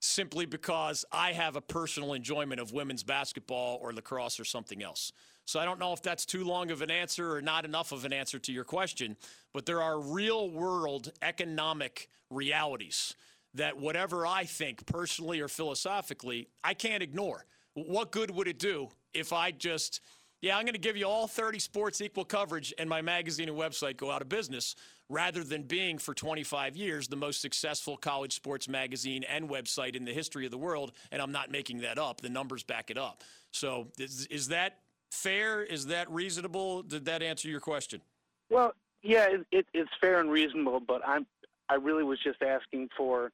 simply 0.00 0.46
because 0.46 1.04
I 1.12 1.32
have 1.32 1.54
a 1.54 1.60
personal 1.60 2.14
enjoyment 2.14 2.60
of 2.60 2.72
women's 2.72 3.04
basketball 3.04 3.78
or 3.80 3.92
lacrosse 3.92 4.40
or 4.40 4.44
something 4.44 4.82
else. 4.82 5.12
So 5.44 5.60
I 5.60 5.64
don't 5.64 5.78
know 5.78 5.92
if 5.92 6.02
that's 6.02 6.24
too 6.24 6.44
long 6.44 6.70
of 6.70 6.82
an 6.82 6.90
answer 6.90 7.36
or 7.36 7.42
not 7.42 7.64
enough 7.64 7.92
of 7.92 8.04
an 8.04 8.12
answer 8.12 8.38
to 8.38 8.52
your 8.52 8.64
question, 8.64 9.16
but 9.52 9.66
there 9.66 9.82
are 9.82 10.00
real 10.00 10.50
world 10.50 11.12
economic 11.20 12.08
realities 12.32 13.14
that 13.54 13.76
whatever 13.76 14.26
I 14.26 14.44
think 14.44 14.86
personally 14.86 15.40
or 15.40 15.48
philosophically, 15.48 16.48
I 16.64 16.74
can't 16.74 17.02
ignore. 17.02 17.44
What 17.74 18.12
good 18.12 18.30
would 18.30 18.48
it 18.48 18.58
do 18.58 18.88
if 19.14 19.32
I 19.32 19.50
just, 19.50 20.00
yeah, 20.40 20.56
I'm 20.56 20.64
going 20.64 20.74
to 20.74 20.80
give 20.80 20.96
you 20.96 21.06
all 21.06 21.26
30 21.26 21.58
sports 21.58 22.00
equal 22.00 22.24
coverage 22.24 22.72
and 22.78 22.88
my 22.88 23.02
magazine 23.02 23.48
and 23.48 23.58
website 23.58 23.96
go 23.96 24.10
out 24.10 24.22
of 24.22 24.28
business 24.28 24.74
rather 25.08 25.44
than 25.44 25.62
being 25.62 25.98
for 25.98 26.14
25 26.14 26.76
years 26.76 27.08
the 27.08 27.16
most 27.16 27.42
successful 27.42 27.96
college 27.96 28.34
sports 28.34 28.68
magazine 28.68 29.24
and 29.24 29.48
website 29.48 29.94
in 29.94 30.04
the 30.04 30.12
history 30.12 30.46
of 30.46 30.50
the 30.50 30.58
world. 30.58 30.92
And 31.10 31.20
I'm 31.20 31.32
not 31.32 31.50
making 31.50 31.82
that 31.82 31.98
up. 31.98 32.22
The 32.22 32.30
numbers 32.30 32.62
back 32.62 32.90
it 32.90 32.96
up. 32.96 33.22
So 33.50 33.88
is, 33.98 34.26
is 34.30 34.48
that 34.48 34.78
fair? 35.10 35.62
Is 35.62 35.86
that 35.86 36.10
reasonable? 36.10 36.82
Did 36.82 37.04
that 37.04 37.22
answer 37.22 37.48
your 37.48 37.60
question? 37.60 38.00
Well, 38.48 38.72
yeah, 39.02 39.26
it, 39.28 39.46
it, 39.50 39.66
it's 39.74 39.90
fair 40.00 40.20
and 40.20 40.30
reasonable, 40.30 40.80
but 40.80 41.06
I'm 41.06 41.26
I 41.72 41.76
really 41.76 42.04
was 42.04 42.18
just 42.22 42.42
asking 42.42 42.90
for, 42.96 43.32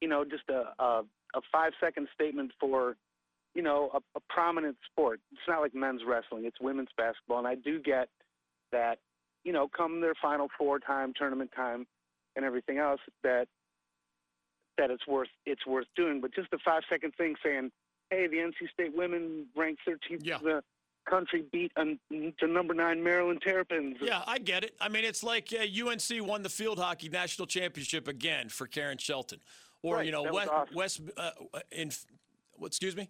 you 0.00 0.08
know, 0.08 0.24
just 0.24 0.44
a 0.48 0.72
a, 0.82 1.02
a 1.34 1.40
five 1.50 1.72
second 1.80 2.06
statement 2.14 2.52
for, 2.60 2.96
you 3.54 3.62
know, 3.62 3.90
a, 3.92 3.98
a 4.16 4.20
prominent 4.28 4.76
sport. 4.90 5.20
It's 5.32 5.40
not 5.48 5.60
like 5.60 5.74
men's 5.74 6.02
wrestling; 6.06 6.44
it's 6.44 6.60
women's 6.60 6.90
basketball, 6.96 7.38
and 7.38 7.48
I 7.48 7.56
do 7.56 7.80
get 7.80 8.08
that, 8.70 8.98
you 9.42 9.52
know, 9.52 9.68
come 9.68 10.00
their 10.00 10.14
Final 10.22 10.48
Four 10.56 10.78
time, 10.78 11.12
tournament 11.16 11.50
time, 11.54 11.86
and 12.36 12.44
everything 12.44 12.78
else, 12.78 13.00
that 13.24 13.48
that 14.78 14.90
it's 14.90 15.06
worth 15.08 15.28
it's 15.44 15.66
worth 15.66 15.86
doing. 15.96 16.20
But 16.20 16.32
just 16.32 16.52
a 16.52 16.58
five 16.64 16.82
second 16.88 17.14
thing 17.18 17.34
saying, 17.44 17.72
hey, 18.10 18.28
the 18.28 18.36
NC 18.36 18.70
State 18.72 18.96
women 18.96 19.46
ranked 19.56 19.82
13th 19.88 20.20
yeah. 20.22 20.38
the 20.38 20.62
country 21.10 21.44
beat 21.52 21.72
um, 21.76 21.98
the 22.10 22.46
number 22.46 22.74
nine 22.74 23.02
Maryland 23.02 23.42
Terrapins. 23.44 23.96
Yeah, 24.00 24.22
I 24.26 24.38
get 24.38 24.64
it. 24.64 24.74
I 24.80 24.88
mean, 24.88 25.04
it's 25.04 25.22
like 25.22 25.52
uh, 25.52 25.88
UNC 25.88 26.26
won 26.26 26.42
the 26.42 26.48
field 26.48 26.78
hockey 26.78 27.08
national 27.08 27.46
championship 27.46 28.08
again 28.08 28.48
for 28.48 28.66
Karen 28.66 28.98
Shelton, 28.98 29.40
or 29.82 29.96
right, 29.96 30.06
you 30.06 30.12
know, 30.12 30.24
West, 30.30 30.50
awesome. 30.50 30.74
West 30.74 31.00
uh, 31.16 31.30
in 31.72 31.90
what? 32.56 32.68
Excuse 32.68 32.96
me. 32.96 33.08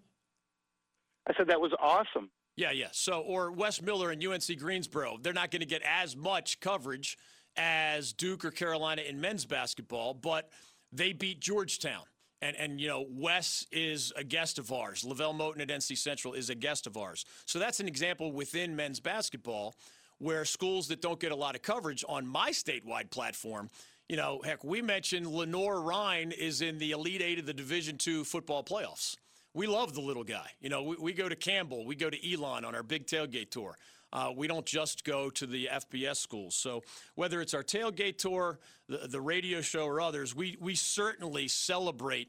I 1.28 1.34
said 1.36 1.48
that 1.48 1.61
was 1.61 1.72
awesome. 1.80 2.30
Yeah, 2.57 2.72
yeah. 2.72 2.88
So, 2.92 3.20
or 3.20 3.53
Wes 3.53 3.80
Miller 3.80 4.11
and 4.11 4.24
UNC 4.24 4.59
Greensboro, 4.59 5.18
they're 5.22 5.32
not 5.32 5.51
going 5.51 5.61
to 5.61 5.66
get 5.66 5.82
as 5.82 6.16
much 6.16 6.61
coverage 6.61 7.16
as 7.57 8.12
Duke 8.12 8.44
or 8.44 8.51
Carolina 8.51 9.03
in 9.03 9.20
men's 9.20 9.44
basketball, 9.44 10.14
but 10.14 10.51
they 10.92 11.12
beat 11.12 11.40
Georgetown. 11.40 12.03
And, 12.43 12.57
and 12.57 12.80
you 12.80 12.88
know, 12.88 13.07
Wes 13.11 13.66
is 13.70 14.12
a 14.16 14.24
guest 14.24 14.59
of 14.59 14.72
ours. 14.72 15.05
LeVelle 15.05 15.34
Moton 15.34 15.61
at 15.61 15.68
NC 15.68 15.99
Central 15.99 16.34
is 16.34 16.51
a 16.51 16.55
guest 16.55 16.86
of 16.86 16.97
ours. 16.97 17.24
So 17.45 17.59
that's 17.59 17.80
an 17.80 17.88
example 17.88 18.32
within 18.32 18.74
men's 18.74 19.01
basketball 19.01 19.74
where 20.18 20.45
schools 20.45 20.88
that 20.88 21.01
don't 21.01 21.18
get 21.18 21.32
a 21.32 21.36
lot 21.36 21.55
of 21.55 21.62
coverage 21.62 22.05
on 22.09 22.26
my 22.26 22.51
statewide 22.51 23.11
platform, 23.11 23.70
you 24.09 24.16
know, 24.16 24.41
heck, 24.45 24.62
we 24.64 24.82
mentioned 24.82 25.26
Lenoir-Rhyne 25.26 26.32
is 26.32 26.62
in 26.62 26.78
the 26.78 26.91
Elite 26.91 27.22
Eight 27.22 27.38
of 27.38 27.47
the 27.47 27.55
Division 27.55 27.97
two 27.97 28.24
football 28.24 28.62
playoffs. 28.62 29.16
We 29.55 29.66
love 29.66 29.95
the 29.95 30.01
little 30.01 30.24
guy. 30.24 30.47
You 30.61 30.68
know, 30.68 30.82
we, 30.82 30.97
we 30.97 31.12
go 31.12 31.28
to 31.28 31.36
Campbell, 31.36 31.84
we 31.84 31.97
go 31.97 32.11
to 32.11 32.32
Elon 32.32 32.64
on 32.64 32.74
our 32.74 32.82
big 32.82 33.07
tailgate 33.07 33.51
tour. 33.51 33.76
Uh, 34.12 34.32
we 34.36 34.48
don't 34.48 34.66
just 34.66 35.04
go 35.04 35.30
to 35.30 35.46
the 35.46 35.68
FBS 35.72 36.16
schools. 36.16 36.54
So 36.54 36.82
whether 37.14 37.40
it's 37.40 37.54
our 37.54 37.62
tailgate 37.62 38.18
tour, 38.18 38.58
the, 38.88 39.06
the 39.08 39.20
radio 39.20 39.61
show, 39.61 39.84
or 39.86 40.00
others, 40.00 40.34
we, 40.34 40.56
we 40.61 40.74
certainly 40.74 41.46
celebrate 41.48 42.28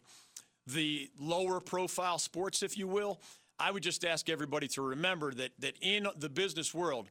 the 0.67 1.09
lower 1.19 1.59
profile 1.59 2.19
sports, 2.19 2.61
if 2.61 2.77
you 2.77 2.87
will. 2.87 3.19
I 3.59 3.71
would 3.71 3.83
just 3.83 4.05
ask 4.05 4.29
everybody 4.29 4.67
to 4.69 4.81
remember 4.81 5.33
that, 5.33 5.51
that 5.59 5.75
in 5.81 6.07
the 6.17 6.29
business 6.29 6.73
world, 6.73 7.09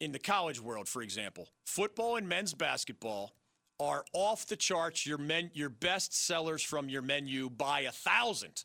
in 0.00 0.12
the 0.12 0.18
college 0.18 0.60
world, 0.60 0.88
for 0.88 1.02
example, 1.02 1.48
football 1.64 2.16
and 2.16 2.28
men's 2.28 2.54
basketball 2.54 3.32
are 3.78 4.04
off 4.12 4.46
the 4.46 4.56
charts, 4.56 5.06
your, 5.06 5.18
men, 5.18 5.50
your 5.52 5.68
best 5.68 6.14
sellers 6.14 6.62
from 6.62 6.88
your 6.88 7.02
menu 7.02 7.50
by 7.50 7.80
a 7.80 7.92
thousand. 7.92 8.64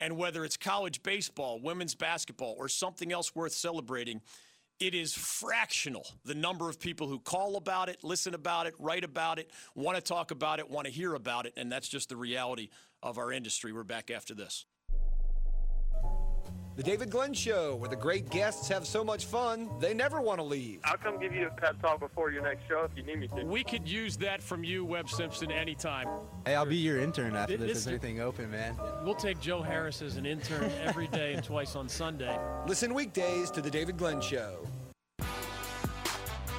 And 0.00 0.16
whether 0.16 0.44
it's 0.44 0.56
college 0.56 1.02
baseball, 1.02 1.60
women's 1.60 1.94
basketball, 1.94 2.54
or 2.58 2.68
something 2.68 3.12
else 3.12 3.34
worth 3.34 3.52
celebrating, 3.52 4.22
it 4.80 4.94
is 4.94 5.12
fractional 5.12 6.06
the 6.24 6.34
number 6.34 6.68
of 6.68 6.80
people 6.80 7.06
who 7.06 7.18
call 7.18 7.56
about 7.56 7.88
it, 7.88 8.02
listen 8.02 8.34
about 8.34 8.66
it, 8.66 8.74
write 8.78 9.04
about 9.04 9.38
it, 9.38 9.50
want 9.74 9.96
to 9.96 10.02
talk 10.02 10.30
about 10.30 10.58
it, 10.58 10.68
want 10.68 10.86
to 10.86 10.92
hear 10.92 11.14
about 11.14 11.46
it, 11.46 11.52
and 11.56 11.70
that's 11.70 11.88
just 11.88 12.08
the 12.08 12.16
reality 12.16 12.70
of 13.02 13.18
our 13.18 13.30
industry. 13.30 13.72
We're 13.72 13.84
back 13.84 14.10
after 14.10 14.34
this. 14.34 14.64
The 16.80 16.84
David 16.84 17.10
Glenn 17.10 17.34
Show, 17.34 17.76
where 17.76 17.90
the 17.90 17.94
great 17.94 18.30
guests 18.30 18.66
have 18.68 18.86
so 18.86 19.04
much 19.04 19.26
fun, 19.26 19.68
they 19.80 19.92
never 19.92 20.18
want 20.18 20.38
to 20.38 20.42
leave. 20.42 20.80
I'll 20.84 20.96
come 20.96 21.20
give 21.20 21.34
you 21.34 21.46
a 21.46 21.50
pep 21.50 21.78
talk 21.82 22.00
before 22.00 22.30
your 22.30 22.42
next 22.42 22.66
show 22.66 22.88
if 22.90 22.96
you 22.96 23.02
need 23.02 23.20
me 23.20 23.28
to. 23.36 23.44
We 23.44 23.62
could 23.62 23.86
use 23.86 24.16
that 24.16 24.42
from 24.42 24.64
you, 24.64 24.86
Webb 24.86 25.10
Simpson, 25.10 25.52
anytime. 25.52 26.08
Hey, 26.46 26.54
I'll 26.54 26.64
be 26.64 26.78
your 26.78 26.98
intern 26.98 27.36
after 27.36 27.58
this. 27.58 27.76
Is 27.76 27.86
anything 27.86 28.22
open, 28.22 28.50
man? 28.50 28.76
We'll 29.04 29.14
take 29.14 29.38
Joe 29.42 29.60
Harris 29.60 30.00
as 30.00 30.16
an 30.16 30.24
intern 30.24 30.72
every 30.80 31.06
day 31.08 31.34
and 31.34 31.44
twice 31.44 31.76
on 31.76 31.86
Sunday. 31.86 32.34
Listen 32.66 32.94
weekdays 32.94 33.50
to 33.50 33.60
The 33.60 33.70
David 33.70 33.98
Glenn 33.98 34.22
Show. 34.22 34.66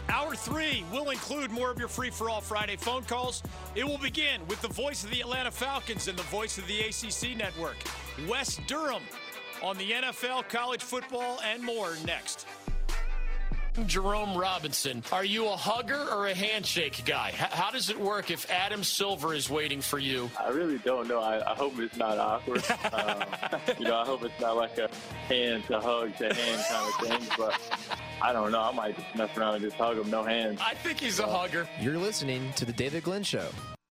Hour 0.07 0.35
three 0.35 0.85
will 0.93 1.09
include 1.09 1.49
more 1.49 1.71
of 1.71 1.79
your 1.79 1.87
free 1.87 2.11
for 2.11 2.29
all 2.29 2.41
Friday 2.41 2.75
phone 2.75 3.05
calls. 3.05 3.41
It 3.73 3.87
will 3.87 3.97
begin 3.97 4.45
with 4.45 4.61
the 4.61 4.67
voice 4.67 5.03
of 5.03 5.09
the 5.09 5.21
Atlanta 5.21 5.49
Falcons 5.49 6.07
and 6.07 6.15
the 6.15 6.23
voice 6.23 6.59
of 6.59 6.67
the 6.67 6.81
ACC 6.81 7.35
network, 7.35 7.77
Wes 8.29 8.59
Durham 8.67 9.01
on 9.63 9.77
the 9.77 9.91
NFL, 9.91 10.49
college 10.49 10.81
football, 10.81 11.39
and 11.43 11.63
more 11.63 11.93
next. 12.05 12.45
Jerome 13.85 14.37
Robinson, 14.37 15.01
are 15.13 15.23
you 15.23 15.47
a 15.47 15.55
hugger 15.55 16.09
or 16.11 16.27
a 16.27 16.33
handshake 16.33 17.03
guy? 17.05 17.29
H- 17.29 17.35
how 17.35 17.71
does 17.71 17.89
it 17.89 17.97
work 17.99 18.29
if 18.29 18.49
Adam 18.51 18.83
Silver 18.83 19.33
is 19.33 19.49
waiting 19.49 19.79
for 19.79 19.97
you? 19.97 20.29
I 20.37 20.49
really 20.49 20.77
don't 20.79 21.07
know. 21.07 21.21
I, 21.21 21.51
I 21.51 21.55
hope 21.55 21.79
it's 21.79 21.95
not 21.95 22.17
awkward. 22.17 22.63
um, 22.93 23.23
you 23.79 23.85
know, 23.85 23.97
I 23.97 24.05
hope 24.05 24.23
it's 24.23 24.39
not 24.41 24.57
like 24.57 24.77
a 24.77 24.89
hand 25.27 25.63
to 25.67 25.79
hug 25.79 26.15
to 26.17 26.33
hand 26.33 26.65
kind 26.69 26.87
of 26.89 27.07
thing. 27.07 27.35
But 27.37 27.59
I 28.21 28.33
don't 28.33 28.51
know. 28.51 28.61
I 28.61 28.71
might 28.73 28.97
just 28.97 29.15
mess 29.15 29.37
around 29.37 29.55
and 29.55 29.63
just 29.63 29.77
hug 29.77 29.97
him, 29.97 30.09
no 30.09 30.23
hands. 30.23 30.59
I 30.61 30.73
think 30.73 30.99
he's 30.99 31.19
a 31.19 31.27
hugger. 31.27 31.67
You're 31.79 31.97
listening 31.97 32.51
to 32.57 32.65
the 32.65 32.73
David 32.73 33.03
Glenn 33.03 33.23
Show. 33.23 33.47